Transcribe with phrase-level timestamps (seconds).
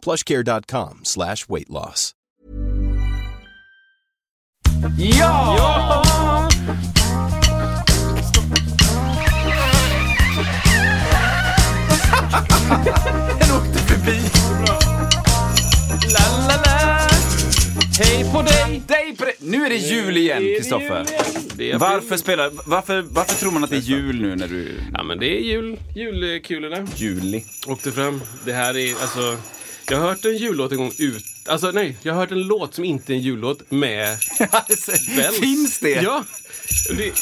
[0.00, 2.14] plushcare.com slash weight loss.
[4.98, 6.40] Ja!
[13.40, 14.20] Den åkte förbi.
[16.12, 17.08] La, la, la.
[17.98, 18.82] Hej på dig!
[18.88, 19.34] Dig på dig.
[19.40, 21.06] Nu är det jul igen, Kristoffer.
[21.78, 24.80] Varför, spelar, varför, varför tror man att det är jul nu när du...
[24.94, 26.86] Ja men det är jul, julkulorna.
[26.96, 27.44] Juli.
[27.66, 28.20] Åkte fram.
[28.44, 29.36] Det här är alltså...
[29.90, 31.24] Jag har hört en jullåt en gång ut...
[31.48, 34.18] Alltså nej, jag har hört en låt som inte är en jullåt med
[35.16, 35.40] bells.
[35.40, 35.90] Finns det?
[35.90, 36.24] Ja.
[36.96, 37.12] Det,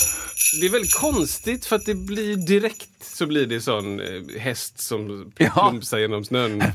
[0.60, 4.80] det är väldigt konstigt för att det blir direkt så blir det sån eh, häst
[4.80, 5.68] som Ja.
[5.70, 6.58] plumsar genom snön.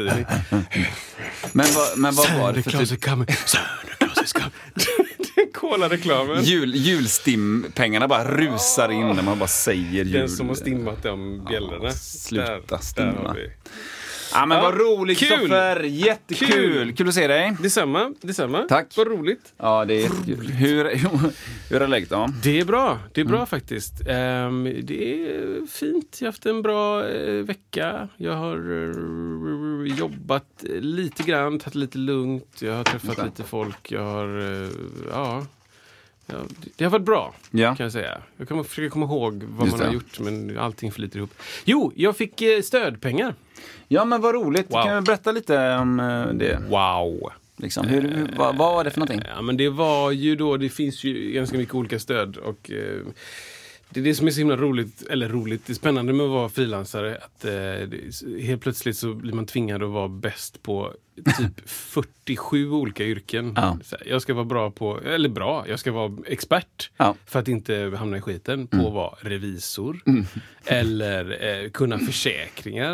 [1.51, 3.27] Men, vad, men vad var det för typ coming,
[5.53, 6.43] Cola-reklamen.
[6.43, 10.11] jul, julstimpengarna bara rusar in när man bara säger jul.
[10.11, 11.91] Den som har stimmat de bjällrorna.
[11.91, 13.33] sluta Där- där stimma.
[13.33, 13.49] vi.
[14.33, 15.27] Ja men Ja, vad roligt kul.
[15.29, 15.83] Kristoffer!
[15.83, 16.47] Jättekul!
[16.47, 16.95] Kul.
[16.95, 17.07] Kul.
[17.07, 17.55] att se dig.
[17.61, 18.65] Detsamma, detsamma.
[18.69, 18.93] Tack.
[18.97, 19.53] Vad roligt.
[19.57, 20.47] Ja, det är jättekul.
[20.51, 20.85] Hur,
[21.69, 22.29] hur är läget då?
[22.43, 23.47] Det är bra, det är bra Mm.
[23.47, 23.93] faktiskt.
[24.07, 28.07] Ehm, det är fint, jag har haft en bra eh, vecka.
[28.17, 32.61] Jag har eh, jobbat lite grann, tagit lite lugnt.
[32.61, 33.39] Jag har träffat Skönt.
[33.39, 33.91] lite folk.
[33.91, 34.69] Jag har, eh,
[35.11, 35.45] ja,
[36.27, 36.35] ja,
[36.75, 37.75] det har varit bra Ja.
[37.75, 38.21] kan jag säga.
[38.37, 39.85] Jag kan försöka komma ihåg vad Just man det.
[39.85, 41.33] har gjort men allting flyter ihop.
[41.65, 43.35] Jo, jag fick stödpengar.
[43.87, 44.65] Ja men vad roligt.
[44.69, 44.83] Wow.
[44.83, 46.59] Kan du berätta lite om eh, det?
[46.69, 47.31] Wow!
[47.57, 47.87] Liksom.
[47.87, 49.21] Hur, hur, vad, vad var det för någonting?
[49.35, 53.01] Ja, men det var ju då, det finns ju ganska mycket olika stöd och eh,
[53.93, 56.29] det är det som är så himla roligt, eller roligt, det är spännande med att
[56.31, 57.17] vara frilansare.
[57.17, 60.93] Att eh, helt plötsligt så blir man tvingad att vara bäst på
[61.37, 63.53] typ 47 olika yrken.
[63.55, 63.77] Ja.
[64.05, 67.15] Jag ska vara bra på, eller bra, jag ska vara expert Ja.
[67.25, 69.99] för att inte hamna i skiten på att vara revisor.
[70.65, 72.91] Eller eh, kunna försäkringar.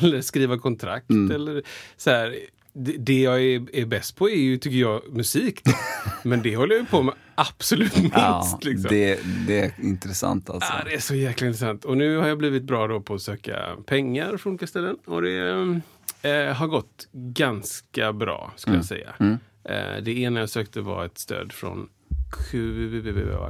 [0.00, 1.10] Eller skriva kontrakt.
[1.10, 1.62] Eller
[1.96, 2.36] så här,
[2.72, 5.60] det, det jag är, är bäst på är ju, tycker jag, musik.
[6.22, 8.16] Men det håller jag ju på med absolut minst.
[8.16, 8.88] Ja, liksom.
[8.88, 10.72] det, det är intressant alltså.
[10.78, 11.84] Ja, det är så jäkla intressant.
[11.84, 14.96] Och nu har jag blivit bra då på att söka pengar från olika ställen.
[15.06, 15.80] Och det
[16.22, 19.14] eh, har gått ganska bra, skulle jag säga.
[19.64, 21.88] Eh, det ena jag sökte var ett stöd från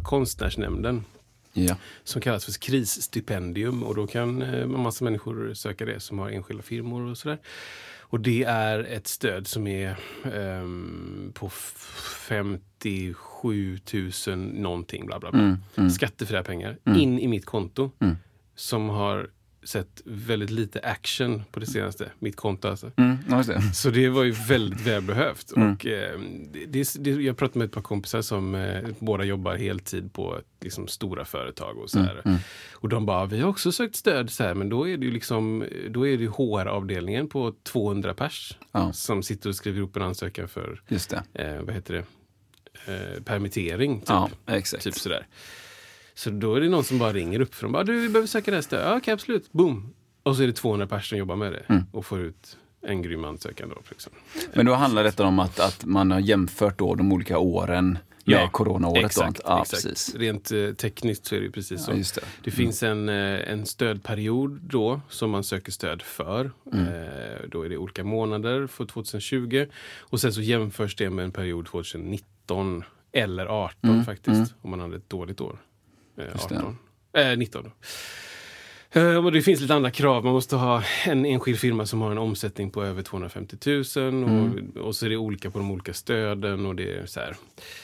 [0.02, 1.04] Konstnärsnämnden
[1.52, 1.76] Ja.
[2.04, 3.82] som kallas för krisstipendium.
[3.82, 7.38] Och då kan eh, en massa människor söka det som har enskilda firmor och sådär.
[8.12, 9.96] Och det är ett stöd som är
[10.34, 13.78] ehm, på f- 57
[14.26, 15.40] 000 någonting, bla bla bla.
[15.90, 17.90] Skattefria pengar in i mitt konto.
[18.54, 19.30] Som har
[19.62, 22.10] sett väldigt lite action på det senaste.
[22.18, 22.90] Mitt konto alltså.
[22.96, 23.16] Mm,
[23.46, 23.62] det.
[23.74, 25.50] Så det var ju väldigt välbehövt.
[25.52, 26.20] Och, eh,
[26.68, 30.88] det, det, jag pratade med ett par kompisar som eh, båda jobbar heltid på liksom,
[30.88, 31.78] stora företag.
[31.78, 32.38] Och, så här.
[32.72, 35.12] och de bara, vi har också sökt stöd, så här, men då är det ju
[35.12, 38.92] liksom, då är det HR-avdelningen på 200 pers Ja.
[38.92, 41.22] som sitter och skriver ihop en ansökan för, Just det.
[41.44, 42.04] eh, vad heter det,
[42.94, 44.00] eh, permittering.
[44.00, 44.08] Typ.
[44.08, 44.84] Ja, exakt.
[44.84, 45.26] Typ sådär.
[46.14, 47.72] Så då är det någon som bara ringer upp dem.
[47.72, 48.86] Bara, du, vi behöver söka det här stödet.
[48.86, 49.52] Ja, okej, absolut.
[49.52, 49.94] Boom.
[50.22, 51.64] Och så är det 200 personer som jobbar med det.
[51.68, 51.84] Mm.
[51.92, 53.76] Och får ut en grym ansökan då.
[53.90, 54.12] Liksom.
[54.54, 58.52] Men då handlar detta om att, att man har jämfört då de olika åren med
[58.52, 59.04] coronaåret.
[59.04, 59.40] Exakt.
[59.44, 59.82] Ja, exakt.
[59.82, 60.14] precis.
[60.14, 61.90] Rent eh, tekniskt så är det precis så.
[61.90, 62.20] Ja, just det.
[62.44, 66.50] det finns en, eh, en stödperiod då som man söker stöd för.
[66.72, 66.86] Mm.
[66.86, 69.66] Eh, då är det olika månader för 2020.
[69.98, 74.54] Och sen så jämförs det med en period 2019 eller 18 faktiskt.
[74.62, 75.58] Om man hade ett dåligt år.
[76.34, 76.76] 18.
[77.16, 77.70] Eh, 19 då.
[79.00, 80.24] Eh, och det finns lite andra krav.
[80.24, 83.78] Man måste ha en enskild firma som har en omsättning på över 250 000.
[83.80, 84.70] Och, Mm.
[84.80, 86.66] och så är det olika på de olika stöden.
[86.66, 87.36] Och det är så här,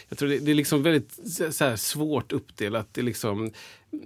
[0.09, 1.19] jag tror det, det är liksom väldigt
[1.51, 2.89] så svårt uppdelat.
[2.93, 3.51] Det är liksom,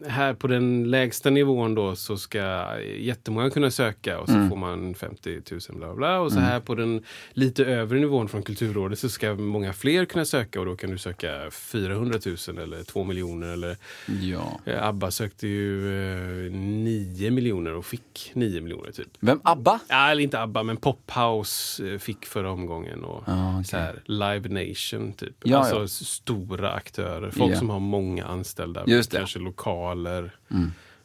[0.07, 2.67] här på den lägsta nivån då så ska
[2.99, 4.49] jättemånga kunna söka och så Mm.
[4.49, 6.21] får man 50 000 bla bla.
[6.21, 10.25] Och så här på den lite övre nivån från Kulturrådet så ska många fler kunna
[10.25, 12.19] söka och då kan du söka 400
[12.49, 13.77] 000 eller 2 miljoner eller
[14.21, 14.61] Ja.
[14.65, 19.09] Eh, ABBA sökte ju eh, 9 miljoner och fick 9 miljoner typ.
[19.21, 19.41] Vem?
[19.45, 19.81] ABBA?
[19.89, 23.05] Ja, eller inte ABBA, men Pophouse eh, fick förra omgången.
[23.05, 23.65] Och Ja, okej.
[23.65, 25.35] så här, Live Nation, typ.
[25.43, 25.87] Ja, alltså ja.
[25.91, 27.31] Stora aktörer.
[27.31, 27.59] Folk Ja.
[27.59, 28.83] som har många anställda.
[28.85, 29.03] Mm.
[29.03, 30.37] Kanske lokaler.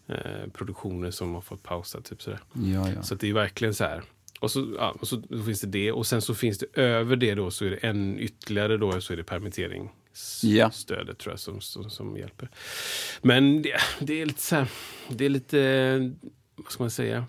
[0.08, 2.02] Eh, produktioner som har fått pausa.
[2.02, 2.40] Typ sådär.
[2.54, 3.04] Ja, ja.
[3.04, 4.02] Så det är verkligen så här.
[4.40, 5.92] Och så, ja, och så finns det det.
[5.92, 9.14] Och sen så finns det över det då så är det en ytterligare då så
[9.14, 11.14] är det permitteringsstödet Ja.
[11.14, 12.50] tror jag som, som, som hjälper.
[13.22, 14.68] Men det, det är lite så här,
[15.10, 16.12] det är lite,
[16.56, 17.26] vad ska man säga?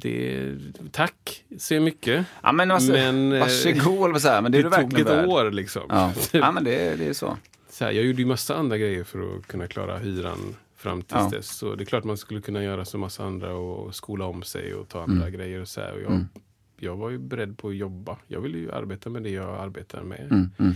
[0.00, 0.56] Det,
[0.92, 2.26] tack så mycket.
[2.42, 5.28] Ja, men, alltså, Men, eh, varsågod, så här, men det, Det, tog ett värd.
[5.28, 5.82] år liksom.
[5.88, 6.12] Ja.
[6.32, 7.36] ja, men det, det är så.
[7.70, 11.20] Så här, jag gjorde ju massa andra grejer för att kunna klara hyran fram tills
[11.20, 11.28] Ja.
[11.32, 11.48] dess.
[11.56, 14.74] Så det är klart man skulle kunna göra som massa andra och skola om sig
[14.74, 15.38] och ta andra Mm.
[15.38, 15.60] grejer.
[15.60, 15.92] Och så här.
[15.92, 16.24] Och jag,
[16.78, 18.16] jag var ju beredd på att jobba.
[18.26, 20.20] Jag ville ju arbeta med det jag arbetar med.
[20.30, 20.74] Mm, mm.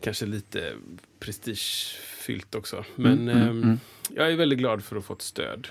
[0.00, 0.72] Kanske lite
[1.20, 2.84] prestigefyllt också.
[2.96, 3.78] Men Mm, mm, ehm, mm.
[4.10, 5.68] jag är väldigt glad för att få ett stöd.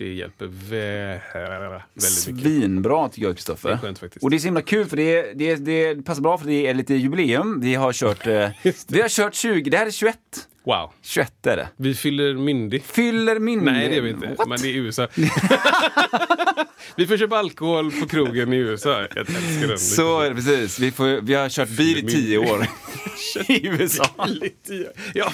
[0.00, 2.42] Det hjälper vä- väldigt mycket.
[2.42, 3.78] Svinbra tycker jag, Kristoffer.
[4.22, 6.74] Och det är så himla kul för det, det, det passar bra för det är
[6.74, 7.60] lite jubileum.
[7.60, 8.48] Vi har kört, eh,
[8.88, 10.16] vi har kört 20, det här är 21.
[10.64, 10.90] Wow.
[11.02, 11.68] 21 är det.
[11.76, 12.82] Vi fyller myndig.
[12.84, 13.58] Fyller min...
[13.58, 14.34] Nej, det är vi inte.
[14.38, 14.48] What?
[14.48, 15.08] Men det är i USA.
[16.96, 18.90] vi får köpa alkohol på krogen i USA.
[18.90, 19.78] Jag älskar den.
[19.78, 20.78] Så är det precis.
[20.78, 22.66] Vi, får, vi har kört bil i 10 år
[23.48, 24.26] i USA.
[24.26, 25.32] Lite, ja.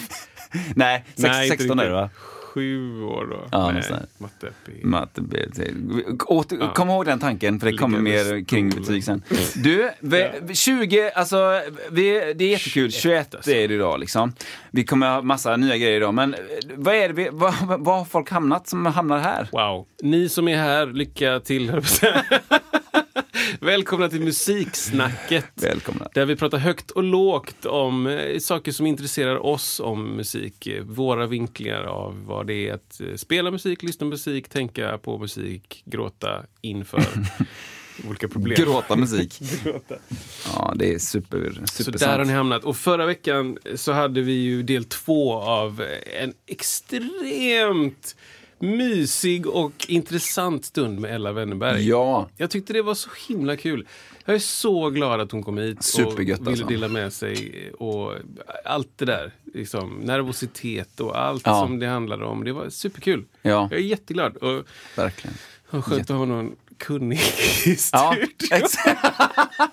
[0.74, 2.10] Nej, sex, Nej, inte 16 är det va?
[2.56, 3.48] Sju år då.
[3.52, 4.52] Ja, sånt matte.
[4.82, 5.22] Matte,
[6.60, 6.72] Ja.
[6.74, 9.22] Kom ihåg den tanken, för det kommer mer kring betyg sen.
[9.54, 11.60] Du, vi, 20, alltså,
[11.90, 12.92] vi, det är jättekul.
[12.92, 13.50] 21 alltså.
[13.50, 14.32] är det idag liksom.
[14.70, 16.40] Vi kommer ha massa nya grejer idag, men eh,
[16.76, 19.48] vad är det vi, vad, vad har folk hamnat som hamnar här?
[19.52, 19.86] Wow.
[20.02, 21.70] Ni som är här, lycka till.
[21.70, 22.24] höll jag på att säga.
[23.60, 25.44] Välkomna till Musiksnacket.
[25.54, 26.08] Välkomna.
[26.14, 30.66] Där vi pratar högt och lågt om eh, saker som intresserar oss om musik.
[30.66, 34.98] Eh, Våra vinklingar av vad det är att eh, spela musik, lyssna på musik, tänka
[34.98, 37.04] på musik, gråta inför
[38.08, 38.54] olika problem.
[38.64, 39.40] Gråta musik.
[39.64, 39.94] Gråta.
[40.54, 42.64] Ja, det är super, Så super där har ni hamnat.
[42.64, 45.82] Och förra veckan så hade vi ju del två av
[46.20, 48.16] en extremt
[48.58, 51.88] mysig och intressant stund med Ella Wennerberg.
[51.88, 53.86] Ja, Jag tyckte det var så himla kul.
[54.24, 56.66] Jag är så glad att hon kom hit Supergött, och ville alltså.
[56.66, 57.70] dela med sig.
[57.78, 58.12] Och
[58.64, 59.32] allt det där.
[59.54, 61.60] Liksom, nervositet och allt Ja.
[61.66, 62.44] som det handlade om.
[62.44, 63.24] Det var superkul.
[63.42, 64.36] ja, Jag är jätteglad.
[64.36, 64.64] Och
[64.96, 65.36] verkligen.
[65.70, 67.18] och skönt att ha någon kunnig
[67.66, 68.28] i Ja, studion.
[68.50, 69.00] exakt.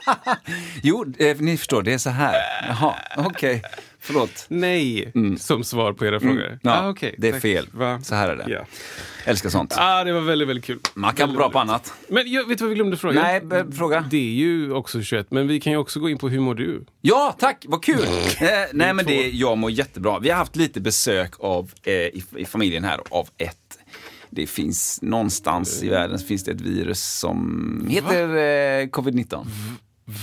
[0.84, 2.36] jo, eh, ni förstår, det är så här.
[2.68, 3.62] Jaha, okej.
[4.06, 4.46] Förlåt.
[4.48, 6.46] Nej, som svar på era frågor.
[6.48, 6.60] Mm.
[6.64, 7.42] Ja, Ah, okej, det är tack.
[7.42, 7.68] fel.
[7.72, 8.02] Va?
[8.04, 8.46] Så här är det.
[8.48, 8.66] Ja.
[9.26, 9.74] Älskar sånt.
[9.78, 10.80] Ah, det var väldigt, väldigt kul.
[10.94, 11.94] Man kan vara bra på annat.
[12.08, 13.22] Men jag, vet du vad vi glömde fråga?
[13.22, 13.42] Nej,
[13.78, 14.06] fråga.
[14.12, 16.56] Det är ju också 21, men vi kan ju också gå in på hur mår
[16.56, 16.86] du?
[17.02, 18.00] Ja, tack, vad kul!
[18.42, 20.20] Eh, nej men det, jag mår jättebra.
[20.20, 23.58] Vi har haft lite besök av, eh, i, i familjen här av ett
[24.30, 29.46] det finns någonstans i världen så finns det ett virus som heter eh, covid-19.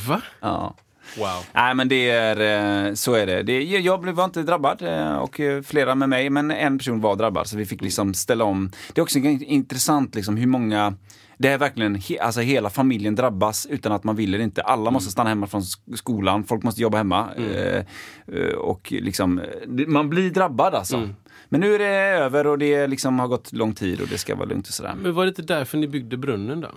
[0.08, 0.22] Va?
[0.40, 0.76] Ja.
[1.18, 1.44] Wow.
[1.52, 3.42] Nej men det är, eh, så är det.
[3.42, 7.00] det jag blev- var inte drabbad eh, och eh, flera med mig, men en person
[7.00, 8.70] var drabbad så vi fick liksom ställa om.
[8.92, 10.94] Det är också intressant liksom hur många
[11.38, 14.62] det är verkligen, he, alltså hela familjen drabbas utan att man vill eller inte.
[14.62, 17.28] Alla måste stanna hemma från sk- skolan, folk måste jobba hemma.
[17.36, 17.84] Eh,
[18.36, 20.96] eh, och liksom, det- man blir drabbad alltså.
[21.48, 21.86] Men nu är det
[22.24, 24.94] över och det liksom har gått lång tid och det ska vara lugnt och sådär.
[25.02, 26.68] Men var det inte därför ni byggde brunnen då?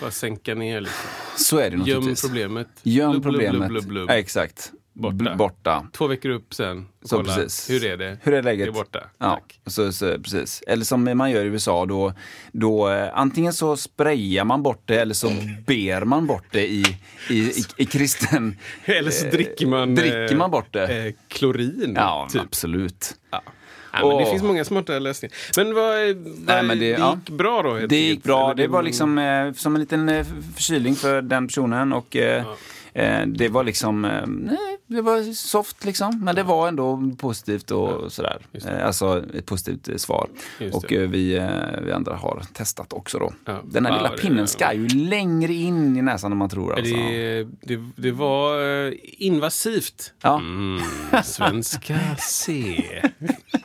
[0.00, 1.08] Bara sänka ner liksom.
[1.36, 2.68] Så är det Göm problemet.
[2.82, 3.58] Göm Blub, blub, problemet.
[3.58, 4.10] blub, blub, blub.
[4.10, 4.72] Ja, exakt.
[4.94, 5.14] Borta.
[5.16, 5.86] Bl- borta.
[5.92, 6.86] Två veckor upp sen.
[7.02, 7.34] Så Kolla.
[7.34, 7.70] precis.
[7.70, 8.18] Hur är det?
[8.22, 8.66] Hur är läget?
[8.66, 9.00] Det är borta.
[9.18, 9.60] Ja, Tack.
[9.66, 10.62] så, så, precis.
[10.66, 12.14] Eller som man gör i USA, då,
[12.52, 15.28] då eh, antingen så sprayar man bort det eller så
[15.66, 16.84] ber man bort det i,
[17.30, 18.56] i, i, i kristen...
[18.84, 21.06] Eller så dricker man, dricker man bort det.
[21.06, 21.92] Eh, klorin.
[21.96, 22.42] Ja, typ.
[22.42, 23.14] absolut.
[23.30, 23.42] Ja.
[23.92, 25.36] Ja, men det finns många smarta lösningar.
[25.56, 27.14] Men vad, vad men det- det, ja.
[27.26, 27.74] gick bra då?
[27.86, 28.54] Det gick bra.
[28.54, 32.44] Det var liksom eh, som en liten eh, förkylning för den personen och eh,
[32.94, 34.56] eh, det var liksom, eh, nej,
[34.86, 36.20] det var soft liksom.
[36.24, 38.38] Men det var ändå positivt och sådär.
[38.84, 40.28] alltså ett positivt svar.
[40.72, 41.48] Och vi,
[41.84, 43.32] vi andra har testat också då.
[43.44, 43.60] Ja.
[43.64, 46.94] Den här Ja, lilla pinnen ska ju längre in i näsan än man tror alltså.
[46.94, 48.62] Det, det, det var
[49.22, 50.12] invasivt.
[50.22, 50.36] Ja.
[50.38, 50.80] Mm,
[51.24, 52.74] svenska C.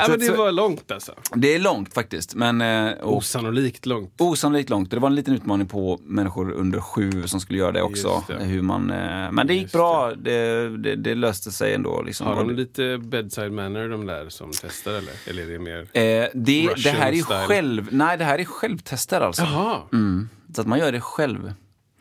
[0.00, 1.12] ja, men det var långt alltså.
[1.34, 2.34] Det är långt faktiskt.
[2.34, 4.14] Men, eh, och, Osannolikt långt.
[4.18, 4.90] Osannolikt långt.
[4.90, 8.24] Det var en liten utmaning på människor under sju som skulle göra det också.
[8.28, 8.44] Det.
[8.44, 10.14] Hur man, eh, men det gick Just bra.
[10.14, 12.02] Det, det, det löste sig ändå.
[12.02, 12.26] Liksom.
[12.26, 15.12] Har de lite bedside manner de där som testar eller?
[15.26, 15.80] Eller är det mer...
[15.80, 17.46] Eh, det, här är style.
[17.46, 19.42] själv, nej det här är självtester alltså.
[19.42, 19.78] Jaha!
[19.92, 21.52] Mm, så att man gör det själv.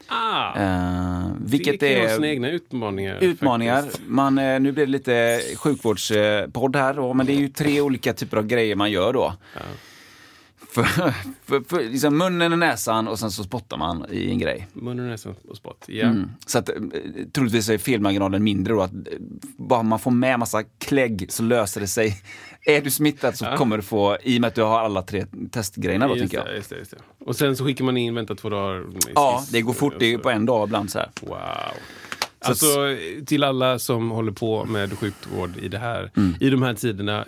[0.08, 3.18] Ah, Eh, vilket det är sina egna utmaningar.
[3.22, 3.82] utmaningar.
[3.82, 4.02] faktiskt.
[4.08, 8.14] Man, eh, nu blir det lite sjukvårdspodd här då, men det är ju tre olika
[8.14, 9.34] typer av grejer man gör då.
[10.84, 11.12] För,
[11.46, 14.68] för, för liksom munnen och näsan och sen så spottar man i en grej.
[14.74, 15.86] Munnen, näsan och spott.
[15.88, 16.06] Ja.
[16.06, 16.30] Mm.
[16.46, 16.76] Så att eh,
[17.34, 18.82] troligtvis är felmarginalen mindre då.
[18.82, 19.00] Att eh,
[19.58, 22.22] bara man får med massa klägg så löser det sig.
[22.62, 23.58] Är du smittad så Ja.
[23.58, 26.46] kommer du få, i och med att du har alla tre testgrejerna då Just tycker
[26.46, 26.56] jag.
[26.56, 26.98] just det, just det.
[27.26, 28.86] Och sen så skickar man in, vänta två dagar.
[29.16, 29.94] Ja, det går fort.
[30.00, 31.10] Det är på en dag ibland så här.
[31.22, 31.38] Wow.
[32.42, 36.34] Så Alltså till alla som håller på med sjukvård i det här, Mm.
[36.40, 37.26] i de här tiderna.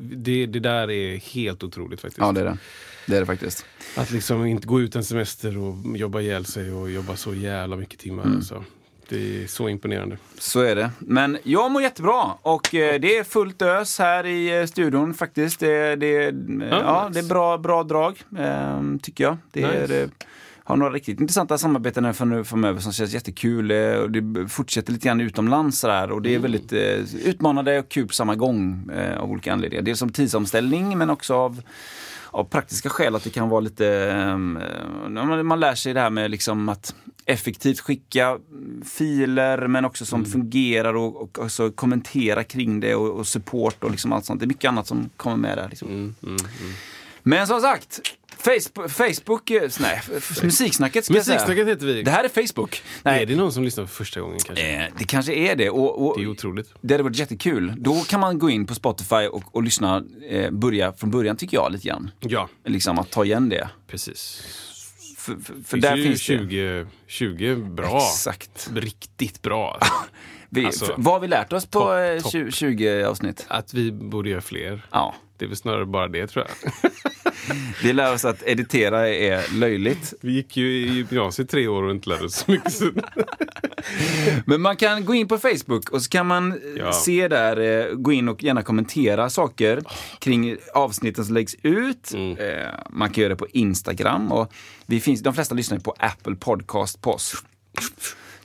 [0.00, 2.18] Det, det där är helt otroligt faktiskt.
[2.18, 2.58] Ja, det är det.
[3.06, 3.66] Det är det faktiskt.
[3.96, 7.76] Att liksom inte gå ut en semester och jobba ihjäl sig och jobba så jävla
[7.76, 8.22] mycket timmar.
[8.24, 8.36] Mm.
[8.36, 8.64] Alltså.
[9.08, 10.18] Det är så imponerande.
[10.38, 10.90] Så är det.
[10.98, 15.60] Men jag mår jättebra och eh, det är fullt ös här i eh, studion faktiskt.
[15.60, 16.34] Det, det, eh,
[16.70, 17.20] ja, nice.
[17.20, 19.36] det är bra, bra drag, eh, tycker jag.
[19.52, 20.02] Det är, Nice.
[20.02, 20.08] eh,
[20.66, 23.70] har några riktigt intressanta samarbeten här för- framöver som känns jättekul.
[23.70, 27.88] eh, Och det fortsätter lite grann utomlands sådär, och det är väldigt eh, utmanande och
[27.88, 29.82] kul på samma gång eh, av olika anledningar.
[29.82, 31.62] Dels som tidsomställning men också av
[32.30, 34.36] av praktiska skäl att det kan vara lite, eh,
[35.42, 36.94] man, lär sig det här med liksom att
[37.24, 38.38] effektivt skicka
[38.84, 43.90] filer men också som fungerar och, och också kommentera kring det och, och support och
[43.90, 44.40] liksom allt sånt.
[44.40, 45.68] Det är mycket annat som kommer med där.
[45.68, 45.88] Liksom.
[45.88, 46.72] Mm, mm, mm.
[47.28, 48.00] Men som sagt,
[48.38, 50.02] Facebook, Facebook eh, nej,
[50.42, 51.34] musiksnacket ska jag säga.
[51.34, 52.02] Musiksnacket heter vi.
[52.02, 52.82] Det här är Facebook.
[53.02, 54.76] Nej, Är det någon som lyssnar för första gången kanske?
[54.82, 55.70] eh, det kanske är det.
[55.70, 56.74] Och, och, Det är otroligt.
[56.80, 57.72] det hade varit jättekul.
[57.76, 61.56] Då kan man gå in på Spotify och, och lyssna, eh, börja från början tycker
[61.56, 62.10] jag lite grann.
[62.20, 63.68] Ja, Liksom att ta igen det.
[63.86, 64.42] precis.
[65.16, 66.38] För, för, för För där det finns det.
[66.48, 67.96] 20, 20 bra.
[67.98, 68.70] Exakt.
[68.74, 69.80] Riktigt bra.
[70.50, 72.32] Vi, Alltså, vad har vi lärt oss på topp, eh, topp.
[72.32, 73.44] 20, 20 avsnitt?
[73.48, 74.86] Att vi borde göra fler.
[74.92, 75.14] Ja.
[75.38, 76.90] Det är väl snarare bara det tror jag.
[77.82, 80.14] Vi lär oss att editera är löjligt.
[80.20, 82.72] Vi gick ju i gymnasiet tre år och inte lärde oss så mycket.
[84.46, 86.92] Men man kan gå in på Facebook och så kan man eh, Ja.
[86.92, 87.56] se där,
[87.88, 89.80] eh, gå in och gärna kommentera saker
[90.18, 92.12] kring avsnitten som läggs ut.
[92.14, 92.36] Mm.
[92.38, 94.52] Eh, Man kan göra det på Instagram och
[94.86, 97.44] vi finns, de flesta lyssnar på Apple Podcast på oss.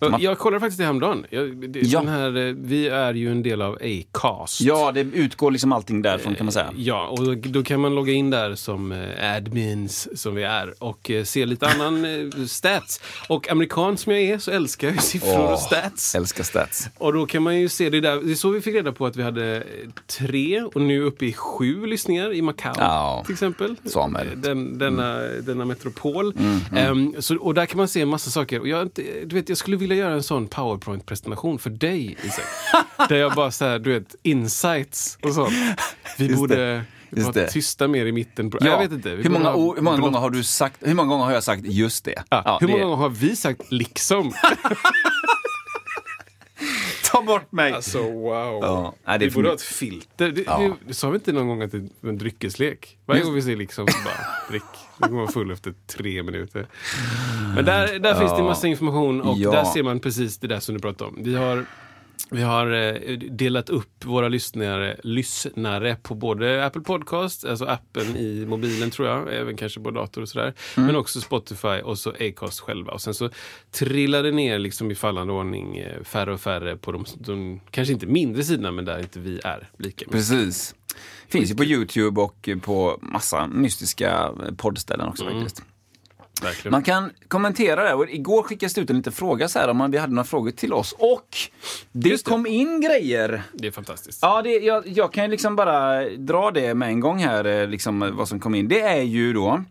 [0.09, 1.25] Man- Jag kollade faktiskt det häromdagen.
[1.29, 2.01] Jag, det, Ja.
[2.01, 4.61] här, eh, vi är ju en del av Acast.
[4.61, 6.71] Ja, det utgår liksom allting därifrån kan man säga.
[6.75, 10.73] Ja, och då, då kan man logga in där som eh, admins som vi är
[10.83, 13.01] och eh, se lite annan eh, stats.
[13.29, 16.15] Och amerikan som jag är så älskar jag ju siffror Åh, och stats.
[16.15, 16.89] Älskar stats.
[16.97, 18.21] Och då kan man ju se det där.
[18.21, 19.61] Det är så vi fick reda på att vi hade eh,
[20.19, 23.75] tre och nu uppe i sju lyssningar i Macao Ja, till exempel.
[23.85, 24.27] Samuel.
[24.27, 26.33] Eh, Den, denna, denna metropol.
[26.37, 28.59] Mm, Ehm, så, och där kan man se en massa saker.
[28.59, 28.89] Och jag,
[29.25, 32.45] du vet, jag skulle vilja göra en sån powerpoint-presentation för dig Isak.
[33.09, 35.53] där jag bara så här, du vet, insights och sånt.
[36.17, 37.47] Vi Just borde Just vara det.
[37.51, 38.51] tysta mer i mitten.
[38.59, 38.67] Ja.
[38.67, 39.09] Jag vet inte.
[39.09, 41.61] Hur, många, ha hur många gånger har du sagt, hur många gånger har jag sagt
[41.65, 42.23] just det?
[42.29, 44.33] Ja, Ja, hur det- många gånger har vi sagt liksom?
[47.11, 47.73] Ta bort mig!
[47.73, 48.59] Alltså wow.
[48.61, 50.31] Ja, nej, det vi borde ha ett filter.
[50.31, 50.75] Det, Ja.
[50.87, 52.97] det, sa vi inte någon gång att det är en dryckeslek?
[53.05, 54.63] Varje gång vi säger liksom bara drick.
[54.97, 56.67] Då går man full efter tre minuter.
[57.55, 60.75] Men där, där finns det massa information och där ser man precis det där som
[60.75, 61.17] du pratade om.
[61.23, 61.65] Vi har
[62.33, 68.45] vi har eh, delat upp våra lyssnare, lyssnare på både Apple Podcast, alltså appen i
[68.45, 70.53] mobilen tror jag, även kanske på dator och sådär.
[70.77, 70.87] Mm.
[70.87, 72.91] Men också Spotify och så Acast själva.
[72.91, 73.29] Och sen så
[73.71, 77.93] trillar det ner liksom i fallande ordning eh, färre och färre på de, de kanske
[77.93, 80.11] inte mindre sidorna men där inte vi är lika mycket.
[80.11, 80.75] Precis.
[81.29, 85.39] Finns ju på Youtube och på massa mystiska poddställen också Mm.
[85.41, 85.63] faktiskt.
[86.41, 86.71] Verkligen.
[86.71, 87.93] Man kan kommentera det.
[87.93, 90.23] Och igår skickades det ut en liten fråga så här om man, vi hade några
[90.23, 90.95] frågor till oss.
[90.97, 91.37] Och
[91.91, 92.23] det, det.
[92.23, 93.43] kom in grejer.
[93.53, 94.19] Det är fantastiskt.
[94.21, 97.67] Ja, det, jag, jag kan ju liksom bara dra det med en gång här, eh,
[97.67, 98.67] liksom, vad som kom in.
[98.67, 99.63] Det är ju då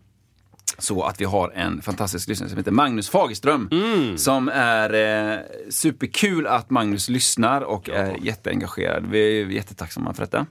[0.77, 3.69] så att vi har en fantastisk lyssnare som heter Magnus Fagerström.
[3.71, 4.17] Mm.
[4.17, 9.05] Som är eh, superkul att Magnus lyssnar och är jätteengagerad.
[9.11, 10.45] Vi är jättetacksamma för detta.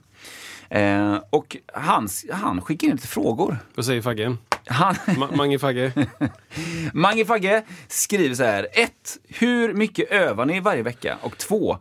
[0.71, 3.57] Eh, och han, han skickar in lite frågor.
[3.75, 4.35] Vad säger Fagge?
[4.65, 5.91] Han, Ma- Mange Fagge?
[6.93, 8.67] Mange Fagge skriver så här.
[8.73, 8.91] 1.
[9.27, 11.17] Hur mycket övar ni varje vecka?
[11.21, 11.77] Och 2.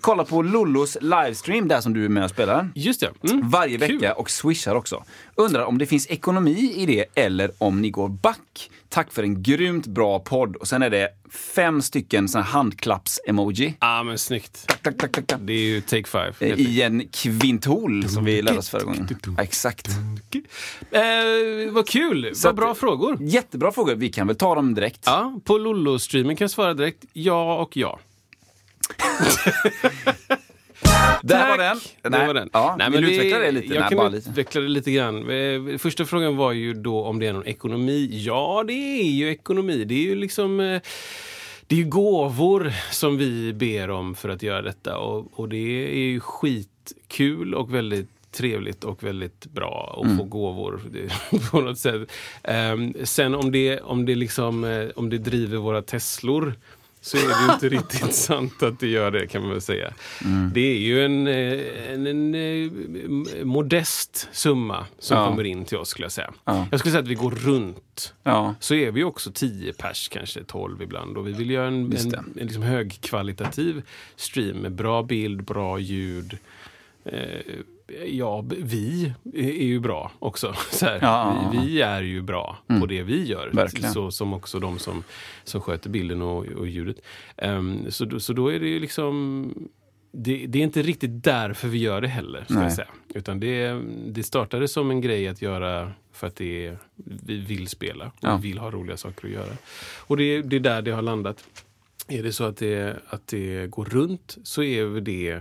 [0.00, 2.68] Kolla på Lollos livestream, där som du är med och spelar.
[2.74, 3.30] Just det.
[3.30, 3.48] Mm.
[3.50, 3.98] Varje Kul.
[3.98, 5.04] vecka och swishar också.
[5.34, 8.70] Undrar om det finns ekonomi i det eller om ni går back.
[8.88, 10.56] Tack för en grymt bra podd.
[10.56, 11.08] Och sen är det
[11.54, 13.74] fem stycken handklapps-emoji.
[13.78, 14.64] ah, men snyggt.
[14.66, 15.40] Tack, tack, tack, tack.
[15.42, 16.32] Det är ju take five.
[16.52, 19.08] Eh, I en kvintol som vi lärde oss förra gången.
[19.36, 19.88] Ja, exakt.
[20.90, 21.02] Eh,
[21.72, 22.30] vad kul!
[22.34, 23.16] Så vad att- bra frågor.
[23.20, 23.94] Jättebra frågor.
[23.94, 25.02] Vi kan väl ta dem direkt.
[25.06, 27.98] Ja, på Lollo-streamen kan jag svara direkt ja och ja.
[31.22, 31.78] Där var Tack!
[32.02, 32.12] den.
[32.12, 32.50] Det var den.
[32.52, 33.74] Ja, Nej, vill men du utveckla det lite?
[33.74, 34.30] Jag Nej, kan bara lite.
[34.30, 35.30] utveckla det lite grann.
[35.30, 38.08] Eh, Första frågan var ju då om det är någon ekonomi.
[38.26, 39.84] Ja, det är ju ekonomi.
[39.84, 40.60] Det är ju liksom...
[40.60, 40.80] eh,
[41.66, 45.56] Det är ju gåvor som vi ber om för att göra detta och, och det
[45.92, 50.80] är ju skitkul och väldigt trevligt och väldigt bra och få gåvor
[51.50, 52.12] på något sätt.
[52.42, 56.54] Ehm, sen om det, om, det liksom, eh, om det driver våra Teslor
[57.00, 59.92] så är det ju inte riktigt sant att det gör det kan man väl säga.
[60.54, 65.28] Det är ju en, eh, en, en, eh, modest summa som Ja.
[65.28, 66.32] kommer in till oss skulle jag säga.
[66.44, 66.66] Ja.
[66.70, 68.54] Jag skulle säga att vi går runt Ja.
[68.60, 71.16] så är vi också 10 pers, kanske 12 ibland.
[71.16, 73.82] Och vi vill göra en, en, en liksom högkvalitativ
[74.16, 76.38] stream med bra bild, bra ljud.
[77.04, 77.12] Eh,
[78.06, 80.54] ja, vi är ju bra också.
[80.70, 81.50] Så här, Ja.
[81.52, 83.50] vi, vi är ju bra på det vi gör.
[83.52, 83.92] Verkligen.
[83.92, 85.02] Så, som också de som,
[85.44, 86.96] som sköter bilden och, och ljudet.
[87.36, 89.52] Ehm, så, så då är det ju liksom...
[90.12, 92.44] Det, det är inte riktigt därför vi gör det heller.
[92.44, 92.62] Ska Nej.
[92.62, 92.88] jag säga.
[93.14, 96.76] Utan det, det startade som en grej att göra för att det
[97.26, 98.36] vi vill spela och Ja.
[98.36, 99.52] vi vill ha roliga saker att göra.
[99.98, 101.44] Och det, det är där det har landat.
[102.08, 105.40] Är det så att det, att det går runt så är det,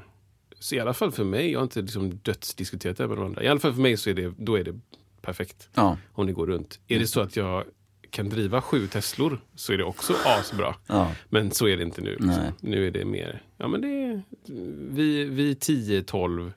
[0.59, 3.25] så i alla fall för mig, jag har inte liksom dödsdiskuterat det här med de
[3.25, 3.43] andra.
[3.43, 4.79] I alla fall för mig så är det, då är det
[5.21, 5.97] perfekt Ja.
[6.13, 6.79] om det går runt.
[6.87, 7.63] Är det så att jag
[8.09, 10.75] kan driva sju Teslor så är det också asbra.
[10.87, 11.11] Ja.
[11.29, 12.09] Men så är det inte nu.
[12.11, 12.43] Liksom.
[12.59, 14.21] Nu är det mer, ja men det är,
[14.91, 16.51] vi, vi 10-12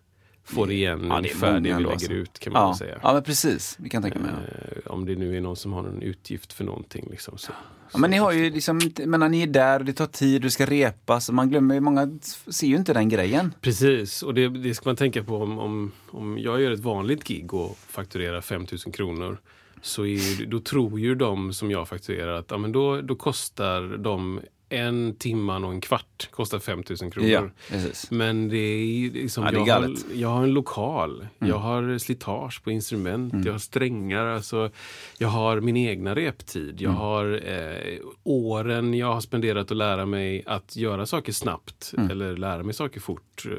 [0.54, 2.12] får igen Ja, det är ungefär det vi lägger alltså.
[2.12, 2.76] ut kan man Ja.
[2.78, 2.99] säga.
[3.02, 3.76] ja, men precis.
[3.80, 4.30] Vi kan tänka mig.
[4.30, 7.09] Eh, om det nu är någon som har en utgift för någonting.
[7.11, 7.52] Liksom, så.
[7.92, 10.50] Ja, men ni har ju liksom, menar, ni är där och det tar tid, du
[10.50, 13.54] ska repa, så man glömmer ju, många ser ju inte den grejen.
[13.61, 17.25] Precis, och det, det ska man tänka på om, om, om jag gör ett vanligt
[17.25, 19.38] gig och fakturerar 5000 kronor.
[19.83, 23.97] Så är, då tror ju de som jag fakturerar att ja, men då, då kostar
[23.99, 27.52] de en timman och en kvart kostar 5000 kronor.
[27.70, 27.78] Ja.
[28.10, 29.78] Men det är liksom, Ja, det är jag.
[29.84, 29.90] Mm.
[30.08, 34.70] har, jag har en lokal, jag har slitage på instrument, jag har strängar, alltså,
[35.18, 36.96] jag har min egna reptid, jag Mm.
[37.00, 42.10] har eh, åren jag har spenderat att lära mig att göra saker snabbt Mm.
[42.10, 43.46] eller lära mig saker fort.
[43.46, 43.52] Eh,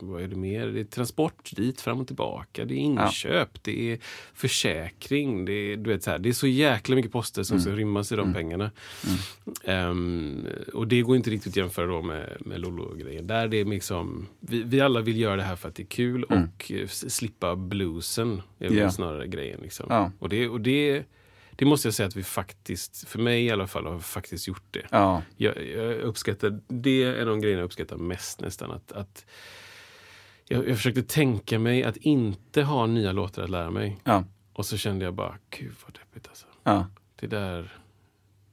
[0.00, 0.66] vad är det mer?
[0.66, 3.98] Det är transport dit, fram och tillbaka, det är inköp, det är
[4.34, 7.70] försäkring, det är, du vet, så här, det är så jäkla mycket poster som ska
[7.70, 8.70] rymmas i de pengarna.
[9.64, 13.26] Ehm, och det går inte riktigt att jämföra då med, med Lolo-grejen.
[13.26, 15.86] Där det är liksom, vi, vi alla vill göra det här för att det är
[15.86, 18.42] kul och eh, slippa bluesen.
[18.58, 18.90] är Ja.
[18.90, 19.60] snarare grejen.
[19.62, 19.86] Liksom.
[19.88, 20.12] Ja.
[20.18, 21.04] Och, det, och det,
[21.56, 24.64] det måste jag säga att vi faktiskt, för mig i alla fall, har faktiskt gjort
[24.70, 24.82] det.
[24.90, 28.70] Ja, Jag, jag uppskattar, det är de grejerna jag uppskattar mest nästan.
[28.70, 29.26] Att, att
[30.48, 33.98] jag, jag försökte tänka mig att inte ha nya låtar att lära mig.
[34.04, 36.46] ja, Och så kände jag bara, gud vad deppigt alltså.
[37.20, 37.72] Det där,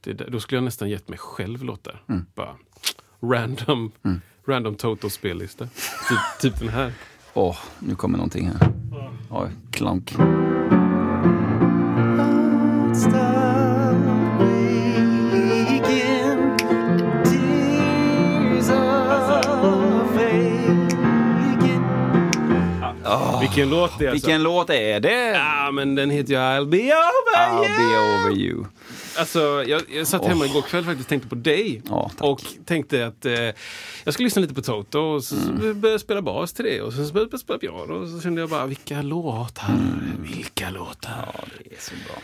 [0.02, 2.02] det då skulle jag nästan gett mig själv låtar.
[2.08, 2.26] Mm.
[2.34, 2.56] Bara
[3.20, 3.92] random,
[4.46, 5.64] random total spellista.
[6.08, 6.92] Typ, typ den här.
[7.34, 8.72] Åh, nu kommer någonting här.
[9.30, 10.14] Oj, klank.
[23.40, 24.26] Vilken låt det är alltså.
[24.26, 25.28] Vilken låt är det?
[25.28, 27.76] Ja, men den heter ju I'll be over I'll you.
[27.76, 28.64] be over you.
[29.16, 31.82] Alltså, jag, jag satt hemma igår kväll faktiskt och tänkte på dig.
[31.88, 33.32] Ja, och tänkte att eh,
[34.04, 35.56] jag skulle lyssna lite på Toto och så Mm.
[35.58, 36.80] började jag spela bas till det.
[36.82, 40.22] Och sen så började jag spela piano och så kände jag bara, vilka låtar, Mm.
[40.22, 41.32] vilka låtar.
[41.34, 42.16] Ja, det är så bra.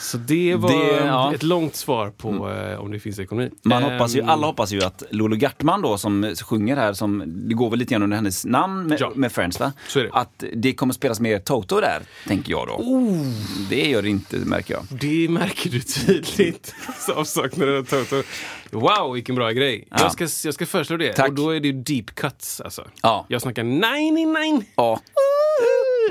[0.00, 1.34] Så det var Det, ja.
[1.34, 3.50] ett långt svar på eh, om det finns ekonomi.
[3.62, 7.22] Man Ehm, hoppas ju, alla hoppas ju att Lolo Gartman då som sjunger här, som,
[7.48, 9.12] det går väl lite grann under hennes namn med, Ja.
[9.14, 9.72] med Friends va?
[9.94, 10.08] Det.
[10.12, 12.72] Att det kommer spelas mer Toto där, tänker jag då.
[12.74, 13.26] Oh.
[13.70, 14.84] Det gör det inte, märker jag.
[15.00, 16.74] Det märker du tydligt.
[17.16, 18.22] Avsaknaden av Toto.
[18.70, 19.88] Wow, vilken bra grej.
[19.90, 19.96] Ja.
[20.00, 21.12] Jag, ska, jag ska föreslå det.
[21.12, 21.28] Tack.
[21.28, 22.60] Och då är det ju deep cuts.
[22.60, 22.84] Alltså.
[23.02, 23.26] Ja.
[23.28, 24.62] Jag snackar 99.
[24.76, 25.00] Ja,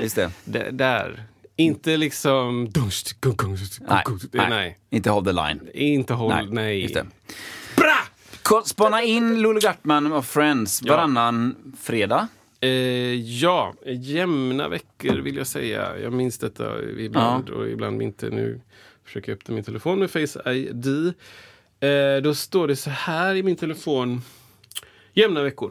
[0.02, 0.30] just det.
[0.44, 1.22] D- där.
[1.60, 2.70] Inte liksom...
[2.74, 4.50] Nej, nej.
[4.50, 4.78] nej.
[4.90, 5.60] inte Hold the line.
[5.74, 6.48] Inte håll...
[6.50, 6.82] Nej.
[6.82, 7.06] Just det.
[7.76, 8.62] Bra!
[8.64, 10.96] Spana in Lolo Gartman och Friends Ja.
[10.96, 12.28] varannan fredag.
[12.60, 12.68] Eh,
[13.14, 15.98] ja, jämna veckor vill jag säga.
[15.98, 18.30] Jag minns detta ibland och ibland inte.
[18.30, 18.60] Nu
[19.04, 20.86] försöker jag öppna min telefon med Face ID.
[21.80, 24.22] Eh, då står det så här i min telefon.
[25.14, 25.70] Jämna veckor.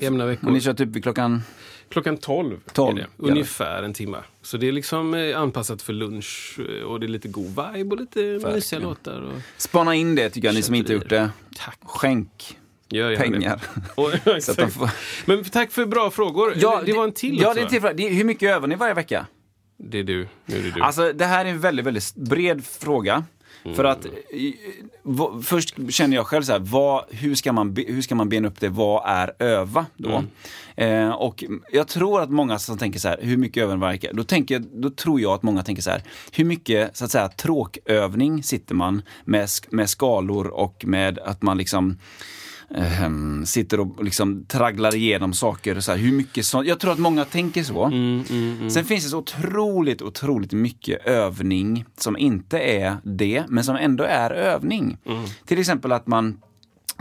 [0.00, 0.46] Jämna veckor.
[0.46, 1.42] Och ni kör typ vid klockan...
[1.92, 3.08] Klockan 12, 12, är det.
[3.16, 3.28] ja.
[3.28, 4.18] Ungefär en timme.
[4.42, 7.94] Så det är liksom eh, anpassat för lunch eh, och det är lite god vibe
[7.94, 9.20] och lite mysiga låtar.
[9.20, 9.40] Och...
[9.56, 11.30] Spana in det tycker jag, ni som inte gjort det.
[11.56, 11.78] Tack.
[11.82, 12.58] Skänk
[12.90, 13.60] pengar.
[14.36, 14.72] Exakt.
[14.72, 14.90] får...
[15.24, 16.50] Men tack för bra frågor.
[16.54, 18.08] det, det var en till Ja, också, det är till fråga.
[18.08, 19.26] Hur mycket övar ni varje vecka?
[19.78, 20.28] Det är du.
[20.46, 20.80] Nu är det du.
[20.80, 23.24] Alltså det här är en väldigt, väldigt bred fråga.
[23.74, 24.06] För att
[25.44, 28.60] först känner jag själv så här, vad, hur, ska man, hur ska man bena upp
[28.60, 28.68] det?
[28.68, 30.24] Vad är öva då?
[30.76, 34.08] Eh, och jag tror att många som tänker så här, hur mycket vecka?
[34.12, 37.28] Då, tänker, då tror jag att många tänker så här, hur mycket så att säga
[37.28, 41.98] tråkövning sitter man med, med skalor och med att man liksom
[42.74, 45.80] ehm, sitter och liksom tragglar igenom saker.
[45.80, 47.84] Så här, hur mycket så, jag tror att många tänker så.
[47.84, 48.70] Mm, mm, mm.
[48.70, 54.04] Sen finns det så otroligt, otroligt mycket övning som inte är det, men som ändå
[54.04, 54.96] är övning.
[55.06, 55.24] Mm.
[55.46, 56.38] Till exempel att man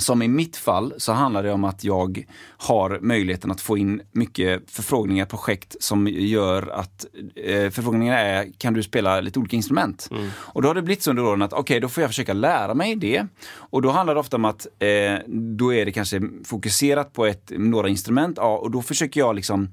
[0.01, 2.25] som i mitt fall så handlar det om att jag
[2.57, 8.73] har möjligheten att få in mycket förfrågningar, projekt som gör att eh, förfrågningarna är, kan
[8.73, 10.07] du spela lite olika instrument?
[10.11, 10.29] Mm.
[10.35, 12.33] Och då har det blivit så under åren att okej, okay, då får jag försöka
[12.33, 13.27] lära mig det.
[13.53, 17.51] Och då handlar det ofta om att eh, då är det kanske fokuserat på ett,
[17.55, 19.69] några instrument, ja, och då försöker jag liksom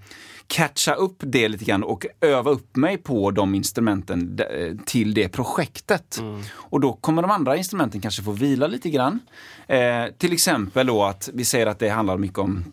[0.48, 5.28] catcha upp det lite grann och öva upp mig på de instrumenten eh, till det
[5.28, 6.18] projektet.
[6.18, 6.42] Mm.
[6.52, 9.20] Och då kommer de andra instrumenten kanske få vila lite grann.
[9.66, 12.64] Eh, till exempel då att vi säger att det handlar mycket om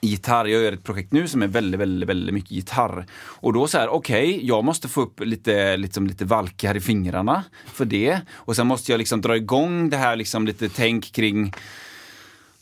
[0.00, 0.44] gitarr.
[0.44, 3.06] Jag gör ett projekt nu som är väldigt, väldigt, väldigt mycket gitarr.
[3.16, 6.80] Och då så här, okej, okay, jag måste få upp lite, liksom, lite valkar i
[6.80, 8.20] fingrarna för det.
[8.34, 11.52] Och sen måste jag liksom dra igång det här liksom lite tänk kring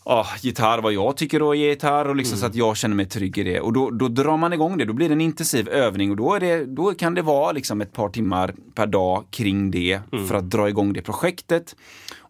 [0.05, 2.41] oh, gitarr, vad jag tycker då är gitarr och liksom mm.
[2.41, 3.61] så att jag känner mig trygg i det.
[3.61, 6.35] Och då, då drar man igång det, då blir det en intensiv övning och då,
[6.35, 10.27] är det, då kan det vara liksom ett par timmar per dag kring det mm.
[10.27, 11.77] för att dra igång det projektet.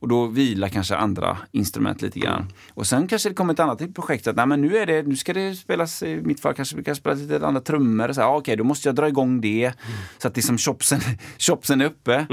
[0.03, 2.41] Och då vilar kanske andra instrument lite grann.
[2.43, 2.53] Mm.
[2.75, 5.17] Och sen kanske det kommer ett annat projekt att nej, men nu, är det, nu
[5.17, 8.13] ska det spelas, i mitt fall kanske vi kan spela lite andra trummor.
[8.13, 9.99] Så här, ah, Okej, då måste jag dra igång det mm.
[10.19, 11.01] så att liksom chopsen,
[11.39, 12.27] chopsen är uppe.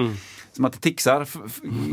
[0.60, 1.28] Som att det tixar,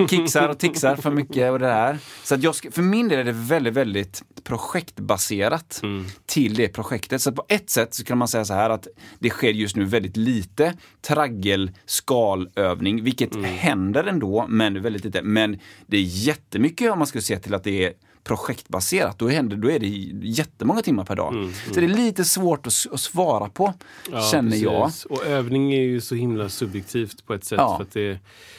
[0.09, 1.99] kixar och tixar för mycket och det där.
[2.25, 6.05] Så att jag, för min del är det väldigt, väldigt projektbaserat Mm.
[6.27, 7.23] till det projektet.
[7.23, 8.87] Så på ett sätt så kan man säga så här att
[9.19, 10.75] det sker just nu väldigt lite
[11.07, 13.45] traggel skalövning, vilket Mm.
[13.45, 15.23] händer ändå, men väldigt lite.
[15.23, 17.93] Men det är jättemycket om man skulle se till att det är
[18.27, 19.87] projektbaserat, då, händer, då är det
[20.29, 21.35] jättemånga timmar per dag.
[21.35, 23.75] Mm, Så det är lite svårt att, att svara på,
[24.13, 24.65] Ja, känner precis.
[24.65, 24.91] jag.
[25.11, 27.59] Och övning är ju så himla subjektivt på ett sätt.
[27.59, 27.77] Ja.
[27.77, 28.19] För att det,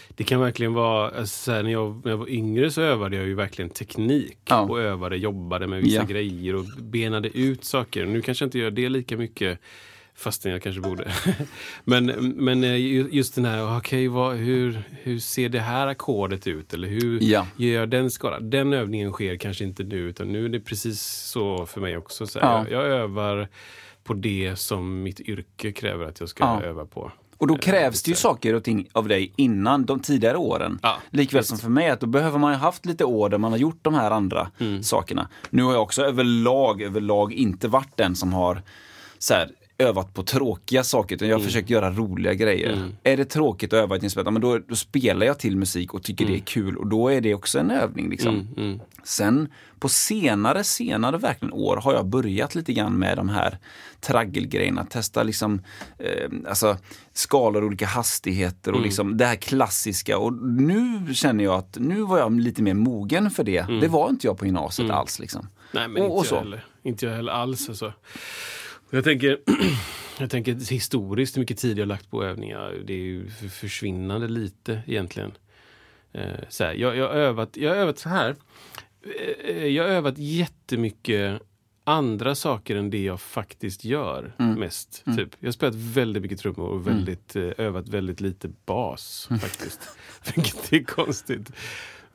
[0.09, 3.25] det kan verkligen vara, alltså, här, när, jag, när jag var yngre så övade jag
[3.25, 4.37] ju verkligen teknik.
[4.45, 4.61] Ja.
[4.61, 6.03] Och övade, jobbade med vissa Ja.
[6.03, 8.05] grejer och benade ut saker.
[8.05, 9.59] Nu kanske jag inte gör det lika mycket.
[10.17, 11.11] Fastän jag kanske borde.
[11.83, 16.47] men, men eh, ju- just den här, okej, vad, hur, hur ser det här ackordet
[16.47, 16.73] ut?
[16.73, 17.47] Eller hur Ja.
[17.57, 18.49] gör jag den skalan?
[18.49, 22.27] Den övningen sker kanske inte nu, utan nu är det precis så för mig också.
[22.27, 22.65] Så Ja.
[22.69, 23.47] jag, jag övar
[24.03, 26.61] på det som mitt yrke kräver att jag ska Ja.
[26.63, 27.11] öva på.
[27.37, 30.79] Och då Eh, krävs det ju saker och ting av dig innan de tidigare åren.
[30.83, 33.51] Ja, Likväl som för mig, att då behöver man ju haft lite år där man
[33.51, 34.83] har gjort de här andra Mm.
[34.83, 35.29] sakerna.
[35.49, 38.61] Nu har jag också överlag, överlag inte varit den som har
[39.17, 42.73] så här, övat på tråkiga saker, utan jag har försökt göra roliga grejer.
[42.73, 42.91] Mm.
[43.03, 46.03] Är det tråkigt att öva ett instrument, men då, då spelar jag till musik och
[46.03, 48.09] tycker det är kul och då är det också en övning.
[48.09, 48.35] Liksom.
[48.35, 48.79] Mm, mm.
[49.03, 53.57] Sen på senare, senare verkligen år har jag börjat lite grann med de här
[54.01, 54.85] traggelgrejerna.
[54.85, 55.61] Testa liksom
[55.99, 56.77] eh, alltså,
[57.13, 58.85] skalor, olika hastigheter och Mm.
[58.85, 60.17] liksom det här klassiska.
[60.17, 63.57] Och nu känner jag att nu var jag lite mer mogen för det.
[63.57, 63.79] Mm.
[63.79, 65.19] Det var inte jag på gymnasiet alls.
[65.19, 65.47] Liksom.
[65.71, 66.35] Nej, men Och- inte, och så.
[66.35, 66.65] jag heller.
[66.83, 67.69] inte jag heller alls.
[67.69, 67.93] Alltså.
[68.89, 69.37] Jag tänker,
[70.19, 72.81] jag tänker historiskt hur mycket tid jag lagt på övningar.
[72.85, 75.31] Det är ju för- försvinnande lite egentligen.
[76.13, 78.35] Eh, så här, jag, jag, har övat, jag har övat så här.
[79.47, 81.41] Eh, Jag har övat jättemycket
[81.83, 84.59] andra saker än det jag faktiskt gör Mm.
[84.59, 85.03] mest.
[85.17, 85.29] Typ.
[85.39, 89.39] Jag har spelat väldigt mycket trummor och väldigt, eh, övat väldigt lite bas Mm.
[89.39, 89.79] faktiskt.
[90.35, 91.51] Vilket är konstigt.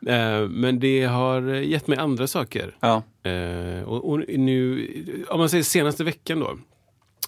[0.07, 2.77] Eh, Men det har gett mig andra saker.
[2.81, 3.03] Ja.
[3.31, 4.89] Eh, och, och nu,
[5.29, 6.59] om man säger senaste veckan då.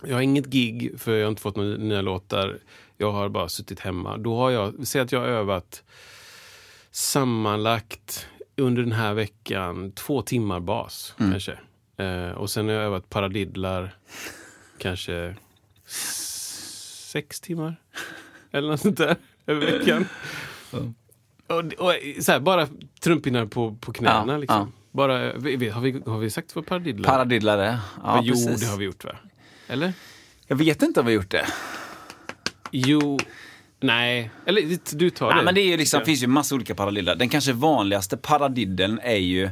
[0.07, 2.59] Jag har inget gig för jag har inte fått några nya låtar.
[2.97, 4.17] Jag har bara suttit hemma.
[4.17, 5.83] Då har jag, säg att jag har övat
[6.91, 11.59] sammanlagt under den här veckan två timmar bas kanske.
[11.97, 13.97] Eh, och sen har jag övat paradiddlar
[14.79, 15.35] kanske
[17.13, 17.77] sex timmar.
[18.51, 20.07] Eller något sånt där över veckan.
[21.59, 22.69] Och, och, så här, bara
[23.01, 24.25] trumpinnar på, på knäna.
[24.33, 24.57] Ja, liksom.
[24.75, 24.81] ja.
[24.93, 27.13] Bara, vi- har, vi, har vi sagt vad paradiddlar är?
[27.17, 27.79] Paradiddlare.
[28.03, 28.61] Ja, jo, precis.
[28.61, 29.13] det har vi gjort va?
[29.69, 29.93] Eller?
[30.47, 31.47] Jag vet inte om vi har gjort det.
[32.71, 33.19] Jo,
[33.81, 34.31] nej.
[34.47, 35.43] Eller du- tar Ja, det.
[35.43, 36.05] men det är ju liksom, Ja.
[36.07, 37.15] finns ju massa olika paradiddlar.
[37.17, 39.51] Den kanske vanligaste paradiddeln är ju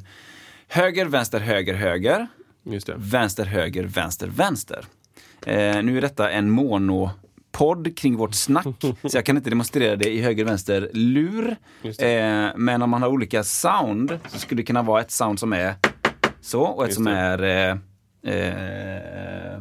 [0.68, 2.26] höger, vänster, höger, höger.
[2.96, 4.84] Vänster, höger, vänster, vänster.
[5.46, 6.50] Eh, nu är detta en
[7.58, 8.66] monopodd kring vårt snack,
[9.04, 11.56] så jag kan inte demonstrera det i höger, vänster, lur.
[11.82, 15.52] Eh, men om man har olika sound så skulle det kunna vara ett sound som
[15.52, 15.74] är
[16.40, 17.10] så och ett Just som det.
[17.12, 17.70] är eh,
[18.34, 19.60] eh,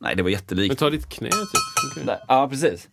[0.00, 0.78] Nej, det var Men jättelikt.
[0.78, 2.06] ta ditt knä typ.
[2.06, 2.18] Där.
[2.28, 2.88] Ja, precis.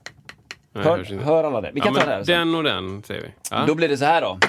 [0.74, 1.72] Nej, Hör, hör alla det?
[1.74, 2.24] Vi kan ja, ta men det här.
[2.24, 2.38] sen.
[2.48, 3.28] Den och den säger vi.
[3.52, 3.66] Ja.
[3.68, 4.40] Då blir det så här då.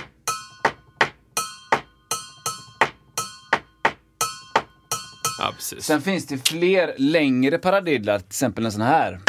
[5.38, 5.52] ja.
[5.59, 9.20] Sen finns det fler längre paradidlar, till exempel en sån här.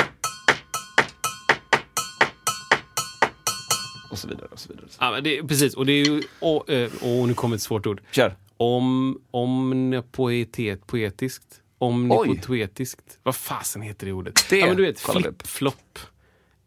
[4.12, 4.48] Och så vidare.
[4.52, 4.86] Och så vidare.
[5.00, 6.22] Ja, men det, precis, och det är ju...
[6.40, 8.02] Åh, eh, åh, nu kommer ett svårt ord.
[8.12, 8.36] Kör.
[8.58, 11.62] om, omnipoetet, poetiskt.
[11.78, 13.20] Omnipoetiskt.
[13.24, 14.46] Vad fasen heter det ordet?
[14.50, 16.00] Det ja, men du vet, flip-flop.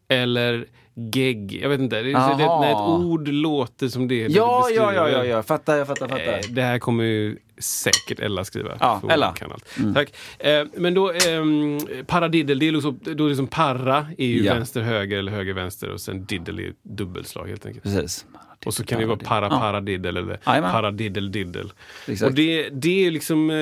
[0.07, 1.59] Eller gegg.
[1.61, 1.95] Jag vet inte.
[1.95, 5.87] Det, det, när ett ord låter som det Ja, ja, ja, ja, ja, fattar, jag
[5.87, 6.33] fattar, fattar.
[6.37, 8.77] Eh, Det här kommer ju säkert Ella skriva.
[8.79, 9.35] Ja, Ella.
[9.79, 9.93] Mm.
[9.93, 10.13] Tack.
[10.39, 14.53] Eh, Men då, ehm, paradiddel, det är liksom, då är liksom para är ju Ja.
[14.53, 17.83] vänster, höger eller höger, vänster och sen diddel är dubbelslag helt enkelt.
[17.83, 18.25] Precis.
[18.65, 19.59] Och så kan det vara para, Ja.
[19.59, 20.37] paradiddel eller
[20.71, 21.73] paradiddel, diddel.
[22.07, 22.29] Exakt.
[22.29, 23.55] Och det, det är liksom, eh,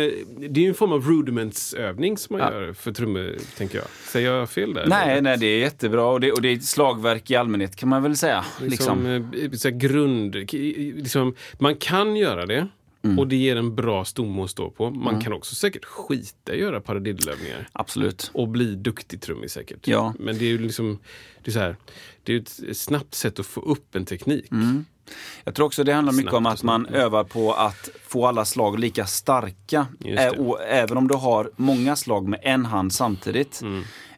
[0.49, 2.59] det är en form av rudimentsövning som man Ja.
[2.61, 3.87] gör för trummor, tänker jag.
[4.11, 4.85] Säger jag fel där?
[4.87, 5.21] Nej, eller?
[5.21, 8.03] nej, det är jättebra och det, och det är ett slagverk i allmänhet kan man
[8.03, 8.45] väl säga.
[8.61, 9.71] Liksom, Liksom.
[9.71, 10.35] eh, grund,
[10.95, 12.67] liksom, man kan göra det
[13.03, 13.19] Mm.
[13.19, 14.89] och det ger en bra stomme att stå på.
[14.89, 17.69] Man kan också säkert skita i att göra paradiddlövningar.
[17.73, 18.31] Absolut.
[18.33, 19.87] Och bli duktig trummis säkert.
[19.87, 20.13] Ja.
[20.19, 20.99] Men det är ju liksom,
[21.43, 21.75] det är så här,
[22.23, 24.51] det är ett snabbt sätt att få upp en teknik.
[24.51, 24.85] Mm.
[25.43, 28.79] Jag tror också det handlar mycket om att man övar på att få alla slag
[28.79, 29.87] lika starka.
[30.05, 33.61] Ä- och även om du har många slag med en hand samtidigt.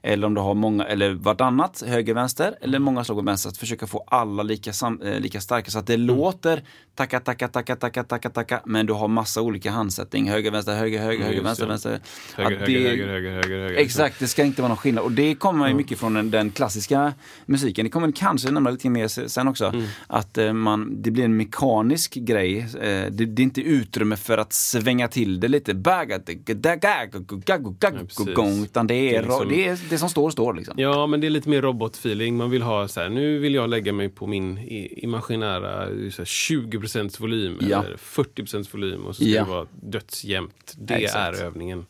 [0.03, 0.13] Mm.
[0.13, 2.55] Eller om du har många, eller vartannat, höger, vänster.
[2.61, 3.49] Eller många slag vänster.
[3.49, 5.71] Att försöka få alla lika, sam, eh, lika starka.
[5.71, 6.07] Så att det Mm.
[6.07, 6.63] låter
[6.95, 8.61] tacka, tacka, tacka, tacka, tacka, tacka.
[8.65, 10.29] Men du har massa olika handsättning.
[10.29, 11.99] Höger, vänster, höger, höger, Mm, höger, vänster, vänster.
[12.35, 13.75] Höger, höger, det- höger, höger, höger, höger.
[13.79, 15.03] Exakt, det ska inte vara någon skillnad.
[15.03, 17.13] Och det kommer ju mycket från den, den klassiska
[17.45, 17.83] musiken.
[17.85, 19.65] Det kommer kanske nämna lite mer se- sen också.
[19.65, 19.85] Mm.
[20.07, 22.57] Att eh, man, det blir en mekanisk grej.
[22.59, 22.65] Eh,
[23.11, 25.71] det, det är inte utrymme för att svänga till det lite.
[25.71, 26.07] Utan
[28.87, 30.73] det är, Det är liksom- det, är det som står, står liksom.
[30.77, 32.37] Ja, men det är lite mer robotfeeling.
[32.37, 34.57] Man vill ha så här, nu vill jag lägga mig på min
[34.97, 37.83] imaginära så här, 20% volym Ja.
[37.83, 39.43] eller 40% volym och så ska Ja.
[39.43, 40.73] det vara dödsjämnt.
[40.77, 41.39] Det Exakt.
[41.39, 41.85] är övningen.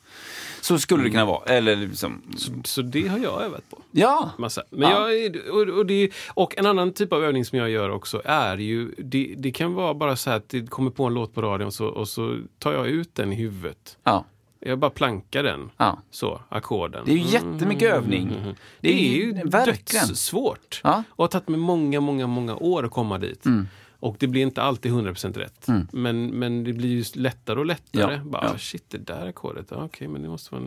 [0.62, 1.44] Så skulle det kunna vara.
[1.46, 3.82] Eller liksom, Så, så det har jag övat på.
[3.92, 4.32] ja.
[4.38, 4.64] Massa.
[4.70, 5.12] Men Ja.
[5.12, 8.58] jag, och, och, det, och en annan typ av övning som jag gör också är
[8.58, 11.42] ju, det, det kan vara bara så här att det kommer på en låt på
[11.42, 13.98] radion och så, och så tar jag ut den i huvudet.
[14.04, 14.26] ja.
[14.66, 15.70] Jag bara plankar den.
[15.78, 16.02] Ja.
[16.12, 17.04] Så, ackorden.
[17.06, 18.56] Det är ju jättemycket övning.
[18.80, 20.08] Det är ju verkligen.
[20.08, 20.82] dödssvårt.
[20.84, 21.04] Ja.
[21.10, 23.46] Och har tagit mig många, många, många år att komma dit.
[23.46, 23.68] Mm.
[24.00, 25.68] Och det blir inte alltid 100% rätt.
[25.92, 28.14] Men, men det blir ju lättare och lättare.
[28.14, 28.58] Ja, Bara, ja.
[28.58, 29.68] Shit, det där ackordet.
[29.70, 30.64] Ja, Okej, men det måste vara...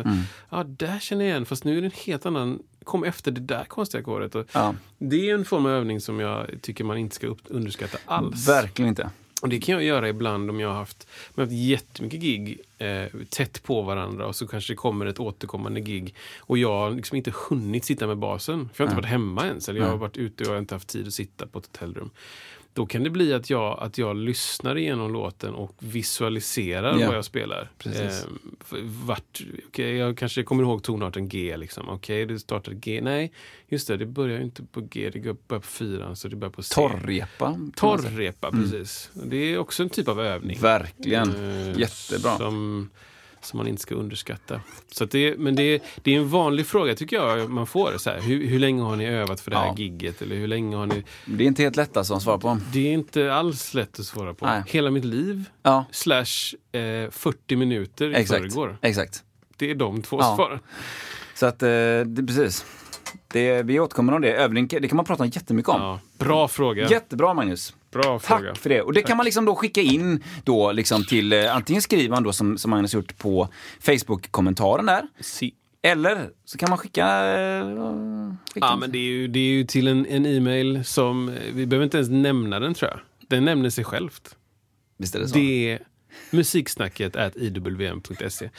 [0.00, 0.18] Mm.
[0.50, 1.46] Ja, där känner jag igen.
[1.46, 2.62] Fast nu är det en helt annan...
[2.84, 4.48] Kom efter det där konstiga ackordet.
[4.52, 4.74] Ja.
[4.98, 8.48] Det är en form av övning som jag tycker man inte ska underskatta alls.
[8.48, 9.10] Verkligen inte.
[9.42, 12.60] Och det kan jag göra ibland om jag har haft, jag har haft jättemycket gig
[12.78, 16.90] eh, tätt på varandra och så kanske det kommer ett återkommande gig och jag har
[16.90, 18.68] liksom inte hunnit sitta med basen.
[18.74, 20.58] För jag har inte varit hemma ens eller jag har varit ute och jag har
[20.58, 22.10] inte haft tid att sitta på ett hotellrum.
[22.72, 27.06] Då kan det bli att jag, att jag lyssnar igenom låten och visualiserar Ja.
[27.06, 27.70] vad jag spelar.
[27.78, 28.24] Precis.
[28.24, 31.56] Eh, vart, okej, jag kanske kommer ihåg tonarten G.
[31.56, 31.88] Liksom.
[31.88, 33.00] Okej, det startar G.
[33.02, 33.32] Nej,
[33.68, 36.62] just det, det börjar inte på G, det börjar på fyran så det börjar på
[36.62, 36.74] C.
[36.74, 37.58] Torrrepa.
[37.76, 39.10] Torrrepa, precis.
[39.14, 40.58] Det är också en typ av övning.
[40.60, 41.30] Verkligen.
[41.30, 42.36] Eh, Jättebra.
[42.38, 42.90] Som,
[43.42, 44.60] som man inte ska underskatta.
[44.92, 47.94] Så det, men det, det är en vanlig fråga tycker jag man får.
[47.98, 49.74] Så här, hur, hur länge har ni övat för det här Ja.
[49.78, 50.22] gigget?
[50.22, 51.04] Eller hur länge har ni...
[51.26, 52.58] Det är inte helt lätt alltså att svara på.
[52.72, 54.46] Det är inte alls lätt att svara på.
[54.46, 54.62] Nej.
[54.66, 56.24] Hela mitt liv Ja, slash
[56.72, 58.40] eh, 40 minuter i exakt.
[58.40, 58.78] förrgår.
[58.82, 59.24] exakt.
[59.56, 60.36] Det är de två Ja.
[60.36, 60.58] svaren.
[61.34, 62.64] Så att, eh, det, precis.
[63.28, 64.32] Det, vi återkommer om det.
[64.32, 65.80] Övning, det kan man prata jättemycket om.
[65.82, 66.88] Ja, bra fråga.
[66.88, 67.74] Jättebra Magnus.
[67.92, 68.54] Bra Tack fråga.
[68.54, 68.82] för det.
[68.82, 72.22] Och det kan man liksom då skicka in då liksom till, eh, antingen skriver man
[72.22, 73.48] då som, som Magnus gjort på
[73.80, 75.02] Facebook-kommentaren där.
[75.20, 75.54] Si.
[75.82, 77.06] Eller så kan man skicka...
[77.06, 77.64] eh,
[78.54, 81.66] skicka Ja, men det är ju, det är ju till en, en e-mail som, vi
[81.66, 83.00] behöver inte ens nämna den tror jag.
[83.28, 84.36] Den nämner sig självt.
[84.98, 85.34] Visst är det så?
[85.34, 85.78] Det är
[86.30, 88.50] musiksnacket at iwm.se.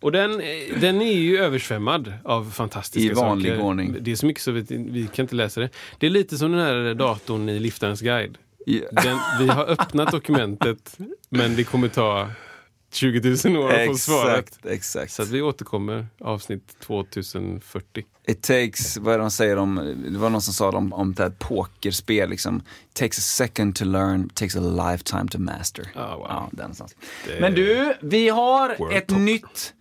[0.00, 3.64] Och den, eh, den är ju översvämmad av fantastiska I vanlig saker.
[3.64, 3.96] ordning.
[4.00, 5.68] Det är så mycket så vi, vi kan inte läsa det.
[5.98, 8.38] Det är lite som den här datorn i Liftarens guide.
[8.78, 12.30] Den, vi har öppnat dokumentet men det kommer ta
[12.92, 14.58] 20 000 år att få svaret.
[14.66, 15.12] Exakt.
[15.12, 18.04] Så att vi återkommer avsnitt 2040.
[18.26, 19.74] It takes, vad är det de säger om,
[20.12, 22.62] det var någon som sa om, om det här pokerspel liksom.
[22.92, 25.86] Takes a second to learn, takes a lifetime to master.
[25.94, 26.26] Ah, wow.
[26.28, 26.74] Ja, den.
[27.26, 29.18] Det- Men du, vi har World ett top.
[29.18, 29.74] nytt,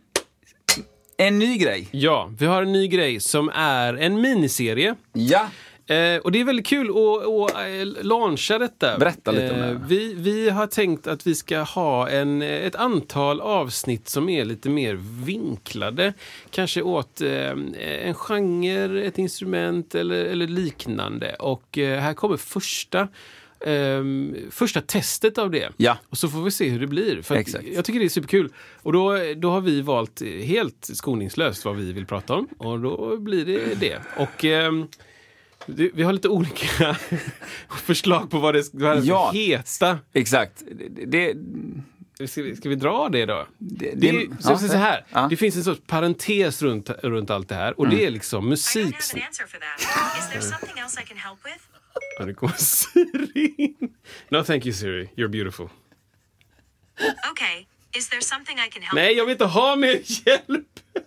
[1.17, 1.88] en ny grej.
[1.91, 4.95] Ja, vi har en ny grej som är en miniserie.
[5.13, 5.47] Ja,
[5.89, 8.97] Eh, och det är väldigt kul att, att eh, launcha detta.
[8.97, 9.67] Berätta lite om det.
[9.67, 14.45] Eh, vi, vi har tänkt att vi ska ha en, ett antal avsnitt som är
[14.45, 14.93] lite mer
[15.25, 16.13] vinklade.
[16.49, 21.36] Kanske åt eh, en genre, ett instrument eller, eller liknande.
[21.39, 23.08] Och eh, här kommer första
[23.60, 24.04] eh,
[24.52, 25.69] första testet av det.
[25.78, 25.97] Ja.
[26.10, 27.21] Och så får vi se hur det blir.
[27.21, 27.43] För.
[27.75, 28.54] Jag tycker det är superkul.
[28.82, 32.47] Och då, då har vi valt helt skoningslöst vad vi vill prata om.
[32.58, 33.99] Och då blir det det.
[34.17, 34.88] Och det,
[35.93, 36.97] vi har lite olika
[37.84, 39.32] förslag på vad det ska det Ja.
[39.32, 39.99] heta.
[40.13, 40.63] exakt.
[40.71, 41.36] Det, det,
[42.27, 43.47] Ska vi, ska vi dra det då?
[43.58, 45.27] Det- Det, är, det- ju- ja, så, så här, ja.
[45.29, 48.49] det finns en sorts parentes runt, runt allt det här och det är liksom I
[48.49, 48.86] musik.
[48.86, 48.93] an
[49.27, 50.19] answer for that.
[50.19, 51.58] Is there something else I can help with?
[52.19, 53.75] Ja, nu kommer Siri in.
[54.29, 55.69] No thank you Siri, you're beautiful.
[57.32, 57.65] Okay.
[57.97, 60.67] Is there something I can help Nej, jag vill inte ha mer hjälp!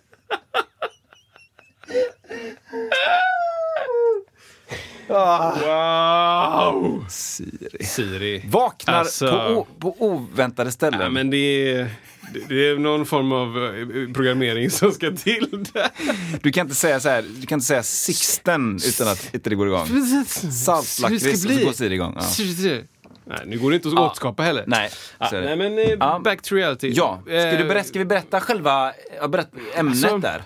[5.07, 7.05] Wow!
[7.09, 7.83] Siri.
[7.85, 8.43] Siri.
[8.49, 11.01] Vaknar Alltså- på, o, på oväntade ställen.
[11.01, 11.77] Ja, men det är,
[12.33, 15.87] det- det är någon form av eh, programmering som ska till där.
[16.41, 19.55] Du kan inte säga så här, du kan inte säga Sixten utan att inte det
[19.55, 19.87] går igång.
[20.51, 22.17] Saltlakrits och så går Siri igång.
[22.17, 22.23] Ja.
[23.25, 24.63] Nej, nu går det inte att återskapa heller.
[24.67, 24.89] Nej,
[25.19, 25.41] Ja, det.
[25.41, 26.21] nej men eh, Ja.
[26.23, 26.93] back to reality.
[26.95, 30.43] Ja, ska, du Eh, berätta, ska vi berätta själva ja, berätta ämnet Alltså- där?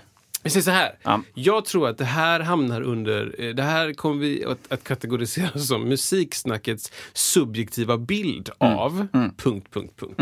[0.48, 0.98] Vi säger så här.
[1.04, 1.22] Ja.
[1.34, 3.36] Jag tror att det här hamnar under...
[3.40, 8.78] eh, Det här kommer vi att, att kategorisera som musiksnackets subjektiva bild Mm.
[8.78, 9.08] av...
[9.38, 10.22] Punkt, punkt, punkt.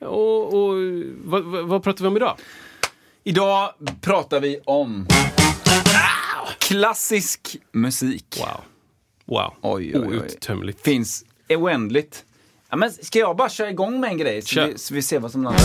[0.00, 0.74] Och, och
[1.24, 2.36] vad, vad, pratar vi om idag?
[3.24, 5.06] Idag pratar vi om
[6.58, 8.38] klassisk musik.
[8.40, 8.60] Wow.
[9.24, 9.54] Wow.
[9.62, 10.18] Oj, oj, oj.
[10.18, 10.80] Outtömligt.
[10.84, 12.24] Finns oändligt.
[12.70, 15.18] Ja, men ska jag bara köra igång med en grej så, vi, så vi ser
[15.20, 15.60] vad som landar?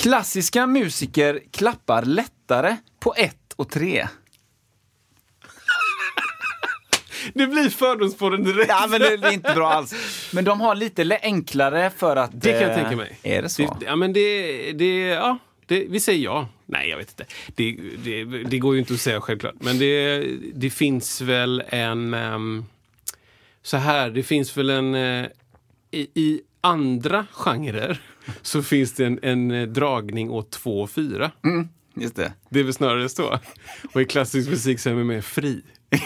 [0.00, 4.08] Klassiska musiker klappar lättare på ett och tre.
[7.34, 8.68] Det blir fördomspodden direkt.
[8.68, 9.94] Ja, men det, det är inte bra alls.
[10.32, 12.30] Men de har lite enklare för att...
[12.34, 13.18] Det kan jag eh, tänka mig.
[13.22, 13.76] Är det så?
[13.80, 14.72] Det, ja, men det...
[14.72, 16.48] det ja, det, vi säger ja.
[16.66, 17.24] Nej, jag vet inte.
[17.54, 19.54] Det, det, det går ju inte att säga självklart.
[19.60, 20.18] Men det,
[20.54, 22.14] det finns väl en...
[22.14, 22.64] ehm,
[23.62, 24.94] så här, det finns väl en...
[24.94, 25.26] eh,
[25.90, 28.00] i, I andra genrer
[28.42, 31.30] så finns det en, en eh, dragning åt 2 och 4.
[31.96, 32.32] Just det.
[32.50, 33.38] Det är väl snarare så.
[33.94, 35.62] Och i klassisk musik så är man mer fri.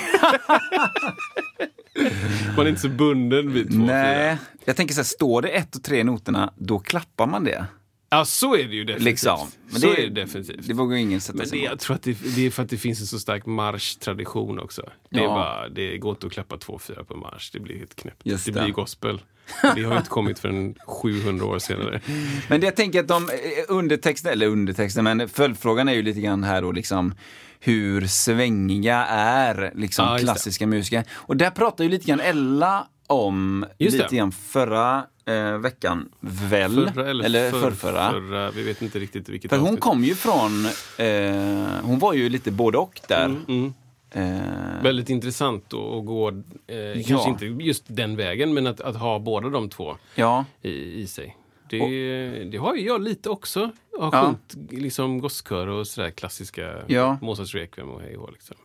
[2.57, 3.97] man är inte så bunden vid 2 och 4.
[3.97, 7.45] Nej, jag tänker så här, står det ett och tre i noterna, då klappar man
[7.45, 7.67] det.
[8.11, 9.05] Ja, så är det ju definitivt.
[9.05, 9.49] Liksom.
[9.71, 10.67] Men så det- är det definitivt.
[10.69, 12.77] Det vågar ingen sätta Men det, jag tror att det, det är för att det
[12.79, 14.83] finns en så stark marschtradition också.
[15.11, 15.27] Det, Ja.
[15.27, 17.51] bara, det går inte att klappa 2-4 på marsch.
[17.53, 18.21] Det blir helt knäppt.
[18.25, 18.63] Just det det.
[18.65, 19.21] blir gospel.
[19.63, 22.01] Det har ju inte kommit förrän 700 år senare.
[22.49, 23.35] Men det jag tänker att de eh,
[23.69, 27.15] undertexten, eller undertexten, men följdfrågan är ju lite grann här då liksom
[27.61, 30.19] hur svängiga är liksom det.
[30.19, 31.05] klassiska musiker.
[31.13, 34.03] Och där pratar ju lite grann Ella om Just det.
[34.03, 36.91] lite grann förra eh, veckan, väl?
[36.95, 38.11] Förra eller, för, förrförra.
[38.11, 38.51] förra.
[38.51, 39.81] Vi vet inte riktigt vilket För hon avsnitt.
[39.81, 40.67] kom ju från,
[40.99, 43.25] eh, hon var ju lite både och där.
[43.49, 43.75] Mm.
[44.17, 46.29] Eh, Väldigt intressant att gå,
[46.67, 51.01] eh, kanske inte just den vägen, men att, att ha båda de två ja, i,
[51.01, 51.37] i sig.
[51.71, 51.79] Det,
[52.45, 53.71] det har ju jag lite också.
[53.93, 54.23] Jag har Ja.
[54.25, 57.19] sjungit liksom gosskör och sådär klassiska Ja.
[57.23, 58.57] Mozarts Requiem och hej och liksom.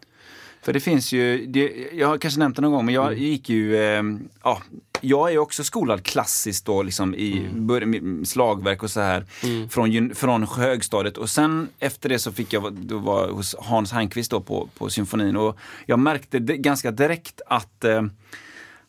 [0.62, 3.50] För det finns ju, det, jag har kanske nämnt det någon gång, men jag gick
[3.50, 4.04] ju, eh,
[4.44, 4.62] ja,
[5.02, 7.48] jag är också skolad klassiskt då liksom i
[7.86, 9.26] med slagverk och så här
[9.70, 11.18] från, gyn- från högstadiet.
[11.18, 14.70] Och sen efter det så fick jag då var jag hos Hans Hernqvist då på,
[14.78, 15.36] på symfonin.
[15.38, 18.02] Och jag märkte ganska direkt att eh,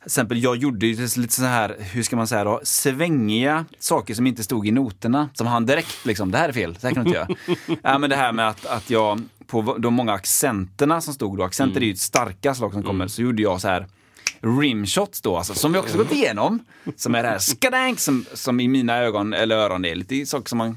[0.06, 4.26] exempel, jag gjorde ju lite så här, hur ska man säga då, svängiga saker som
[4.26, 5.28] inte stod i noterna.
[5.34, 7.56] Som han direkt liksom, det här är fel, så här kan du inte göra.
[7.82, 11.44] ja, men det här med att, att jag, på de många accenterna som stod då,
[11.44, 13.86] accenter är ju ett starka slag som kommer, så gjorde jag så här
[14.40, 16.64] rimshots då, alltså, som vi också gått igenom.
[16.96, 20.48] Som är det här skadank, som, som i mina ögon eller öron är lite saker
[20.48, 20.76] som man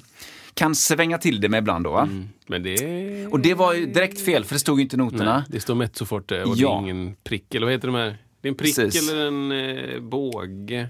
[0.53, 1.91] kan svänga till det med ibland då.
[1.91, 2.09] Va?
[2.47, 3.27] Men det...
[3.27, 5.37] Och det var ju direkt fel, för det stod ju inte noterna.
[5.37, 7.55] Nej, det står mezzo forte och det är ingen prick.
[7.55, 8.17] Eller vad heter de här?
[8.43, 9.11] Det är en prick Precis.
[9.11, 10.89] eller en eh, båge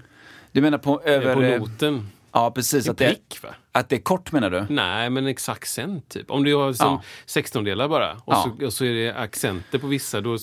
[0.52, 1.34] Du menar på över...
[1.34, 2.08] på eh, noten.
[2.32, 2.88] Ja, precis.
[2.88, 3.48] Att det, prick va?
[3.72, 4.66] att det är kort menar du?
[4.70, 6.30] Nej, men ex accent typ.
[6.30, 6.86] Om du har som
[7.26, 7.40] Ja.
[7.42, 8.54] 16-delar bara och, Ja.
[8.58, 10.38] så, och så är det accenter på vissa, då,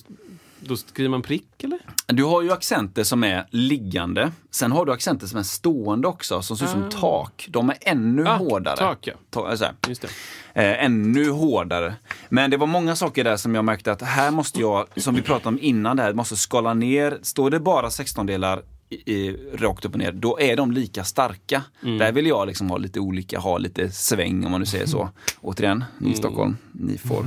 [0.59, 1.79] då skriver man prick eller?
[2.07, 4.31] Du har ju accenter som är liggande.
[4.51, 7.47] Sen har du accenter som är stående också, som ser ut som tak.
[7.49, 8.77] De är ännu Ah, hårdare.
[8.77, 9.13] tak, ja.
[9.29, 10.07] Ta, alltså, Just det.
[10.53, 11.93] Eh, ännu hårdare.
[12.29, 15.21] Men det var många saker där som jag märkte att här måste jag, som vi
[15.21, 17.19] pratade om innan, det här, måste skala ner.
[17.21, 21.63] Står det bara 16-delar i, i, rakt upp och ner, då är de lika starka.
[21.83, 21.97] Mm.
[21.97, 25.09] Där vill jag liksom ha lite olika, ha lite sväng om man nu säger så.
[25.41, 26.13] Återigen, ni Mm.
[26.13, 27.25] i Stockholm, ni får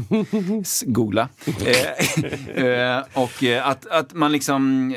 [0.93, 1.29] googla.
[1.67, 4.95] Eh, eh, och eh, att, att man liksom,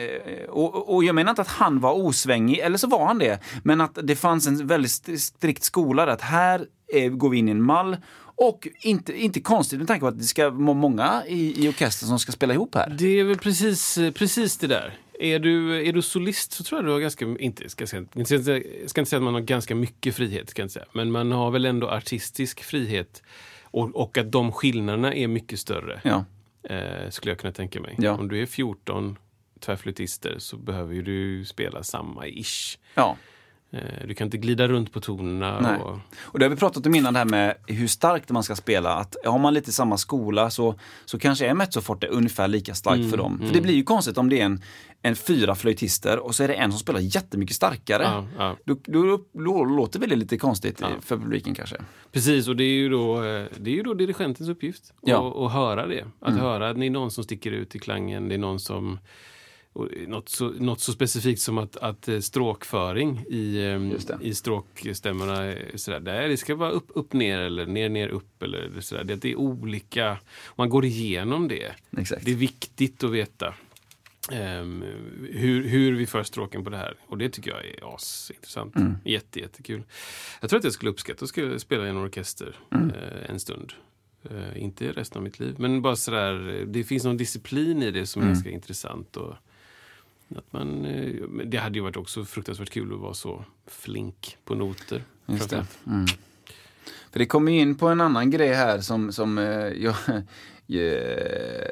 [0.49, 3.81] och, och jag menar inte att han var osvängig, eller så var han det, men
[3.81, 7.47] att det fanns en väldigt st- strikt skola där, att här eh, går vi in
[7.47, 11.23] i en mall och inte, inte konstigt med tanke på att det ska vara många
[11.27, 12.95] i, i orkestern som ska spela ihop här.
[12.99, 14.93] Det är väl precis, precis det där.
[15.19, 18.43] Är du, är du solist så tror jag du har ganska, inte, ska, säga, inte,
[18.43, 20.85] ska, ska inte säga att man har ganska mycket frihet, ska inte säga.
[20.91, 23.23] men man har väl ändå artistisk frihet
[23.63, 26.01] och, och att de skillnaderna är mycket större.
[26.03, 26.25] Ja.
[26.69, 27.95] Eh, skulle jag kunna tänka mig.
[27.97, 28.11] Ja.
[28.11, 29.17] Om du är 14
[29.59, 32.77] tvärflöjtister så behöver ju du spela samma ish.
[32.93, 33.17] Ja.
[33.71, 35.77] Eh, Du kan inte glida runt på tonerna.
[35.83, 38.55] Och, Och det har vi pratat om innan det här med hur starkt man ska
[38.55, 38.93] spela.
[38.93, 43.09] Att har man lite samma skola så, så kanske är mezzoforte ungefär lika starkt Mm,
[43.09, 43.39] för dem.
[43.47, 44.61] För det blir ju konstigt om det är en,
[45.01, 48.03] en fyra flöjtister och så är det en som spelar jättemycket starkare.
[48.03, 48.57] Ja, ja.
[48.65, 50.87] Då, då, då låter väl det lite konstigt Ja.
[51.01, 51.75] för publiken kanske.
[52.11, 55.15] Precis, och det är ju då, eh, det är ju då dirigentens uppgift Ja.
[55.19, 55.27] Mm.
[55.27, 56.05] att att höra det.
[56.19, 58.99] Att höra att det är någon som sticker ut i klangen, det är någon som
[59.77, 64.17] och något, så, något så specifikt som att, att eh, stråkföring i, eh, det.
[64.21, 68.43] i stråkstämmorna, sådär, där, det ska vara upp, upp, ner eller ner, ner, upp.
[68.43, 69.03] Eller sådär.
[69.03, 70.17] Det, det är olika,
[70.55, 71.71] man går igenom det.
[71.97, 72.25] Exakt.
[72.25, 73.53] Det är viktigt att veta
[74.31, 74.83] ehm,
[75.31, 76.95] hur, hur vi för stråken på det här.
[77.07, 78.75] Och det tycker jag är asintressant.
[78.75, 78.93] Mm.
[79.05, 79.83] Jätte, jättekul.
[80.41, 82.89] Jag tror att jag skulle uppskatta att skulle spela i en orkester Mm.
[82.89, 83.73] eh, en stund.
[84.31, 85.55] Eh, inte resten av mitt liv.
[85.57, 88.31] Men bara sådär, det finns någon disciplin i det som Mm.
[88.31, 89.17] är ganska intressant.
[89.17, 89.33] Och
[90.35, 94.55] att man, eh, det hade ju varit också fruktansvärt kul att vara så flink på
[94.55, 95.03] noter.
[95.25, 95.65] Just det.
[95.87, 96.05] Mm.
[97.11, 99.45] För det kommer ju in på en annan grej här som, som eh,
[99.83, 99.95] jag...
[100.67, 101.69] eh,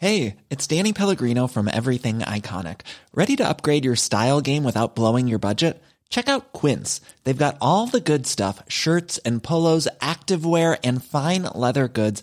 [0.00, 2.82] Hey, it's Danny Pellegrino from Everything Iconic.
[3.12, 5.82] Ready to upgrade your style game without blowing your budget?
[6.08, 7.00] Check out Quince.
[7.24, 12.22] They've got all the good stuff shirts and polos, activewear, and fine leather goods,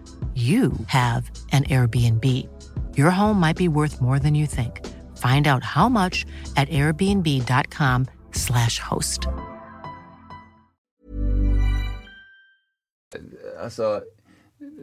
[0.41, 2.47] you have an Airbnb.
[2.97, 4.81] Your home might be worth more than you think.
[5.17, 6.25] Find out how much
[6.55, 9.27] at airbnb.com/slash host.
[13.63, 14.01] alltså,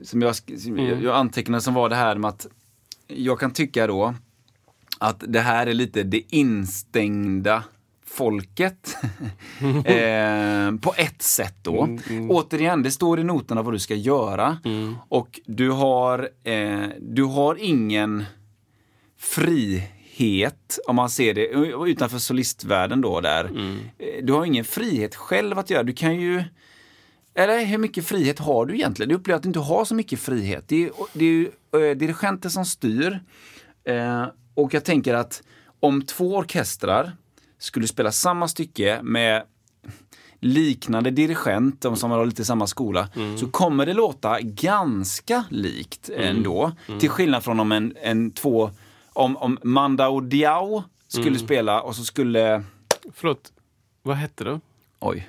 [0.02, 2.46] som jag, som jag, jag antecknade som var det här med att
[3.06, 4.14] jag kan tycka då
[4.98, 7.64] att det här är lite det instängda
[8.18, 8.96] folket.
[9.84, 11.88] eh, på ett sätt då.
[12.28, 14.58] Återigen, det står i noterna vad du ska göra.
[15.08, 18.24] Och du har, eh, du har ingen
[19.18, 21.46] frihet, om man ser det
[21.90, 23.44] utanför solistvärlden då där.
[23.98, 25.82] Eh, Du har ingen frihet själv att göra.
[25.82, 26.44] Du kan ju
[27.34, 29.08] eller hur mycket frihet har du egentligen?
[29.08, 30.64] Du upplever att du inte har så mycket frihet.
[30.68, 31.50] Det är, det är ju
[31.90, 33.20] eh, dirigenter som styr.
[33.84, 35.42] Eh, och jag tänker att
[35.80, 37.12] om två orkestrar
[37.58, 39.42] skulle spela samma stycke med
[40.40, 46.72] liknande dirigent, de som har lite samma skola, så kommer det låta ganska likt ändå.
[47.00, 48.70] Till skillnad från om en, en två,
[49.12, 52.62] om, om Manda och Diao skulle spela och så skulle,
[53.14, 53.52] Förlåt,
[54.02, 54.60] vad hette det?
[55.00, 55.28] oj.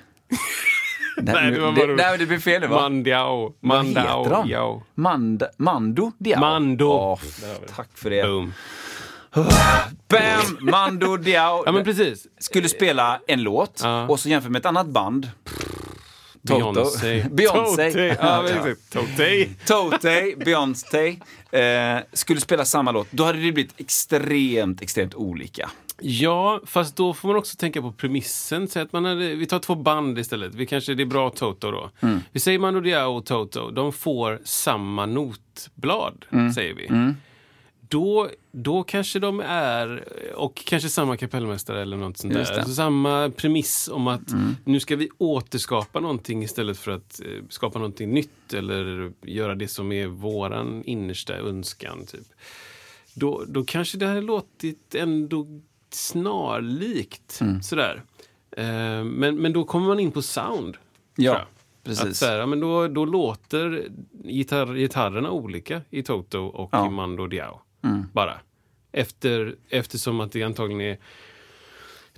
[1.16, 2.80] Det, Nej, det det, var det, bara- nej, det blev fel det va?
[2.82, 3.54] Mandiao.
[3.60, 4.24] Mandao.
[4.28, 4.48] de?
[4.50, 4.82] Yao.
[4.94, 6.40] Mand, Mando Diao.
[6.40, 7.18] Mando.
[7.40, 7.72] Det.
[7.76, 8.22] tack för det.
[8.22, 8.52] Boom.
[10.08, 10.58] Bam!
[10.70, 11.62] Mando Diao.
[11.66, 12.26] Ja men precis.
[12.38, 14.06] Skulle spela en låt Ja.
[14.08, 15.30] och så jämför med ett annat band.
[16.42, 17.26] Beyoncé.
[17.30, 17.90] Beyoncé.
[17.90, 18.16] Tote.
[18.20, 18.92] Ja, men exakt.
[18.92, 19.48] Tote.
[19.66, 21.08] Tote, Beyoncé,
[21.50, 23.06] eh, skulle spela samma låt.
[23.10, 25.70] Då hade det blivit extremt, extremt olika.
[26.02, 28.68] Ja, fast då får man också tänka på premissen.
[28.68, 30.54] Säg att man hade, vi tar två band istället.
[30.54, 31.90] Vi kanske, det är bra Toto då.
[32.00, 32.20] Mm.
[32.32, 33.70] Vi säger Mando Diao och Toto.
[33.70, 36.52] De får samma notblad, Mm.
[36.52, 36.86] säger vi.
[37.90, 40.04] Då, då kanske de är,
[40.36, 42.44] och kanske samma kapellmästare eller något sånt där.
[42.44, 42.58] Mm.
[42.58, 44.34] Alltså samma premiss om att
[44.64, 49.68] nu ska vi återskapa någonting istället för att eh, skapa någonting nytt eller göra det
[49.68, 52.06] som är våran innersta önskan.
[52.06, 52.26] Typ.
[53.14, 55.46] Då, då kanske det hade låtit ändå
[55.90, 57.38] snarlikt.
[57.40, 57.62] Mm.
[57.62, 58.02] Sådär.
[58.56, 58.64] Eh,
[59.04, 60.76] men, men då kommer man in på sound.
[61.16, 61.46] Ja,
[61.84, 62.04] precis.
[62.04, 63.88] Att så här, men då, då låter
[64.24, 66.78] gitarr, gitarrerna olika i Toto och Ja.
[66.78, 66.92] Mm.
[66.92, 67.60] i Mando Diao.
[68.12, 68.40] Bara.
[68.92, 70.98] Efter, eftersom att det antagligen är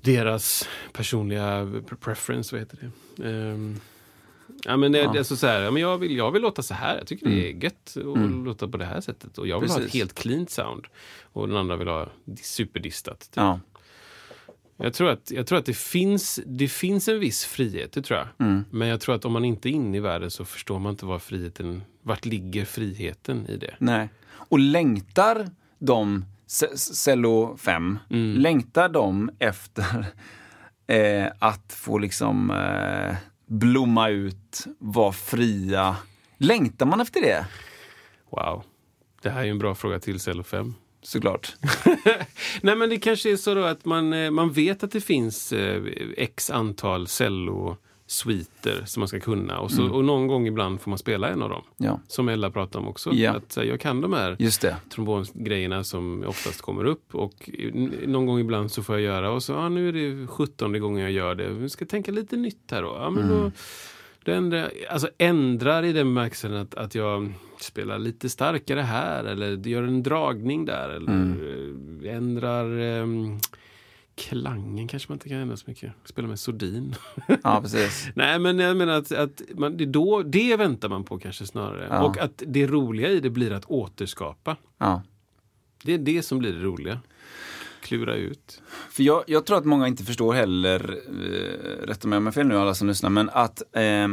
[0.01, 2.79] deras personliga pre- preference, vad heter
[3.17, 3.29] det?
[3.31, 3.81] Ehm,
[4.65, 6.75] ja, men det, det är så här, ja, men jag, vill, jag vill låta så
[6.75, 6.99] här.
[6.99, 9.39] Jag tycker det är gött att låta på det här sättet.
[9.39, 9.87] Och jag vill ha ett Mm.
[9.87, 10.01] Precis.
[10.01, 10.87] helt cleant sound.
[11.23, 13.21] Och den andra vill ha di- superdistat.
[13.21, 13.31] Typ.
[13.37, 13.61] Ja.
[14.77, 18.19] Jag tror att, jag tror att det, finns, det finns en viss frihet, det tror
[18.19, 18.29] jag.
[18.49, 18.65] Mm.
[18.71, 21.07] Men jag tror att om man inte är inne i världen så förstår man inte
[21.07, 23.75] var friheten, vart ligger friheten i det.
[23.79, 24.09] Nej.
[24.53, 25.46] Och längtar
[25.78, 28.40] de, Ce- Cello 5, Mm.
[28.40, 30.07] längtar de efter
[30.86, 35.96] eh, att få liksom eh, blomma ut, vara fria?
[36.38, 37.46] Längtar man efter det?
[38.30, 38.62] Wow.
[39.22, 40.74] Det här är en bra fråga till Cello 5.
[41.03, 41.55] Såklart.
[42.62, 45.53] Nej men det kanske är så då att man, eh, man vet att det finns
[45.53, 45.82] eh,
[46.16, 47.07] x antal
[48.07, 49.59] cello-suiter som man ska kunna.
[49.59, 51.62] Och, så, och någon gång ibland får man spela en av dem.
[51.76, 53.12] Ja, Som Ella pratade om också.
[53.12, 53.32] Ja.
[53.32, 54.76] Att eh, jag kan de här just det.
[54.90, 57.14] trombongrejerna som oftast kommer upp.
[57.14, 57.50] Och
[58.07, 61.03] någon gång ibland så får jag göra och så, ja nu är det 17 gången
[61.03, 61.48] jag gör det.
[61.48, 62.96] Vi ska tänka lite nytt här då.
[63.00, 63.50] Ja, men då,
[64.24, 69.68] då ändrar, alltså ändrar i den bemärkelsen att, att jag spelar lite starkare här eller
[69.68, 70.88] gör en dragning där.
[70.88, 71.12] Eller
[72.05, 73.38] eh, ändrar ehm,
[74.29, 75.93] klangen kanske man inte kan ändra så mycket.
[76.05, 76.95] Spela med sordin.
[77.43, 78.09] Ja, precis.
[78.14, 81.87] Nej, men jag menar att, att man, det, då, det väntar man på kanske snarare.
[81.91, 82.03] Ja.
[82.03, 84.57] Och att det roliga i det blir att återskapa.
[84.79, 85.03] Ja.
[85.83, 87.01] Det är det som blir det roliga.
[87.81, 88.62] Klura ut.
[88.91, 92.33] För jag, jag tror att många inte förstår heller, eh, rätta mig om jag har
[92.33, 94.09] fel nu alla som lyssnar, men att eh,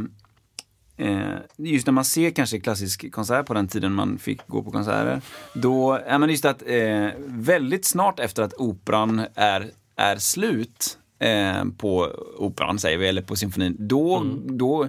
[1.07, 4.71] eh, just när man ser kanske klassisk konsert på den tiden man fick gå på
[4.71, 5.21] konserter,
[5.53, 11.65] då, ja men just att eh, väldigt snart efter att operan är, är slut eh,
[11.77, 14.87] på operan säger vi, eller på symfonin, då, då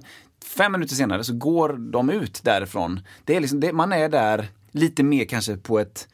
[0.57, 3.01] fem minuter senare så går de ut därifrån.
[3.25, 6.09] Det är liksom, det, man är där lite mer kanske på ett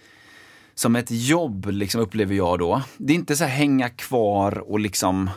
[0.79, 2.83] som ett jobb, liksom, upplever jag då.
[2.99, 5.31] Det är inte så här hänga kvar och liksom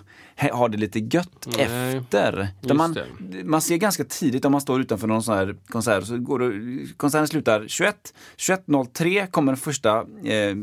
[0.52, 2.50] ha det lite gött Nej, efter.
[2.74, 2.98] man,
[3.44, 6.88] man ser ganska tidigt om man står utanför någon sån här konsert, så går det,
[6.98, 8.14] konserten slutar 21.
[8.38, 10.56] 21.03 kommer den första eh,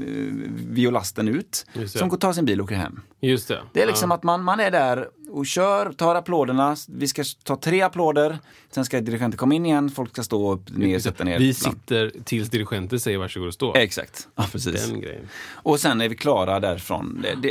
[0.69, 3.01] violasten ut, som går ta sin bil och åker hem.
[3.21, 3.63] Just det.
[3.73, 4.17] Det är liksom ja.
[4.17, 6.77] att man, man är där och kör, tar applåderna.
[6.89, 8.39] Vi ska ta tre applåder,
[8.71, 11.39] sen ska dirigenten komma in igen, folk ska stå upp, ner, sätta ner.
[11.39, 13.75] Vi sitter tills dirigenten säger varsågod och stå.
[13.75, 14.87] Exakt, ja, precis.
[14.87, 15.29] Den grejen.
[15.51, 17.25] Och sen är vi klara därifrån.
[17.43, 17.49] Det,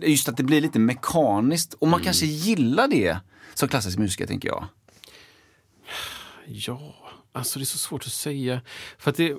[0.00, 3.18] det, just att det blir lite mekaniskt och man kanske gillar det
[3.54, 4.64] som klassisk musiker, tänker jag.
[6.46, 6.94] Ja,
[7.32, 8.60] alltså det är så svårt att säga.
[8.98, 9.36] För att det,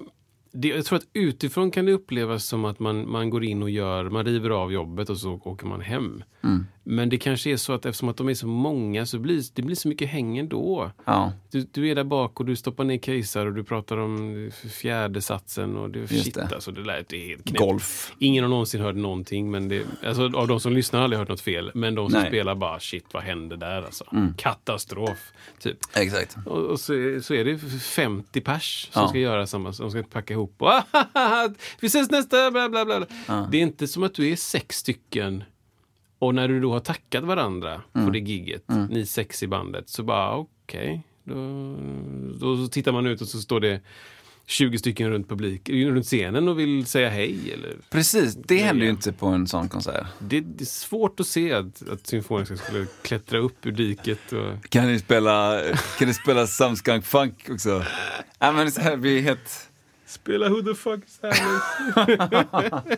[0.62, 3.70] det, jag tror att utifrån kan det upplevas som att man, man går in och
[3.70, 6.24] gör, man river av jobbet och så åker man hem.
[6.84, 9.62] Men det kanske är så att eftersom att de är så många så blir det
[9.62, 10.92] blir så mycket häng ändå.
[11.06, 14.52] Ja, Du, du är där bak och du stoppar ner kejsar och du pratar om
[14.70, 16.50] fjärde satsen och det, shit det.
[16.56, 17.60] alltså det lät det helt knäppt.
[17.60, 18.14] golf.
[18.20, 21.30] Ingen har någonsin hört någonting, men det, alltså, av de som lyssnar har aldrig hört
[21.30, 21.72] något fel.
[21.74, 22.30] Men de som Nej.
[22.30, 24.06] spelar bara shit, vad hände där alltså?
[24.38, 25.78] Katastrof, typ.
[25.96, 26.36] Exakt.
[26.46, 29.08] Och, och så, så är det 50 pers som Ja.
[29.08, 30.47] ska göra samma, som ska packa ihop.
[30.58, 30.72] Och,
[31.80, 33.00] vi ses nästa, bla bla bla.
[33.52, 35.44] Det är inte som att du är sex stycken
[36.20, 40.04] och när du då har tackat varandra på det gigget, ni sex i bandet, så
[40.04, 41.04] bara okej.
[41.24, 41.34] då,
[42.40, 43.82] då så tittar man ut och så står det
[44.50, 47.52] 20 stycken runt publik, runt scenen och vill säga hej.
[47.54, 48.96] Eller, Precis, det händer ju ja.
[48.96, 50.08] inte på en sån konsert.
[50.20, 54.34] det, det är svårt att se att, att Symfoniska skulle klättra upp ur diket.
[54.34, 55.62] Och, Kan ni spela,
[56.00, 57.84] kan ni spela Samskunk Funk också?
[58.40, 59.70] Ja, men så här blir helt...
[60.08, 62.98] Spela Who the fuck is Alice?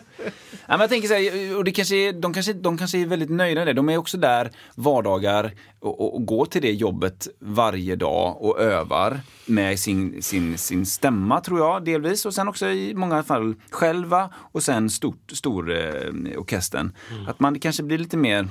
[0.66, 3.06] Ja, men jag tänker så här, och det kanske är, de, kanske, de kanske är
[3.06, 3.72] väldigt nöjda med det.
[3.72, 8.60] De är också där vardagar och, och, och går till det jobbet varje dag och
[8.60, 13.54] övar med sin, sin, sin stämma tror jag delvis och sen också i många fall
[13.70, 16.92] själva och sen stort, stor eh, orkestern.
[17.28, 18.48] Att man kanske blir lite mer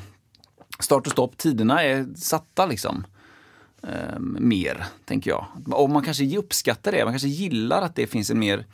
[0.79, 3.05] start och stopp, tiderna är satta liksom.
[3.83, 5.45] Eh, mer, tänker jag.
[5.71, 8.65] Och man kanske uppskattar det, man kanske gillar att det finns en mer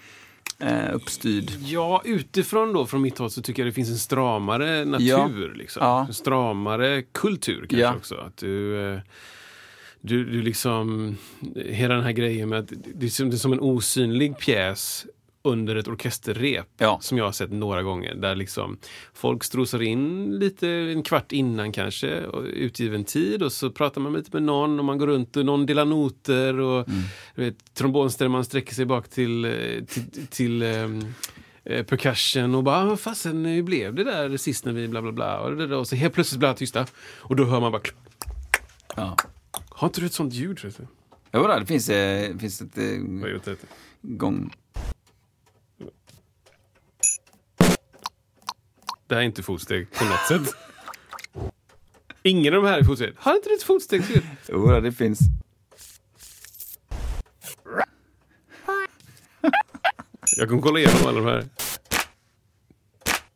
[0.60, 4.86] eh, uppstyrd Ja, utifrån då, från mitt håll, så tycker jag det finns en stramare
[4.86, 5.54] natur.
[5.56, 5.80] Liksom.
[5.84, 6.06] Ja.
[6.08, 7.96] En stramare kultur kanske Ja.
[7.96, 8.16] också.
[8.16, 9.00] Att du, eh,
[10.02, 11.18] du, du liksom,
[11.56, 15.06] hela den här grejen med att det är som, det är som en osynlig pjäs
[15.46, 17.00] under ett orkesterrep Ja.
[17.02, 18.16] som jag har sett några gånger.
[18.16, 18.78] Där liksom
[19.14, 22.08] folk strosar in lite en kvart innan kanske,
[22.54, 25.66] utgiven tid och så pratar man lite med någon och man går runt och någon
[25.66, 26.86] delar noter och
[27.36, 29.52] du vet, trombonstämman sträcker sig bak till, eh,
[29.88, 34.74] till, till eh, percussion och bara "Ah, vad fasen, hur blev det där sist när
[34.74, 36.86] vi bla bla bla och, det där, och så helt plötsligt blir alla tysta
[37.18, 37.82] och då hör man bara
[38.96, 39.16] Ja.
[39.70, 40.60] Har inte du ett sånt ljud?
[40.60, 40.88] förresten?
[41.34, 43.56] Jo, det finns, eh, finns ett Vad är det?
[44.02, 44.54] gång...
[49.08, 50.56] Det här är inte fotsteg på något sätt.
[52.24, 53.14] Ingen av de här är fotsteg.
[53.18, 54.24] Har inte du ett fotstegsljud?
[54.50, 55.20] Jo, det finns.
[60.38, 61.46] Jag kan kolla igenom alla de här.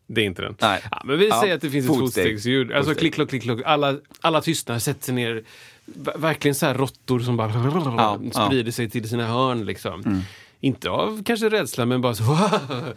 [0.08, 0.56] Det är inte den.
[0.62, 0.82] Nej.
[0.92, 2.24] Ja, men vi Ja, säger att det finns ett fotsteg.
[2.24, 2.72] fotstegsljud.
[2.72, 3.00] Alltså Fotsteg.
[3.00, 3.62] klick, klock, klick, klock.
[3.66, 5.44] Alla, alla tystnar, sätter sig ner.
[5.86, 7.52] Ver- Verkligen så här råttor som bara
[7.98, 8.32] Ja, Mm.
[8.32, 9.66] sprider sig till sina hörn.
[9.66, 10.24] Liksom.
[10.62, 12.24] Inte av kanske rädsla, men bara så...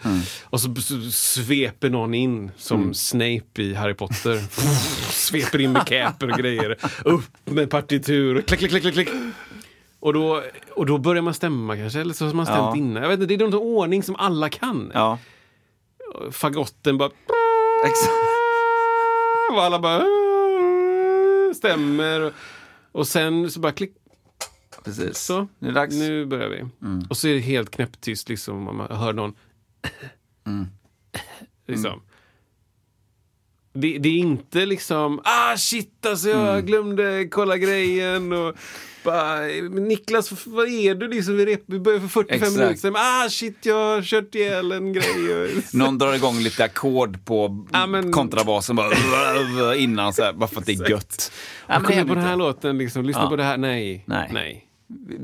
[0.04, 0.20] Mm.
[0.44, 4.38] Och så, så sveper någon in som Snape i Harry Potter.
[5.12, 6.76] sveper in med caper och grejer.
[7.04, 8.42] Upp med partitur.
[8.42, 9.08] Klick, klick, klick, klick.
[10.00, 12.76] Och då, och då börjar man stämma kanske, eller så har man stämt Ja.
[12.76, 13.02] innan.
[13.02, 14.90] Jag vet inte, det är någon ordning som alla kan.
[14.94, 15.18] Ja,
[16.30, 17.10] Fagotten bara...
[17.84, 18.12] exakt.
[19.52, 20.04] Och alla bara...
[21.54, 22.32] Stämmer.
[22.92, 23.92] Och sen så bara klick.
[24.84, 25.18] Precis.
[25.18, 25.94] Så, Nu är det dags.
[25.94, 26.64] nu börjar vi.
[27.10, 28.68] Och så är det helt knäpptyst liksom.
[28.68, 29.34] om Man hör någon...
[31.68, 32.02] liksom.
[33.74, 38.54] Det, det är inte liksom, ah shit alltså jag glömde kolla grejen och
[39.04, 42.56] bara, Niklas vad är du liksom, vi, rep, vi börjar för 45 Exakt.
[42.56, 45.64] minuter sedan, ah shit jag har kört ihjäl en grej.
[45.72, 50.60] Någon drar igång lite ackord på Ja, men- kontrabasen bara innan så här, bara för
[50.60, 51.32] att det är gött.
[51.66, 53.28] Ja, men kommer på den här låten, liksom, lyssna Ja.
[53.28, 54.04] på det här, nej.
[54.06, 54.30] Nej.
[54.32, 54.66] nej.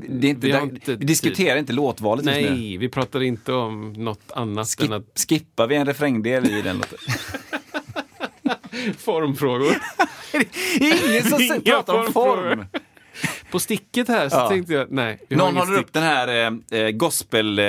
[0.09, 2.51] Det är inte, Vi inte vi diskuterar inte låtvalet just nu.
[2.51, 6.63] Nej, vi pratar inte om något annat än att Skip, skippar vi en refrängdel i
[6.63, 6.99] den låten?
[8.99, 9.77] formfrågor.
[10.81, 12.65] Ingen som Inga pratar om form.
[13.51, 14.49] På sticket här så Ja.
[14.49, 15.19] tänkte jag, nej.
[15.31, 15.93] Någon håller upp stick.
[15.93, 16.29] den här
[16.73, 17.67] eh, eh, gospel, eh,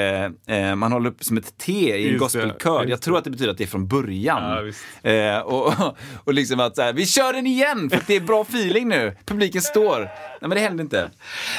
[0.57, 2.86] eh, man håller upp som ett T i en gospelkör.
[2.86, 4.73] Jag tror att det betyder att det är från början.
[5.01, 5.73] Ja, eh, och,
[6.23, 9.15] och liksom att så här, vi kör den igen för det är bra feeling nu.
[9.25, 9.99] Publiken står.
[9.99, 10.09] Nej
[10.41, 11.09] men det händer inte.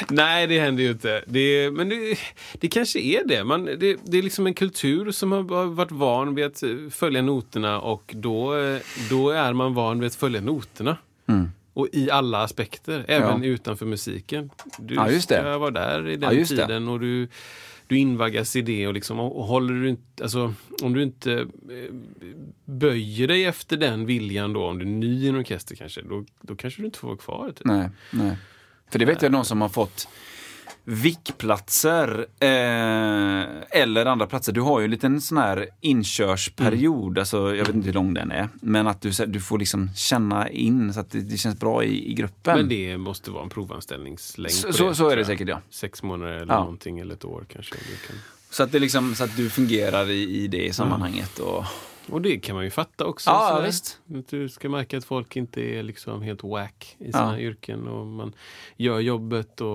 [0.09, 1.23] Nej, det händer ju inte.
[1.27, 2.17] Det, men det,
[2.53, 3.43] det kanske är det.
[3.43, 3.97] Man, det.
[4.03, 8.11] Det är liksom en kultur som har varit van vid att eh, följa noterna och
[8.15, 8.53] då,
[9.09, 10.97] då är man van vid att följa noterna.
[11.73, 13.43] Och i alla aspekter, även.
[13.43, 13.49] Ja.
[13.49, 14.49] utanför musiken.
[14.79, 15.35] Du Ja, just det.
[15.39, 16.45] ska vara där i den Ja, det.
[16.45, 17.27] tiden och du,
[17.87, 18.87] du invaggas i det.
[18.87, 20.53] Och, liksom, och, och håller du inte, alltså,
[20.83, 21.93] om du inte eh,
[22.65, 26.25] böjer dig efter den viljan då, om du är ny i en orkester kanske, då,
[26.41, 27.51] då kanske du inte får vara kvar.
[27.55, 27.65] Typ.
[27.65, 28.37] Nej, nej.
[28.91, 30.07] För det vet jag någon som har fått
[30.83, 34.51] vickplatser eh, eller andra platser.
[34.53, 38.31] Du har ju en liten sån här inkörsperiod, alltså, jag vet inte hur lång den
[38.31, 38.49] är.
[38.61, 42.11] Men att du, du får liksom känna in så att det, det känns bra i,
[42.11, 42.57] i gruppen.
[42.57, 45.61] Men det måste vara en provanställningslängd Så- det, så är det säkert, ja.
[45.69, 46.59] Sex månader eller Ja.
[46.59, 47.75] någonting, eller ett år kanske.
[47.75, 48.15] Kan...
[48.49, 51.39] Så att, det liksom, så att du fungerar i, i det sammanhanget.
[51.39, 51.65] Och,
[52.09, 53.29] Och det kan man ju fatta också.
[53.29, 53.65] Ja, sådär.
[53.65, 53.99] visst.
[54.15, 57.39] Att du ska märka att folk inte är liksom helt whack i sina Ja.
[57.39, 57.87] yrken.
[57.87, 58.33] Och man
[58.77, 59.69] gör jobbet och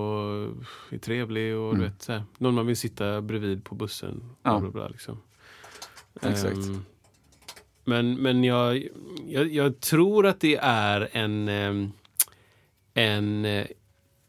[0.89, 1.55] är trevlig.
[1.55, 4.09] Och du vet, så här, någon man vill sitta bredvid på bussen.
[4.11, 4.25] Mm.
[4.43, 4.59] Ja.
[4.59, 5.21] Bla, bla, liksom.
[6.21, 6.57] Exakt.
[6.57, 6.85] Ehm,
[7.83, 8.87] men men jag,
[9.27, 11.91] jag, jag tror att det är en, ehm,
[12.93, 13.65] en eh,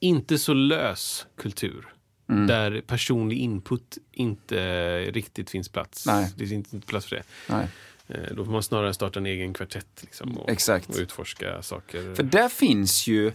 [0.01, 1.95] inte så lös kultur.
[2.29, 2.47] Mm.
[2.47, 6.07] Där personlig input inte riktigt finns plats.
[6.07, 6.33] Nej.
[6.37, 7.23] Det finns inte plats för det.
[7.49, 7.69] nej.
[8.09, 10.89] Eh, Då får man snarare starta en egen kvartett liksom, och, Exakt.
[10.91, 12.15] och utforska saker.
[12.15, 13.33] För där finns ju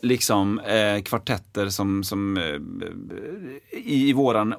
[0.00, 4.58] liksom eh, kvartetter som, som eh, i, i våran eh,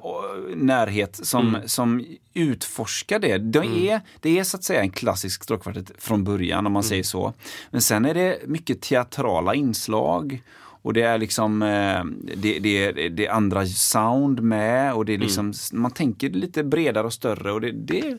[0.56, 1.68] närhet som, Mm.
[1.68, 2.04] som
[2.34, 3.38] utforskar det.
[3.38, 6.88] Det är, det är så att säga en klassisk stråkkvartett från början om man Mm.
[6.88, 7.34] säger så.
[7.70, 10.42] Men sen är det mycket teatrala inslag.
[10.82, 12.04] Och det är liksom eh,
[12.36, 16.64] det, det, är- det är andra sound med och det är liksom, man tänker lite
[16.64, 18.18] bredare och större och det, det,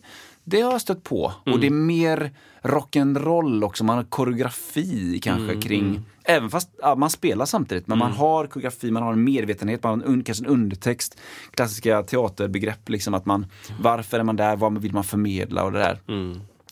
[0.49, 1.33] det har jag stött på.
[1.45, 2.31] Och det är mer
[2.61, 8.11] rock'n'roll också, man har koreografi kanske kring, även fast ja, man spelar samtidigt, men man
[8.11, 11.17] har koreografi, man har en medvetenhet, man har en, kanske en undertext,
[11.51, 13.45] klassiska teaterbegrepp, liksom att man,
[13.79, 15.99] varför är man där, vad vill man förmedla och det där.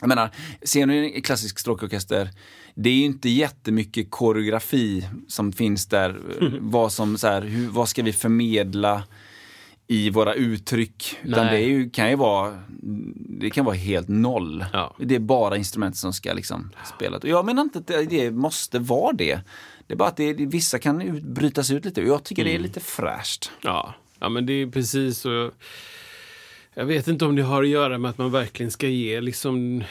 [0.01, 0.29] Jag menar,
[0.61, 2.29] ser ni en klassisk stråkorkester,
[2.75, 6.19] det är ju inte jättemycket koreografi som finns där.
[6.61, 9.03] Vad, som, så här, hur, vad ska vi förmedla
[9.87, 11.17] i våra uttryck?
[11.23, 11.55] Utan Nej.
[11.59, 12.59] det är ju, kan ju vara,
[13.39, 14.65] det kan vara helt noll.
[14.73, 14.95] Ja.
[14.99, 17.17] Det är bara instrument som ska liksom spela.
[17.17, 19.39] Och jag menar inte att det, måste vara det.
[19.87, 22.55] Det är bara att det, vissa kan ut, brytas ut lite och jag tycker det
[22.55, 23.51] är lite fräscht.
[23.61, 23.93] Ja.
[24.19, 25.51] ja, men det är precis så.
[26.73, 29.83] Jag vet inte om det har att göra med att man verkligen ska ge, liksom,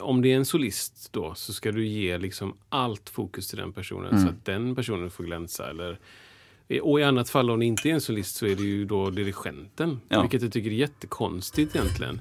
[0.00, 3.72] om det är en solist då, så ska du ge liksom allt fokus till den
[3.72, 4.22] personen Mm.
[4.22, 5.70] så att den personen får glänsa.
[5.70, 5.98] Eller,
[6.80, 9.10] och i annat fall om det inte är en solist så är det ju då
[9.10, 10.00] dirigenten.
[10.08, 10.20] Ja.
[10.20, 12.20] Vilket jag tycker är jättekonstigt egentligen.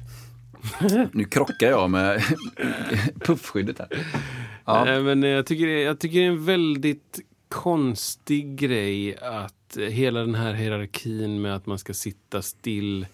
[1.14, 2.24] Nu krockar jag med
[3.26, 3.88] puffskyddet här.
[4.66, 4.86] Ja.
[4.86, 9.84] Nej, men jag tycker, det- jag tycker det är en väldigt konstig grej att eh,
[9.86, 13.08] hela den här hierarkin med att man ska sitta still eh,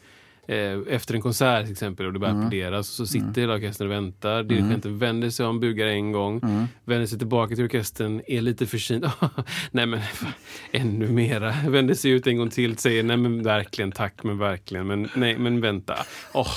[0.89, 4.43] efter en konsert till exempel och det börjar applåderas så sitter hela orkestern och väntar.
[4.43, 6.39] Dirigenten vänder sig om, bugar en gång,
[6.85, 9.05] vänder sig tillbaka till orkestern, är lite försynt.
[9.71, 9.99] nej men
[10.71, 11.53] ännu mera.
[11.67, 14.87] Vänder sig ut en gång till, säger nej men verkligen tack men verkligen.
[14.87, 15.95] Men nej men vänta.
[16.33, 16.53] Åh,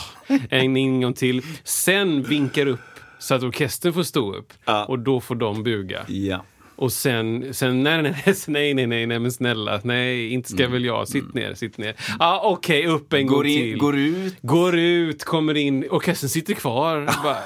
[0.50, 1.42] en, en gång till.
[1.64, 2.80] Sen vinkar upp
[3.18, 4.84] så att orkestern får stå upp Ja.
[4.84, 6.00] och då får de buga.
[6.08, 6.44] Ja.
[6.80, 8.14] Och sen, sen nej, nej,
[8.46, 11.94] nej, nej, nej, nej, men snälla, nej, inte ska väl jag, sitt ner, sitt ner.
[11.98, 13.72] Ja, ah, okej, upp en gång Går, till.
[13.72, 14.36] in, går ut.
[14.42, 17.04] Går ut, kommer in, orkestern sitter kvar.
[17.24, 17.42] Bara, det,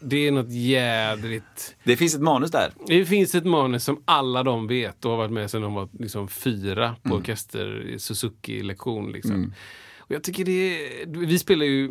[0.00, 1.76] det är något jädrigt.
[1.84, 2.72] Det finns ett manus där.
[2.86, 5.88] Det finns ett manus som alla de vet och har varit med sedan de var
[5.98, 9.12] liksom fyra på orkester Suzuki-lektion.
[9.12, 9.54] Liksom.
[9.98, 11.90] Och jag tycker det är, Vi spelar ju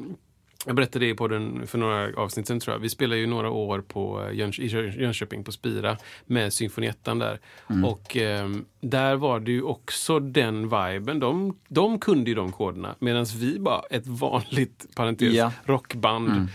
[0.65, 2.79] jag berättade det i podden för några avsnitt sen tror jag.
[2.79, 4.67] Vi spelar ju några år på Jönköp, i
[5.01, 7.39] Jönköping på Spira med symfoniettan där.
[7.85, 11.19] Och ehm, där var det ju också den viben.
[11.19, 15.51] De, de kunde ju de koderna medan vi bara ett vanligt, parentes, Ja.
[15.65, 16.47] rockband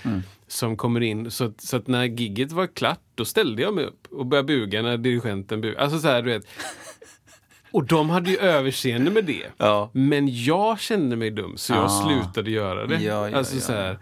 [0.46, 1.30] som kommer in.
[1.30, 4.82] Så, så att när gigget var klart, då ställde jag mig upp och började buga
[4.82, 5.82] när dirigenten bugade.
[5.82, 6.46] Alltså så här, du vet.
[7.76, 9.46] Och de hade ju överseende med det.
[9.56, 9.90] Ja.
[9.92, 11.88] Men jag kände mig dum så jag Ah.
[11.88, 12.94] slutade göra det.
[13.02, 13.98] Ja, ja, alltså så här, eh,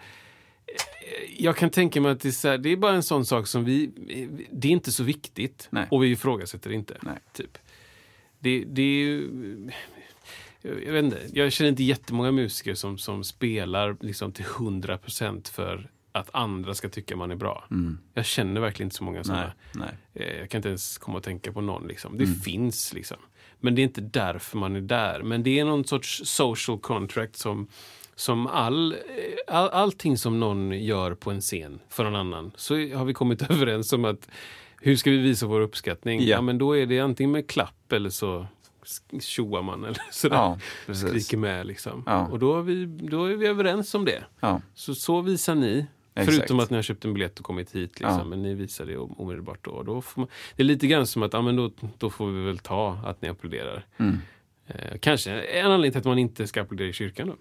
[1.39, 3.47] jag kan tänka mig att det är, så här, det är bara en sån sak
[3.47, 3.91] som vi...
[4.51, 5.87] Det är inte så viktigt Nej.
[5.91, 6.97] och vi ifrågasätter det inte.
[7.03, 7.15] Nej.
[7.33, 7.59] Typ.
[8.39, 9.31] Det, det är ju...
[10.63, 15.91] Jag vet inte, jag känner inte jättemånga musiker som, som spelar liksom till 100% för
[16.13, 17.65] att andra ska tycka man är bra.
[18.15, 19.53] Jag känner verkligen inte så många sådana.
[19.73, 20.29] Nej, nej.
[20.29, 21.87] Eh, Jag kan inte ens komma att tänka på någon.
[21.87, 22.19] Liksom.
[22.19, 23.17] Det finns liksom.
[23.61, 25.23] Men det är inte därför man är där.
[25.23, 27.69] Men det är någon sorts social contract som,
[28.15, 28.99] som all, eh,
[29.57, 32.53] all, allting som någon gör på en scen för någon annan.
[32.57, 34.29] Så har vi kommit överens om att
[34.81, 36.21] hur ska vi visa vår uppskattning?
[36.21, 36.27] Ja.
[36.27, 38.47] Ja, men då är det antingen med klapp eller så
[39.21, 40.37] tjoar man eller sådär.
[40.37, 41.09] Ja, precis.
[41.09, 42.03] Skriker med liksom.
[42.07, 42.27] Ja.
[42.27, 44.25] Och då är, vi, då är vi överens om det.
[44.41, 44.61] Ja.
[44.75, 45.87] Så, så visar ni.
[46.17, 46.37] Exakt.
[46.37, 48.01] Förutom att ni har köpt en biljett och kommit hit.
[48.01, 48.19] Liksom.
[48.19, 48.25] Ja.
[48.25, 49.83] Men ni visar det om- omedelbart då.
[49.83, 52.59] då man, det är lite grann som att ja, men då, då får vi väl
[52.59, 53.87] ta att ni applåderar.
[53.97, 54.19] Mm.
[54.67, 57.37] Eh, kanske en anledning till att man inte ska applådera i kyrkan då.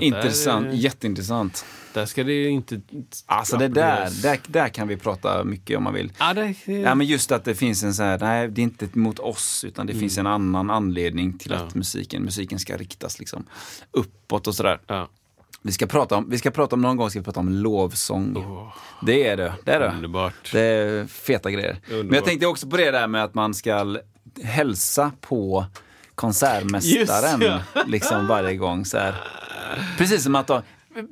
[0.00, 1.64] Intressant, Där, jätteintressant.
[1.94, 2.80] där ska det inte
[3.26, 6.12] Alltså det där, där, där kan vi prata mycket om man vill.
[6.18, 8.88] Ja, det, Ja men just att det finns en så här, nej det är inte
[8.92, 11.62] mot oss utan det finns en annan anledning till Mm.
[11.62, 11.68] Ja.
[11.68, 13.46] att musiken, musiken ska riktas liksom
[13.90, 14.80] uppåt och sådär.
[14.86, 15.08] ja.
[15.64, 18.36] Vi ska prata om, vi ska prata om, någon gång ska vi prata om lovsång.
[18.36, 18.74] Åh,
[19.06, 19.92] Det är det, det är det.
[19.96, 20.52] underbart.
[20.52, 21.76] Det är feta grejer.
[21.82, 22.24] Men jag Underbart.
[22.24, 23.96] tänkte också på det där med att man ska
[24.42, 25.64] hälsa på
[26.14, 28.84] konsertmästaren Just liksom varje gång.
[28.84, 29.14] Så här.
[29.98, 30.62] Precis som att de,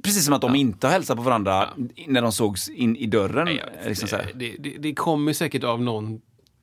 [0.02, 1.68] precis som att de inte har hälsat på varandra
[2.06, 3.48] när de sågs in i dörren.
[3.86, 4.30] liksom så här.
[4.34, 6.20] det, det, det kommer säkert av någon,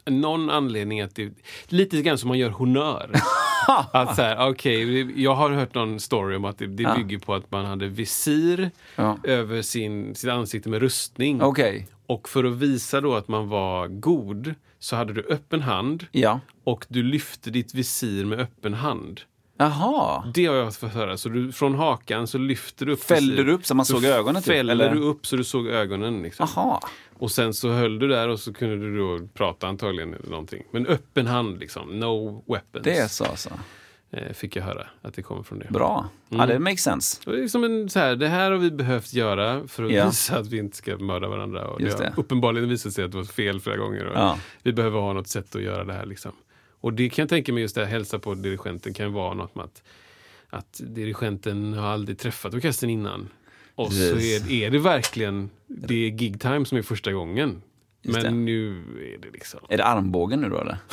[0.09, 1.31] någon anledning att det...
[1.65, 3.11] Lite grann som man gör honör.
[3.93, 6.95] att så här, okej, jag har hört någon story om att det, det Ja.
[6.95, 9.17] bygger på att man hade visir Ja.
[9.23, 11.41] över sin, sitt ansikte med rustning.
[11.41, 16.05] Okej, Och för att visa då att man var god så hade du öppen hand
[16.11, 16.39] ja.
[16.63, 19.21] och du lyfte ditt visir med öppen hand.
[19.59, 20.23] Jaha.
[20.33, 21.17] Det har jag fått höra.
[21.17, 24.41] Så du, från hakan så lyfter du upp Fällde du upp så man såg ögonen
[24.41, 24.95] typ, Fäller eller?
[24.95, 26.21] du upp så du såg ögonen.
[26.21, 26.47] Liksom.
[26.55, 26.79] Jaha.
[27.19, 30.63] Och sen så höll du där och så kunde du då prata antagligen eller någonting.
[30.71, 32.83] Men öppen hand liksom, no weapons.
[32.83, 33.49] Det är så alltså.
[34.11, 35.67] eh, fick jag höra att det kommer från det.
[35.69, 36.09] Bra.
[36.29, 36.49] Ja, Mm.
[36.49, 37.21] det makes sense.
[37.25, 40.05] Det, är liksom en, så här, det här har vi behövt göra för att Ja.
[40.05, 41.67] visa att vi inte ska mörda varandra.
[41.67, 42.21] Och Just det har det.
[42.21, 44.11] uppenbarligen visat sig att det var fel flera gånger.
[44.15, 44.39] Ja.
[44.63, 46.05] Vi behöver ha något sätt att göra det här.
[46.05, 46.31] Liksom.
[46.81, 49.55] Och det kan jag tänka mig, just det här hälsa på dirigenten kan vara något
[49.55, 49.83] med att,
[50.49, 53.29] att dirigenten har aldrig träffat orkestern innan.
[53.77, 57.61] Och så är, är det verkligen, det är gig time som är första gången.
[58.01, 58.31] Just Men det.
[58.31, 58.77] nu
[59.13, 59.59] är det liksom...
[59.69, 60.77] Är det armbågen nu då eller?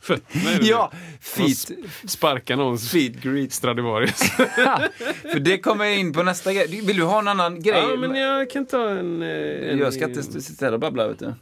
[0.00, 1.70] Fötterna är det Ja, feet,
[2.06, 3.52] Sparka någons feet greet.
[3.52, 4.18] Stradivarius.
[5.32, 6.80] För det kommer jag in på nästa grej.
[6.86, 7.84] Vill du ha en annan grej?
[7.90, 9.22] ja, men jag kan ta en...
[9.22, 9.28] eh,
[9.70, 11.34] en Jag ska inte sitta här och babbla vet du.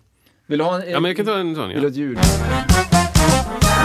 [0.47, 1.69] Vill du ha en, Ja, men jag kan ta en sån.
[1.69, 2.19] Vill du ha ett ljud?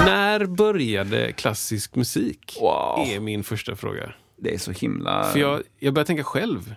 [0.05, 2.57] När började klassisk musik?
[2.61, 3.07] Wow.
[3.07, 4.13] Är min första fråga.
[4.37, 5.23] Det är så himla...
[5.23, 6.75] För jag, jag börjar tänka själv.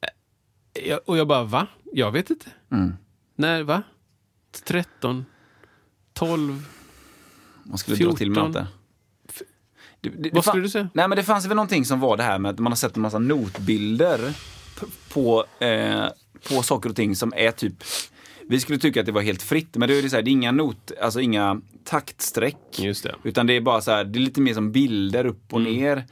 [0.00, 1.66] Eh, Jag, och jag bara, va?
[1.92, 2.46] Jag vet inte.
[2.72, 2.92] Mm.
[3.36, 3.82] När, va?
[4.64, 5.24] 13?
[6.12, 6.64] 12?
[7.62, 8.52] Man skulle dra till med 14.
[8.52, 8.64] Det,
[10.10, 10.88] det, det Vad skulle du säga?
[10.94, 12.96] Nej men det fanns väl någonting som var det här med att man har sett
[12.96, 14.36] en massa notbilder
[15.12, 16.04] på, eh,
[16.48, 17.84] på saker och ting som är typ
[18.48, 20.30] vi skulle tycka att det var helt fritt, men det är, det så här, det
[20.30, 21.60] är inga not, alltså inga
[23.02, 23.14] det.
[23.22, 25.72] Utan det är bara så här, det är lite mer som bilder upp och Mm.
[25.72, 26.04] ner.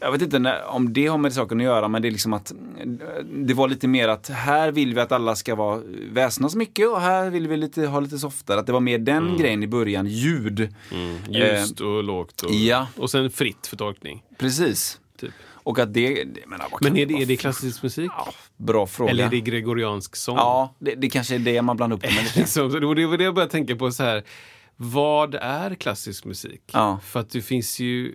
[0.00, 2.32] Jag vet inte när, om det har med saken att göra, men det är liksom
[2.32, 2.56] att eh,
[3.24, 7.00] det var lite mer att här vill vi att alla ska vara väsnas mycket och
[7.00, 8.60] här vill vi lite, ha lite softare.
[8.60, 10.74] Att det var mer den grejen i början, ljud.
[10.92, 11.16] Mm.
[11.28, 12.86] Ljust och lågt och, ja.
[12.96, 14.22] och sen fritt för tolkning.
[14.38, 15.00] Precis.
[15.20, 15.32] Typ.
[15.66, 18.10] Och att det, menar, Men är det, är det klassisk musik?
[18.16, 19.10] Ja, bra fråga.
[19.10, 20.36] Eller är det gregoriansk sång?
[20.36, 23.24] Ja, det, det kanske är det man blandar upp det med så det var det
[23.24, 23.90] jag började tänka på.
[23.90, 24.24] så här.
[24.76, 26.62] Vad är klassisk musik?
[26.72, 26.98] Ja.
[27.04, 28.12] För att det finns ju, eh,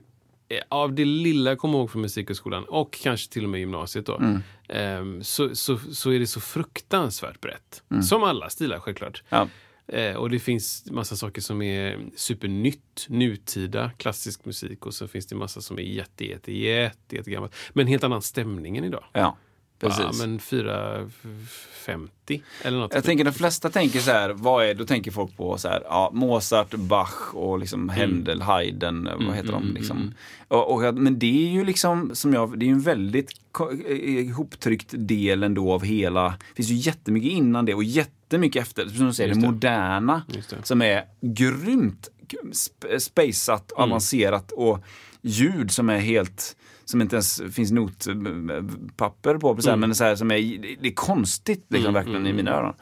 [0.70, 4.18] av det lilla jag kommer ihåg från Musikhögskolan och kanske till och med gymnasiet då,
[4.18, 4.42] Mm.
[4.70, 7.84] ehm, så, så, så är det så fruktansvärt brett.
[8.04, 9.24] Som alla stilar självklart.
[9.30, 9.48] Mm.
[9.48, 9.50] Ja.
[9.98, 15.28] Eh, och det finns massa saker som är supernytt, nutida klassisk musik och så finns
[15.28, 17.56] det massa som är jätte, jätte, jätte, jätte gammalt.
[17.74, 19.04] Men en helt annan stämning än idag.
[19.14, 19.38] Ja.
[19.82, 22.94] Ja, men 450 eller något.
[22.94, 25.82] Jag tänker de flesta tänker så här, vad är, då tänker folk på så här,
[25.86, 27.96] ja, Mozart, Bach och liksom Mm.
[27.96, 30.14] Händel, Haydn, vad heter de liksom.
[30.48, 33.72] Och, och, men det är ju liksom, som jag, det är ju en väldigt ko-
[33.88, 33.96] eh,
[34.28, 39.08] ihoptryckt del ändå av hela, det finns ju jättemycket innan det och jättemycket efter, som
[39.08, 39.48] du säger, det Just det.
[39.52, 40.66] moderna, det.
[40.68, 42.10] som är grymt
[42.52, 43.90] sp- spaceat, Mm.
[43.90, 44.80] avancerat och
[45.22, 46.56] ljud som är helt
[46.92, 50.38] som inte ens finns notpapper på, här, men så här, som är,
[50.82, 52.74] det är konstigt liksom, verkligen i mina öron.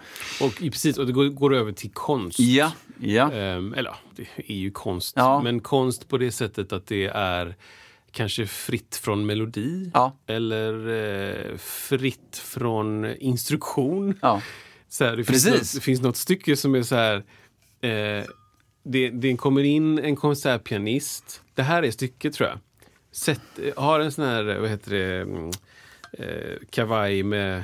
[0.42, 2.40] Och, precis, och det går, går över till konst.
[2.40, 3.32] Ja, ja.
[3.32, 5.14] Ehm, eller det är ju konst.
[5.16, 5.42] Ja.
[5.42, 7.56] Men konst på det sättet att det är
[8.12, 9.92] kanske fritt från melodi.
[9.94, 10.18] Ja.
[10.28, 14.20] Eller eh, fritt från instruktion.
[14.22, 14.42] Ja.
[14.90, 17.16] Så här, det, finns något, det finns något stycke som är så här.
[17.82, 18.24] Eh,
[18.84, 21.42] det, det kommer in en konsertpianist.
[21.54, 22.60] Det här är stycket tror jag.
[23.12, 23.42] Sätt,
[23.76, 25.50] har en sån här, vad heter det, mm,
[26.14, 27.64] eh, kavaj med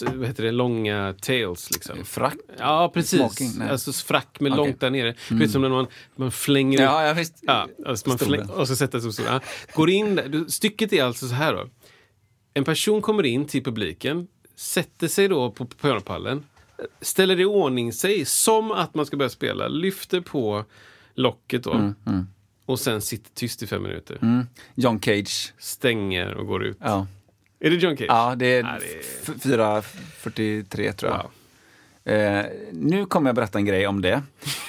[0.00, 1.70] vad heter det, långa tails.
[1.70, 2.04] Liksom.
[2.04, 2.36] Frack?
[2.58, 3.18] Ja, precis.
[3.18, 3.62] Smoking?
[3.70, 4.64] Alltså frack med Okej.
[4.64, 5.14] långt där nere.
[5.28, 7.06] Du vet som när man, man flänger Ja, upp.
[7.08, 7.38] ja, visst.
[7.42, 9.32] Ja, alltså man fläng, och så sätter sig stolen.
[9.32, 9.40] Ja.
[9.74, 10.44] Går in där.
[10.48, 11.68] Stycket är alltså så här då.
[12.54, 14.26] En person kommer in till publiken,
[14.56, 16.44] sätter sig då på pianopallen,
[17.00, 20.64] ställer i ordning sig som att man ska börja spela, lyfter på
[21.14, 21.92] locket då
[22.68, 24.18] och sen sitter tyst i fem minuter.
[24.22, 24.46] Mm.
[24.74, 25.52] John Cage.
[25.58, 26.76] Stänger och går ut.
[26.80, 27.06] Ja.
[27.60, 28.06] Är det John Cage?
[28.08, 29.00] Ja, det är, Ja, det är-
[29.36, 31.18] f- 4.43 tror jag.
[31.22, 31.30] Wow.
[32.14, 34.22] Eh, nu kommer jag berätta en grej om det.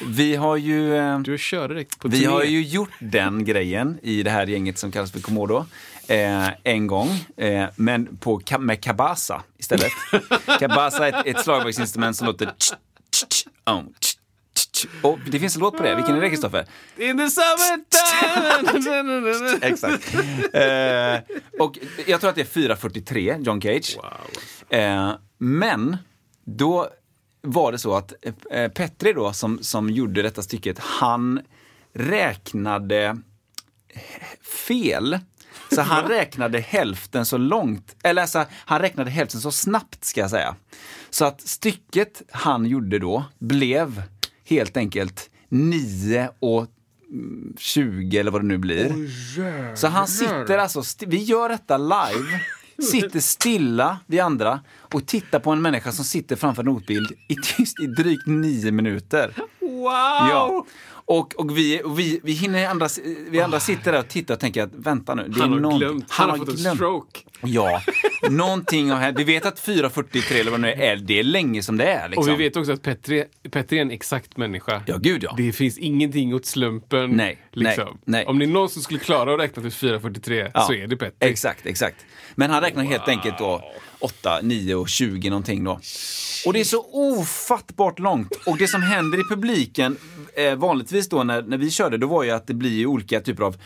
[0.08, 2.32] Vi har ju, eh, Du kör direkt på vi turné.
[2.32, 5.66] har ju gjort den grejen i det här gänget som kallas för Komodo.
[6.08, 9.92] Eh, en gång, eh, men på, med kabasa istället.
[10.60, 12.74] kabasa är ett, ett slagverksinstrument som låter tsch,
[13.12, 14.16] tsch, tsch, om, tsch,
[14.56, 14.69] tsch, tsch.
[15.02, 15.96] Och det finns en låt på det.
[15.96, 16.66] Vilken är det, Kristoffer?
[16.98, 18.80] In the summertime!
[19.68, 20.16] Exakt.
[20.54, 21.18] Eh,
[21.60, 21.78] och
[22.08, 23.98] jag tror att det är 4.43, John Cage.
[23.98, 24.80] Wow.
[24.80, 25.98] Eh, men
[26.46, 26.90] då
[27.42, 28.14] var det så att
[28.52, 31.42] eh, Petri då, som, som gjorde detta stycket, han
[31.94, 33.18] räknade
[34.68, 35.20] fel.
[35.72, 40.30] Så han räknade hälften så långt, eller alltså, han räknade hälften så snabbt ska jag
[40.30, 40.56] säga.
[41.10, 44.04] Så att stycket han gjorde då blev
[44.50, 46.68] helt enkelt 9 och
[47.12, 49.76] mm, 20 eller vad det nu blir.
[49.76, 52.40] Så han sitter alltså, vi gör detta live,
[52.92, 57.36] sitter stilla, vi andra, och tittar på en människa som sitter framför en notbild i
[57.36, 59.34] tyst i drygt nio minuter.
[59.60, 60.30] Wow!
[60.30, 60.66] Ja.
[61.12, 62.88] Och, och, vi, och vi, vi, hinner andra,
[63.30, 65.60] vi andra sitter där och tittar och tänker att vänta nu, det är Han har
[65.60, 66.06] någon- glömt.
[66.10, 66.76] Han, har fått en glömt.
[66.78, 67.20] stroke.
[67.42, 67.82] Ja,
[68.30, 69.20] någonting har hänt.
[69.20, 72.10] Vi vet att 4.43 eller vad det nu är, det är länge som det är.
[72.10, 72.34] Liksom.
[72.34, 74.84] Och vi vet också att Petri, Petri är en exakt människa.
[74.86, 75.34] Ja, gud ja.
[75.38, 77.10] Det finns ingenting åt slumpen.
[77.12, 77.86] Nej, liksom.
[77.86, 78.26] nej, nej.
[78.26, 80.98] Om det är någon som skulle klara att räkna till 4.43 Ja, så är det
[80.98, 81.30] Petri.
[81.30, 82.06] Exakt, exakt.
[82.36, 83.64] Men han räknar helt enkelt då
[84.00, 85.80] 8, 9 och 20 någonting då.
[86.46, 88.36] Och det är så ofattbart långt.
[88.46, 89.98] Och det som händer i publiken
[90.36, 93.44] eh, vanligtvis då när, när vi körde, då var ju att det blir olika typer
[93.44, 93.58] av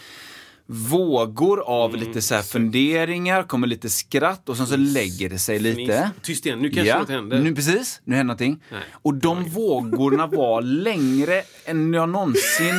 [0.66, 6.12] vågor av lite så funderingar, kommer lite skratt och sen så lägger det sig lite.
[6.22, 7.40] Tyst igen, nu kanske något händer.
[7.40, 8.64] Nu, precis, nu händer någonting.
[8.72, 8.82] Nej.
[8.92, 12.76] Och de vågorna var längre än jag någonsin...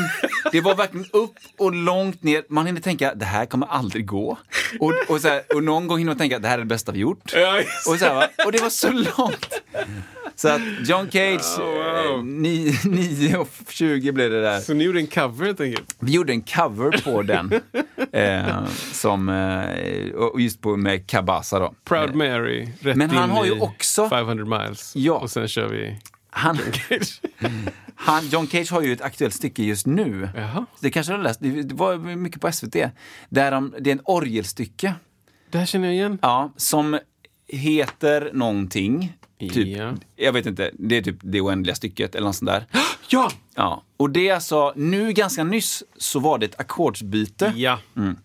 [0.52, 2.44] Det var verkligen upp och långt ner.
[2.48, 4.38] Man hinner tänka, det här kommer aldrig gå.
[4.80, 6.92] Och, och, så här, och någon gång hinner man tänka, det här är det bästa
[6.92, 7.32] vi gjort.
[7.34, 9.60] Ja, Och, så här, och det var så långt.
[10.36, 12.18] Så att John Cage, Oh, wow.
[12.18, 12.22] eh,
[12.90, 14.60] 9 och 20 blev det där.
[14.60, 15.96] Så ni gjorde en cover helt enkelt?
[15.98, 17.52] Vi gjorde en cover på den.
[18.12, 21.74] Eh, som, eh, och just på med Kabasa då.
[21.84, 24.92] Proud Mary, rätt Men han in har ju också- 500 miles.
[24.96, 25.14] Ja.
[25.14, 25.98] Och sen kör vi
[26.30, 26.58] Han,
[26.88, 27.20] Cage.
[27.94, 30.28] han, John Cage har ju ett aktuellt stycke just nu.
[30.36, 30.66] Jaha.
[30.80, 32.76] Det kanske du har läst, det var mycket på SVT.
[33.28, 34.94] Där de, det är en orgelstycke.
[35.50, 36.18] Det här känner jag igen.
[36.22, 36.98] Ja, som
[37.48, 39.12] heter någonting.
[39.52, 39.94] Typ, Ja.
[40.16, 42.66] Jag vet inte, det är typ det oändliga stycket eller något sånt där.
[43.08, 43.30] Ja!
[43.54, 47.52] Ja, och det är alltså, nu ganska nyss så var det ett ackordsbyte.
[47.56, 47.78] Ja.
[47.96, 48.16] Mm.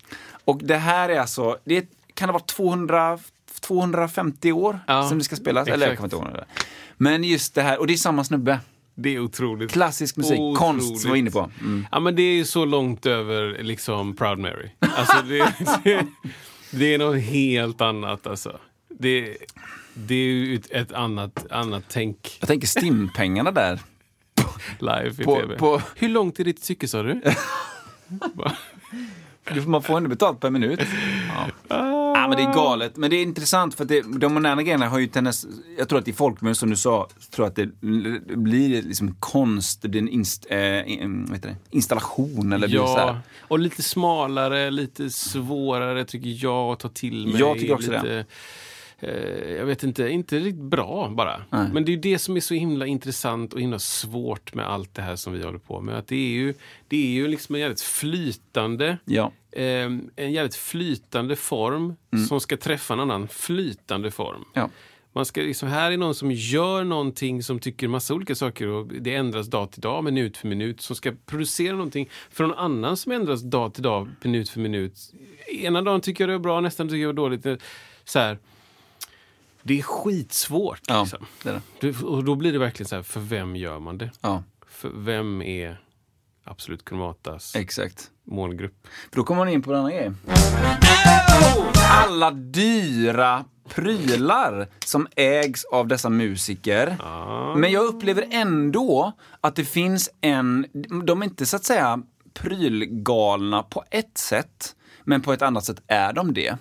[0.46, 3.20] Och det här är alltså, det kan det vara 200,
[3.62, 5.68] 250 år Ja, som det ska spelas?
[5.68, 6.12] Eller jag exakt.
[6.14, 6.46] kommer inte ihåg.
[6.98, 8.60] Men just det här, och det är samma snubbe.
[8.96, 9.72] Det är otroligt.
[9.72, 10.60] Klassisk musik, Otroligt.
[10.60, 11.50] konst som vi var inne på.
[11.62, 11.88] Mm.
[11.92, 14.70] Ja, men det är ju så långt över liksom Proud Mary.
[14.80, 15.54] Alltså, det,
[15.84, 16.06] det,
[16.72, 18.60] det är något helt annat alltså.
[19.02, 19.38] Det,
[19.94, 23.80] det är ju ett, annat, annat tänk Jag tänker stimpengarna där.
[24.80, 25.58] live i På- tv.
[25.58, 27.22] på- Hur långt är ditt cykel sa du?
[29.66, 30.80] Man får ändå betalt per minut.
[31.30, 31.48] Ja.
[32.16, 32.98] ja, men det är galet.
[32.98, 35.48] Men det är intressant för att det, de moderna grejerna har ju tendens,
[35.78, 37.66] jag tror att i folkmun som du sa, tror att det
[38.38, 41.56] blir liksom konst, det blir en inst, det?
[41.70, 43.20] installation eller blir så Ja, här.
[43.48, 47.40] och lite smalare, lite svårare tycker jag att ta till mig.
[47.42, 48.26] Jag tycker också lite, det.
[49.00, 51.42] Eh, jag vet inte, inte riktigt bra bara.
[51.50, 51.70] Nej.
[51.74, 54.94] Men det är ju det som är så himla intressant och himla svårt med allt
[54.96, 55.98] det här som vi håller på med.
[55.98, 56.54] Att det är ju,
[56.88, 59.32] det är ju liksom en jävligt flytande Ja.
[59.52, 59.64] eh,
[60.16, 61.96] en jävligt flytande form
[62.28, 64.36] som ska träffa en annan flytande form.
[64.36, 64.48] Mm.
[64.54, 64.70] Ja.
[65.14, 68.88] Man ska liksom, här är någon som gör någonting som tycker massa olika saker och
[68.88, 70.82] det ändras dag till dag, minut för minut.
[70.82, 74.94] Som ska producera någonting för någon annan som ändras dag till dag, minut för minut.
[75.48, 77.62] Ena dagen tycker jag det är bra, nästa tycker jag det är dåligt.
[78.06, 78.38] Så här,
[79.64, 80.82] det är skitsvårt.
[80.88, 81.26] Ja, Liksom.
[81.44, 81.62] det är det.
[81.80, 84.12] Du- Och då blir det verkligen så här, för vem gör man det?
[84.22, 85.82] Ja, För vem är
[86.44, 88.10] Absolut Kromatas exakt.
[88.24, 88.88] målgrupp?
[89.10, 90.18] För då kommer man in på den här grejen.
[91.90, 96.98] Alla dyra prylar som ägs av dessa musiker.
[97.58, 100.66] Men jag upplever ändå att det finns en...
[101.06, 102.02] De är inte så att säga
[102.34, 106.58] prylgalna på ett sätt, men på ett annat sätt är de det.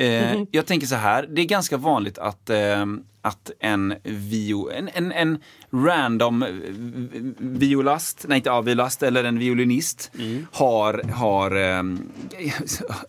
[0.00, 2.86] Eh, jag tänker så här, det är ganska vanligt att, eh,
[3.22, 5.38] att en, vio, en, en, en
[5.70, 6.44] random
[7.38, 10.12] violast, nej inte violast, eller en violinist
[10.52, 11.82] har, har eh,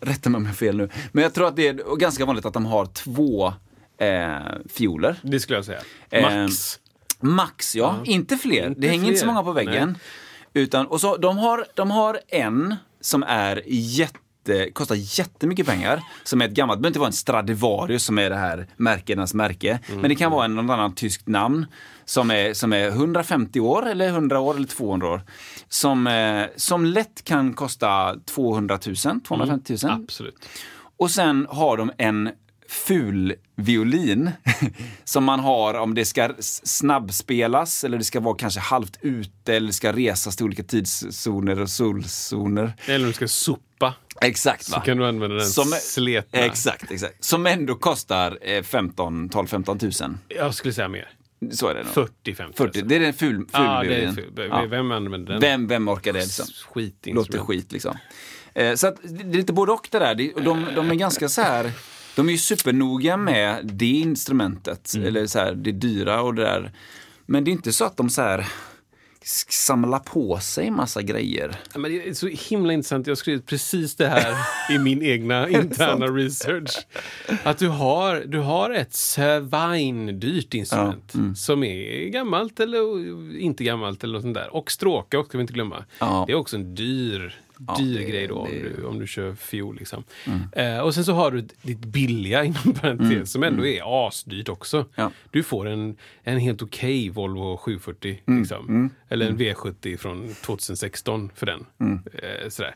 [0.00, 2.46] rätta mig om jag har fel nu, men jag tror att det är ganska vanligt
[2.46, 3.52] att de har två
[3.98, 4.36] eh,
[4.68, 5.16] fioler.
[5.22, 5.80] Det skulle jag säga.
[6.10, 6.78] Eh, Max.
[7.20, 7.96] Max, ja.
[8.04, 8.66] Inte fler.
[8.66, 9.32] Inte det hänger inte så fler.
[9.32, 9.98] många på väggen.
[10.54, 14.18] Utan, och så, de, har, de har en som är jätte,
[14.72, 16.02] kostar jättemycket pengar.
[16.24, 19.34] Som är ett gammalt, det behöver inte vara en Stradivarius som är det här märkenas
[19.34, 19.78] märke.
[19.88, 21.66] Men det kan vara en, någon annan tyskt namn.
[22.04, 25.22] Som är, som är 150 år, eller 100 år, eller 200 år.
[25.68, 29.92] Som, eh, som lätt kan kosta 200 000, 250 000.
[29.92, 30.48] Absolut.
[30.96, 32.30] Och sen har de en
[32.86, 34.30] ful violin
[35.04, 39.66] som man har om det ska snabbspelas eller det ska vara kanske halvt ute eller
[39.66, 42.72] det ska resas till olika tidszoner och solzoner.
[42.86, 43.94] Eller om du ska sopa.
[44.20, 44.80] Exakt Så va?
[44.80, 46.38] kan du använda den Som- sletna.
[46.38, 47.24] Exakt, exakt.
[47.24, 50.18] Som ändå kostar eh, 15, 12, 15 tusen.
[50.28, 51.08] Jag skulle säga mer.
[51.50, 51.92] Så är det nog.
[51.92, 52.56] 40, 50.
[52.56, 52.82] 40.
[52.82, 54.48] Det är en ful, ful Ja, det är ful.
[54.50, 54.66] Ja.
[54.70, 55.40] Vem använder den?
[55.40, 56.46] Vem, vem orkar det liksom?
[56.68, 57.28] Skitinstrument.
[57.28, 57.96] Låter skit liksom.
[58.54, 60.14] Eh, så att det är lite både och det där.
[60.44, 61.72] De, de är ganska så här,
[62.16, 65.08] de är ju supernoga med det instrumentet, Mm.
[65.08, 66.72] eller så här, det dyra och det där.
[67.26, 68.38] Men det är inte så att de så här
[69.22, 71.56] s- samlar på sig massa grejer.
[71.72, 73.06] Ja, Men det är så himla intressant.
[73.06, 74.34] Jag har skrivit precis det här
[74.74, 76.86] i min egna interna research.
[77.44, 81.34] Att du har, du har ett svindyrt instrument mm.
[81.36, 84.54] som är gammalt eller inte gammalt eller något sånt där.
[84.56, 85.84] Och stråka också, ska vi inte glömma.
[85.98, 86.24] Ja.
[86.26, 87.34] Det är också en dyr,
[87.78, 88.72] dyr det- grej då om, det- Mm.
[88.76, 89.76] du, om du kör fiol.
[89.76, 90.04] Liksom.
[90.52, 94.76] Eh, och sen så har du ditt billiga inom parentes som ändå är asdyrt också.
[94.76, 94.88] Mm.
[94.94, 95.12] Ja.
[95.30, 98.22] Du får en, en helt okej Volvo 740.
[98.26, 98.40] Mm.
[98.40, 98.90] Liksom.
[99.08, 101.66] Eller en V70 från 2016 för den.
[101.80, 102.00] Mm.
[102.14, 102.74] Eh, sådär.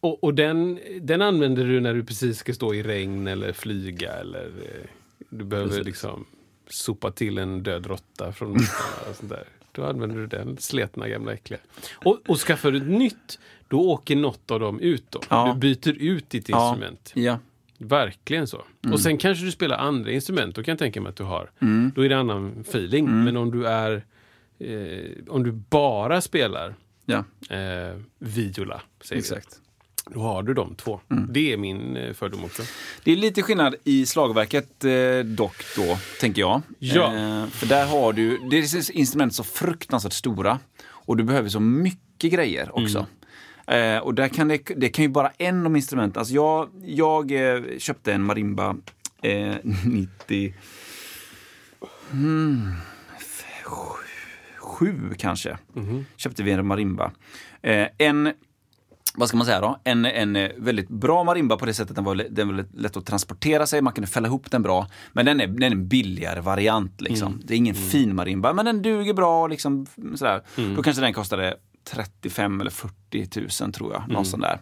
[0.00, 4.12] Och, och den, den använder du när du precis ska stå i regn eller flyga
[4.12, 4.88] eller eh,
[5.30, 6.26] du behöver liksom
[6.68, 8.58] sopa till en död råtta från
[9.14, 9.44] sånt där.
[9.72, 11.60] Då använder du den sletna gamla äckliga.
[11.94, 13.38] Och, och skaffar du ett nytt,
[13.74, 15.04] då åker något av dem ut.
[15.10, 15.20] Då.
[15.28, 15.52] Ja.
[15.52, 17.12] Du byter ut ditt instrument.
[17.14, 17.38] Ja.
[17.78, 18.64] Verkligen så.
[18.84, 18.94] Mm.
[18.94, 21.50] Och sen kanske du spelar andra instrument, då kan jag tänka mig att du har.
[21.94, 23.06] Då är det annan feeling.
[23.06, 23.24] Mm.
[23.24, 24.04] Men om du är
[24.58, 27.24] eh, om du bara spelar ja,
[27.56, 29.26] eh, viola, säger vi.
[29.26, 29.60] exakt.
[30.06, 31.00] Då har du de två.
[31.10, 31.28] Mm.
[31.32, 32.62] Det är min eh, fördom också.
[33.04, 36.62] Det är lite skillnad i slagverket eh, dock då, tänker jag.
[36.78, 37.14] Ja.
[37.14, 41.60] Eh, för där har du, det är instrument så fruktansvärt stora och du behöver så
[41.60, 43.06] mycket grejer också.
[43.66, 47.32] Eh, och där kan det, det kan ju bara en av instrumenten, alltså jag, jag
[47.56, 48.76] eh, köpte en marimba
[49.22, 49.54] eh,
[49.84, 50.54] 90,
[52.10, 52.72] hmm,
[53.16, 55.58] f- sju- sju kanske.
[56.16, 57.12] Köpte vi en marimba.
[57.62, 58.32] Eh, en
[59.16, 59.80] vad ska man säga då?
[59.84, 62.96] En, en eh, väldigt bra marimba på det sättet den var, den var lä- lätt
[62.96, 64.86] att transportera sig, man kunde fälla ihop den bra.
[65.12, 67.40] Men den är, den är en billigare variant liksom.
[67.44, 70.42] Det är ingen fin marimba, men den duger bra liksom sådär.
[70.76, 74.60] Då kanske den kostade 35 eller 40 tusen tror jag, någon sån där.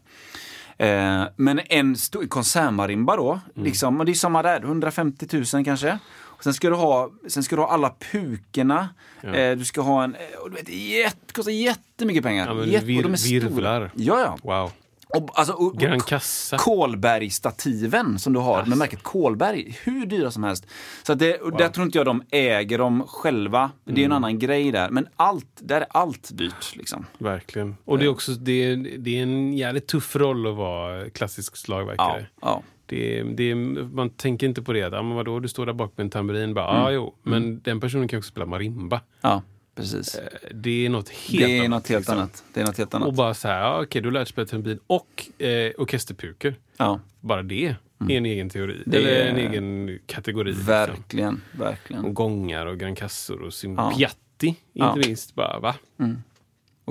[0.79, 5.99] Eh, men en stor konsertmarimba då, liksom, och det är samma där, 150 000 kanske.
[6.14, 8.89] Och sen ska du ha, sen ska du ha alla pukorna.
[9.23, 12.47] Eh, du ska ha en, eh, och du vet, det är jätte, kostar jättemycket pengar.
[12.47, 13.91] Ja, men Jätte- vir- och de är virvlar.
[13.95, 14.39] Ja, ja.
[14.43, 14.70] Wow.
[15.17, 16.57] Och, alltså, och, Gran och, Cassa.
[16.59, 20.67] Kolbergstativen som du har med märket Kolberg, hur dyra som helst.
[21.03, 23.71] Så det, och där tror inte jag de äger dem själva.
[23.85, 24.05] Det är Mm.
[24.05, 24.91] en annan grej där.
[24.91, 26.77] Men allt, där är allt dyrt.
[26.77, 27.07] Liksom.
[27.19, 27.77] Verkligen.
[27.85, 31.53] Och det är också det är, det är en jävligt tuff roll att vara klassisk
[31.53, 32.27] Ja, slagverkare.
[32.41, 32.63] ja.
[32.87, 33.55] Det är, det är,
[33.95, 34.85] man tänker inte på det.
[34.99, 36.55] Ah, men vadå, du står där bak med en tamburin.
[36.55, 36.83] Bara, Mm.
[36.83, 37.15] ah, jo.
[37.23, 39.01] Men den personen kan också spela marimba.
[39.21, 39.43] ja
[39.75, 40.20] precis.
[40.55, 41.70] Det är något helt det är annat.
[41.70, 42.18] något helt liksom.
[42.18, 42.45] annat.
[42.55, 43.14] Det är något helt Och annat.
[43.14, 46.55] bara så här, ja, okej, du har lärt dig spela tamburin och eh, orkesterpuker.
[46.77, 47.77] Ja, Bara det är
[48.16, 48.73] en egen teori.
[48.75, 48.83] Mm.
[48.87, 50.45] Det Eller är- en egen kategori.
[50.49, 50.66] Liksom.
[50.66, 52.05] verkligen, verkligen.
[52.05, 53.51] Och gångar och grancassor och Ja.
[53.51, 54.57] sympiatti.
[54.73, 54.95] Ja.
[54.97, 55.35] Inte minst.
[55.35, 55.75] Bara, va?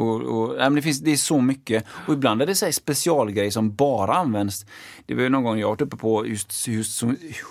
[0.02, 1.86] Och, och, nej, det, finns, det är så mycket.
[2.08, 4.66] Och ibland är det så specialgrejer som bara används.
[5.06, 7.04] Det var ju någon gång jag varit uppe på just, just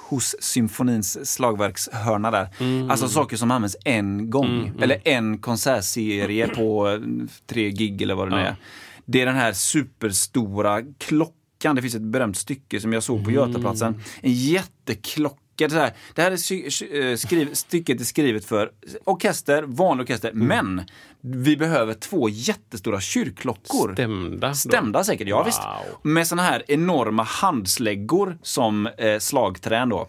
[0.08, 2.48] hos symfonins slagverkshörna där.
[2.90, 4.72] Alltså saker som används en gång.
[4.82, 6.98] Eller en konsertserie på
[7.46, 8.56] tre gig eller vad det nu är.
[9.04, 11.76] Det är den här superstora klockan.
[11.76, 14.02] Det finns ett berömt stycke som jag såg på Götaplatsen.
[14.20, 15.36] En jätteklocka.
[15.68, 18.70] Det här, det här är eh, skriv, stycket är skrivet för
[19.04, 20.82] orkester, vanlig orkester, men
[21.20, 23.92] vi behöver två jättestora kyrkklockor.
[23.92, 24.48] Stämda.
[24.48, 24.54] då.
[24.54, 25.46] Stämda säkert, ja Wow.
[25.46, 25.60] visst.
[26.02, 30.08] Med såna här enorma handsläggor som eh, slagträn då.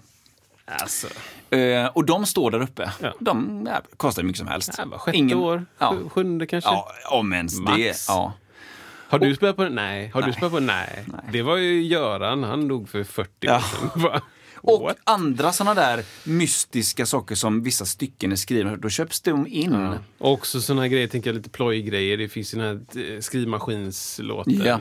[0.66, 1.08] Alltså.
[1.50, 2.92] Eh, och de står där uppe.
[3.02, 3.14] Ja.
[3.20, 4.72] De ja, kostar mycket som helst.
[4.92, 5.92] Ja, sjätte Ingen- år, Ja.
[5.96, 6.70] sju- sjunde kanske.
[6.70, 7.62] Ja, om ens det.
[7.88, 8.06] Max.
[8.08, 8.34] Ja.
[9.10, 10.12] Har du spelat på Nej.
[10.14, 11.06] Har du spelat på Nej.
[11.32, 13.56] Det var ju Göran, han dog för 40 Ja.
[13.58, 14.22] år sedan.
[14.64, 14.98] Och What?
[15.04, 19.76] andra såna där mystiska saker som vissa stycken är skrivna, då köps de in.
[20.18, 22.18] Och också såna här grejer, tänker jag lite plojgrejer.
[22.18, 24.62] Det finns ju den här eh, skrivmaskinslåten.
[24.66, 24.80] Ja.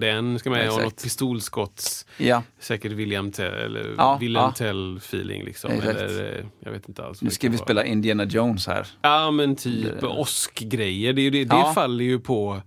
[0.00, 0.84] Den ska med och Exakt.
[0.84, 2.06] något pistolskotts.
[2.18, 2.42] Ja.
[2.60, 4.52] Säkert William Tell, eller Ja, William ja.
[4.52, 5.70] Tell feeling liksom.
[5.70, 7.22] Eller, eh, jag vet inte alls.
[7.22, 7.64] Nu ska vi vara.
[7.64, 8.86] spela Indiana Jones här.
[9.02, 11.12] Ja men typ åskgrejer.
[11.12, 11.72] Det, det, det Ja.
[11.74, 12.62] faller ju på,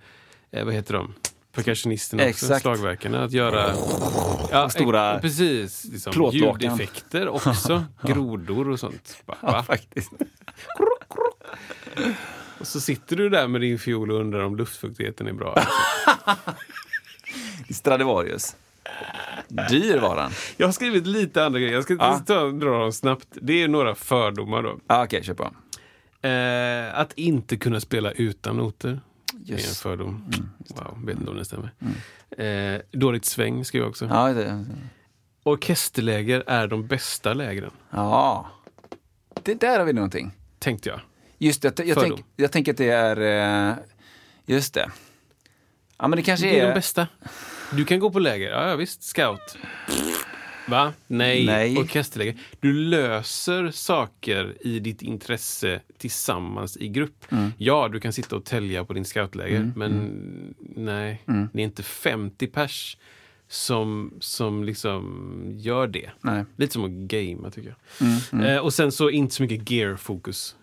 [0.52, 1.14] eh, vad heter de?
[1.64, 2.62] Percussionisterna också, Exakt.
[2.62, 3.24] slagverkarna.
[3.24, 3.74] Att göra
[4.51, 7.84] ja, stora eh, precis, liksom, ljudeffekter också.
[8.03, 9.24] Grodor och sånt.
[9.26, 9.64] Bara, va?
[9.64, 10.12] faktiskt.
[12.60, 15.64] Och så sitter du där med din fiol och undrar om luftfuktigheten är bra.
[17.70, 18.55] Stradivarius.
[19.70, 20.32] Dyr var den.
[20.57, 21.74] Jag har skrivit lite andra grejer.
[21.74, 22.22] Jag ska Ja.
[22.26, 23.28] ta, dra dem snabbt.
[23.32, 24.80] Det är några fördomar då.
[24.88, 25.43] Ah, Okej, kör på.
[26.28, 28.99] Eh, att inte kunna spela utan noter.
[29.50, 29.82] Det är en Just.
[29.82, 30.32] fördom.
[30.70, 31.72] Wow, vet inte om det stämmer.
[32.38, 34.06] Eh, dåligt sväng ska jag också.
[34.06, 34.66] Ja, det,
[35.43, 38.50] Orkesterläger är de bästa lägren, ja.
[39.43, 40.32] Det där har vi någonting.
[40.60, 41.00] tänkte jag.
[41.38, 43.70] Just det, jag, tänk, jag tänker att det är...
[43.70, 43.76] eh,
[44.45, 44.91] Just det.
[45.97, 46.68] Ja, men det kanske Det är är...
[46.68, 47.08] de bästa.
[47.72, 49.58] Du kan gå på läger, ja, ja visst, scout.
[50.70, 50.94] Va?
[51.08, 51.46] Nej.
[51.46, 51.78] Nej.
[51.78, 52.36] Orkesterläger.
[52.60, 57.26] Du löser saker i ditt intresse tillsammans i grupp.
[57.32, 57.52] Mm.
[57.58, 60.12] Ja, du kan sitta och tälja på din scoutläger, men
[60.76, 61.50] nej, Mm.
[61.54, 62.98] det är inte 50 pers
[63.48, 66.10] som, som liksom gör det.
[66.22, 66.34] Nej.
[66.34, 68.50] Mm, Lite som att gamea tycker jag.
[68.56, 70.56] Eh, och sen så inte så mycket gear-fokus.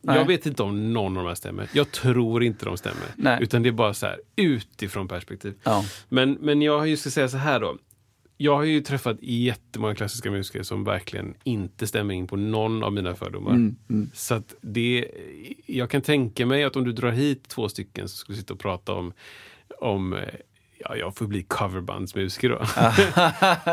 [0.00, 1.68] Jag vet inte om någon av de här stämmer.
[1.72, 3.06] Jag tror inte de stämmer.
[3.16, 3.38] Nej.
[3.42, 5.54] Utan det är bara så här utifrån perspektiv.
[5.62, 5.84] Ja.
[6.08, 7.78] Men, men jag ska säga så här då.
[8.42, 12.92] Jag har ju träffat jättemånga klassiska musiker som verkligen inte stämmer in på någon av
[12.92, 13.50] mina fördomar.
[13.52, 13.76] Mm,
[14.14, 15.10] Så att det,
[15.66, 18.60] jag kan tänka mig att om du drar hit två stycken som skulle sitta och
[18.60, 19.12] prata om,
[19.80, 20.20] om eh,
[20.80, 22.66] ja, jag får bli coverbandsmusiker då.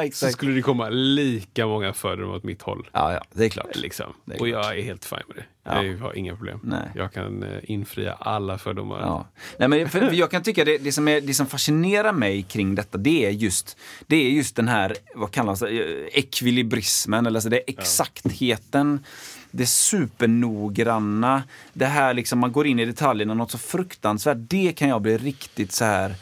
[0.13, 2.89] så skulle det komma lika många fördomar åt mitt håll.
[2.91, 3.75] Ja, ja, det är klart.
[3.75, 4.13] Liksom.
[4.25, 4.65] Det är Och klart.
[4.65, 5.45] jag är helt fine med det.
[5.63, 5.83] Ja.
[5.83, 6.59] Jag har inga problem.
[6.63, 6.89] Nej.
[6.95, 8.99] Jag kan eh, infria alla fördomar.
[8.99, 9.27] Ja.
[9.59, 12.43] Nej, men för, för jag kan tycka det, det, som är, det som fascinerar mig
[12.43, 13.77] kring detta, det är just,
[14.07, 15.69] det är just den här, vad kallas det,
[16.17, 19.03] ekvilibrismen, eller alltså det är exaktheten,
[19.51, 21.43] det supernoggranna,
[21.73, 25.17] det här liksom man går in i detaljerna, något så fruktansvärt, det kan jag bli
[25.17, 26.15] riktigt så här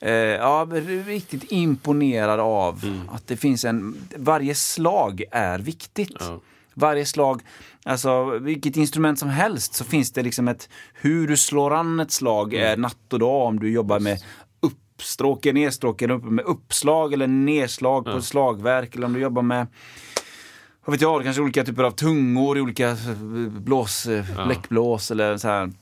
[0.00, 0.66] eh, ja,
[1.06, 3.04] riktigt imponerad av.
[3.12, 6.16] Att det finns en, varje slag är viktigt.
[6.20, 6.40] Ja.
[6.74, 7.42] Varje slag,
[7.84, 12.10] alltså vilket instrument som helst så finns det liksom ett, hur du slår an ett
[12.10, 14.18] slag är natt och dag om du jobbar med
[14.60, 19.42] uppstråk, eller nedstråk eller med uppslag eller nedslag på ett slagverk eller om du jobbar
[19.42, 19.66] med
[20.84, 22.96] vad vet jag, kanske olika typer av tungor, olika eh,
[23.50, 24.06] blås,
[24.36, 24.46] ja.
[24.46, 25.72] bläckblås eller så här.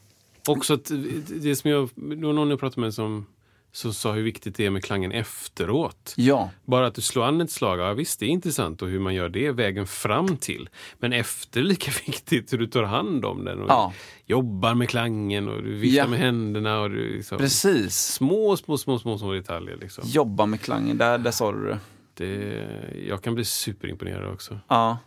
[0.48, 0.90] Också att
[1.26, 3.26] det som jag, det var någon jag pratade med som
[3.74, 6.14] som sa hur viktigt det är med klangen efteråt.
[6.16, 6.51] Ja.
[6.64, 9.14] Bara att du slår an ett slag, ja visst det är intressant och hur man
[9.14, 10.68] gör det, vägen fram till.
[10.98, 13.92] Men efter lika viktigt hur du tar hand om den och Ja.
[14.26, 16.06] jobbar med klangen och du viftar Ja.
[16.09, 16.80] med händerna.
[16.80, 17.96] Och du liksom, Precis.
[17.96, 19.76] Små, små, små, små, små detaljer.
[19.76, 20.05] Liksom.
[20.06, 21.78] Jobba med klangen, där, där sa du det.
[22.14, 22.66] Det,
[23.09, 24.59] jag kan bli superimponerad också.
[24.68, 24.98] Ja.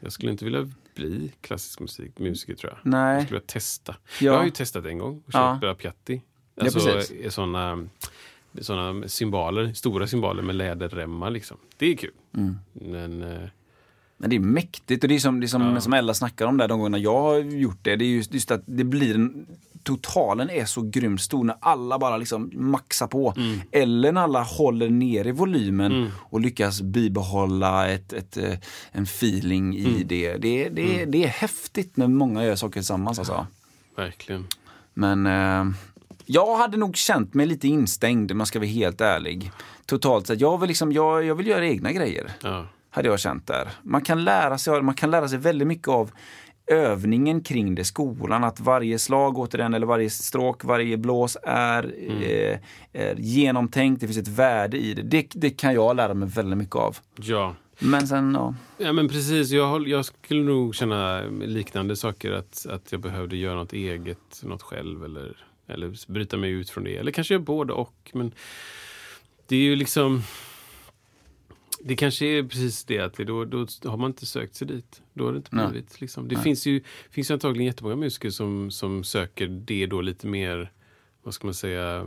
[0.00, 2.90] Jag skulle inte vilja bli klassisk musik, musiker tror jag.
[2.92, 3.14] Nej.
[3.14, 3.96] Jag skulle vilja testa.
[4.20, 4.24] Ja.
[4.26, 5.56] Jag har ju testat en gång och Ja.
[5.58, 6.22] spela Piatti.
[6.54, 7.34] Ja, Alltså precis.
[7.34, 7.88] sådana
[8.60, 11.56] såna symboler, stora symboler med läderremmar liksom.
[11.76, 12.10] Det är kul.
[12.36, 12.56] Mm.
[12.72, 13.48] Men eh,
[14.16, 15.80] Men det är mäktigt och det är som, det är som, Ja.
[15.80, 17.96] som Ella snackar om där de gångerna jag har gjort det.
[17.96, 19.46] Det är just, just att det blir en,
[19.82, 23.34] totalen är så grymt stor när alla bara liksom maxar på.
[23.36, 23.60] Mm.
[23.72, 28.54] Eller när alla håller ner i volymen och lyckas bibehålla ett, ett, eh,
[28.92, 30.06] en feeling i Mm.
[30.06, 30.36] det.
[30.36, 33.46] Det, det, det är häftigt när många gör saker tillsammans alltså.
[33.96, 34.46] verkligen.
[34.94, 35.74] Men eh,
[36.32, 39.52] jag hade nog känt mig lite instängd om jag ska vara helt ärlig.
[39.86, 40.40] Totalt sett.
[40.40, 42.30] Jag vill, liksom, jag, jag vill göra egna grejer.
[42.42, 42.66] Ja.
[42.90, 43.68] Hade jag känt där.
[43.82, 46.10] Man kan lära sig, man kan lära sig väldigt mycket av
[46.66, 48.44] övningen kring det, skolan.
[48.44, 52.58] Att varje slag återigen, eller varje stråk, varje blås är, eh,
[52.92, 54.00] är genomtänkt.
[54.00, 55.02] Det finns ett värde i det.
[55.02, 55.26] det.
[55.34, 56.96] Det kan jag lära mig väldigt mycket av.
[57.16, 57.54] ja.
[57.78, 58.54] Men sen, ja.
[58.78, 62.32] Ja men precis, jag, jag skulle nog känna liknande saker.
[62.32, 65.36] Att, att jag behövde göra något eget, något själv eller,
[65.72, 66.96] eller bryta mig ut från det.
[66.96, 68.10] Eller kanske göra både och.
[68.14, 68.34] Men
[69.46, 70.22] det är ju liksom...
[71.84, 75.02] Det kanske är precis det att det, då, då har man inte sökt sig dit.
[75.12, 75.68] Då har det inte Nej.
[75.68, 76.00] blivit.
[76.00, 76.28] Liksom.
[76.28, 80.72] Det finns ju, finns ju antagligen jättemånga musiker som, som söker det då lite mer,
[81.22, 82.06] vad ska man säga,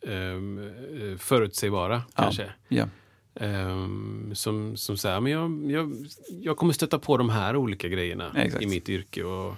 [0.00, 2.52] eh, förutsägbara kanske.
[2.68, 2.88] ja.
[3.34, 5.96] Ehm, som, som säger, men jag, jag,
[6.40, 8.64] jag kommer stöta på de här olika grejerna Exakt.
[8.64, 9.24] i mitt yrke.
[9.24, 9.54] Och,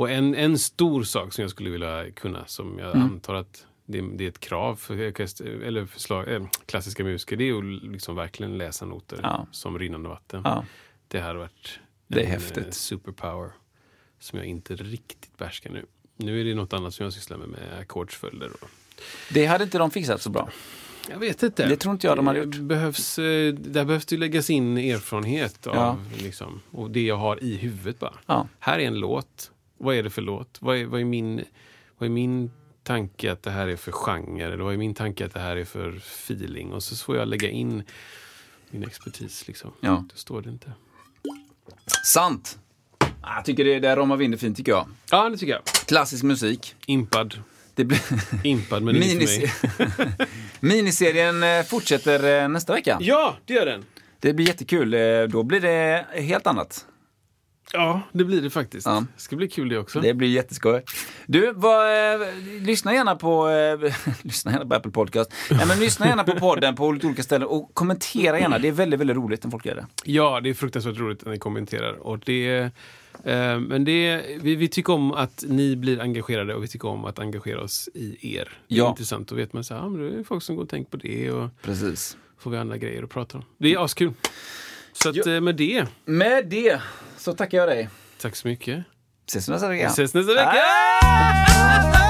[0.00, 3.02] och en, en stor sak som jag skulle vilja kunna, som jag Mm.
[3.02, 7.36] antar att det, det är ett krav för, orkester- eller för slag, eh, klassiska musiker,
[7.36, 9.46] det är att liksom verkligen läsa noter Ja.
[9.50, 10.40] som rinnande vatten.
[10.44, 10.64] Ja.
[11.08, 12.66] Det hade varit Det är en häftigt.
[12.66, 13.50] eh, superpower
[14.20, 15.86] som jag inte riktigt behärskar nu.
[16.16, 18.50] Nu är det något annat som jag sysslar med, med ackordsföljder.
[18.62, 18.70] Och,
[19.32, 20.48] Det hade inte de fixat så bra.
[21.10, 21.66] jag vet inte.
[21.68, 22.56] Det tror inte jag de hade gjort.
[22.56, 25.98] Behövs, eh, där behövs det läggas in erfarenhet av, Ja.
[26.22, 28.46] liksom, och det jag har i huvudet bara.
[28.58, 29.50] Här är en låt.
[29.80, 30.58] Vad är det för låt?
[30.60, 31.44] Vad är, vad är, min,
[31.98, 32.50] vad är min
[32.82, 34.44] tanke att det här är för genre?
[34.44, 36.72] Eller vad är min tanke att det här är för feeling?
[36.72, 37.82] Och så får jag lägga in
[38.70, 39.48] min expertis.
[39.48, 39.72] Liksom.
[39.80, 40.04] Ja.
[40.12, 40.72] Det står det inte.
[42.04, 42.58] Sant!
[43.20, 44.86] Ah, Jag tycker det där ramar vi in det fint tycker jag.
[45.10, 45.64] Ja, det tycker jag.
[45.64, 46.74] Klassisk musik.
[46.86, 47.38] Impad.
[47.74, 48.00] Det blir...
[48.44, 49.52] Impad, men inte för mig.
[49.78, 50.26] Minis-
[50.60, 52.98] Miniserien eh, fortsätter eh, nästa vecka.
[53.00, 53.84] Ja, det gör den.
[54.20, 54.94] Det blir jättekul.
[54.94, 56.86] Eh, Då blir det helt annat.
[57.72, 58.86] Ja, det blir det faktiskt.
[58.86, 59.04] Ja.
[59.16, 60.00] Det ska bli kul det också.
[60.00, 60.82] Det blir jätteskoj.
[61.26, 62.28] Du, vad, eh,
[62.60, 63.92] lyssna gärna på eh,
[64.22, 65.32] lyssna gärna på Apple Podcast.
[65.50, 68.58] Nej, men lyssna gärna på podden på lite olika ställen och kommentera gärna.
[68.58, 69.86] Det är väldigt, väldigt roligt när folk gör det.
[70.04, 71.92] Ja, det är fruktansvärt roligt när ni kommenterar.
[71.92, 72.58] Och det,
[73.24, 77.04] eh, men det, vi, vi tycker om att ni blir engagerade och vi tycker om
[77.04, 78.48] att engagera oss i er.
[78.68, 78.88] Det är Ja.
[78.88, 79.28] intressant.
[79.28, 80.96] Då vet man så här, ja, men det är folk som går och tänker på
[80.96, 82.16] det och Precis.
[82.38, 83.44] får vi andra grejer att prata om.
[83.58, 84.12] Det är askul.
[84.92, 86.80] Så att, eh, med det, Med det
[87.20, 87.88] så tackar jag dig.
[88.20, 88.84] tack så mycket.
[89.28, 89.86] Ses nästa vecka.
[89.86, 92.09] Vi ses nästa vecka!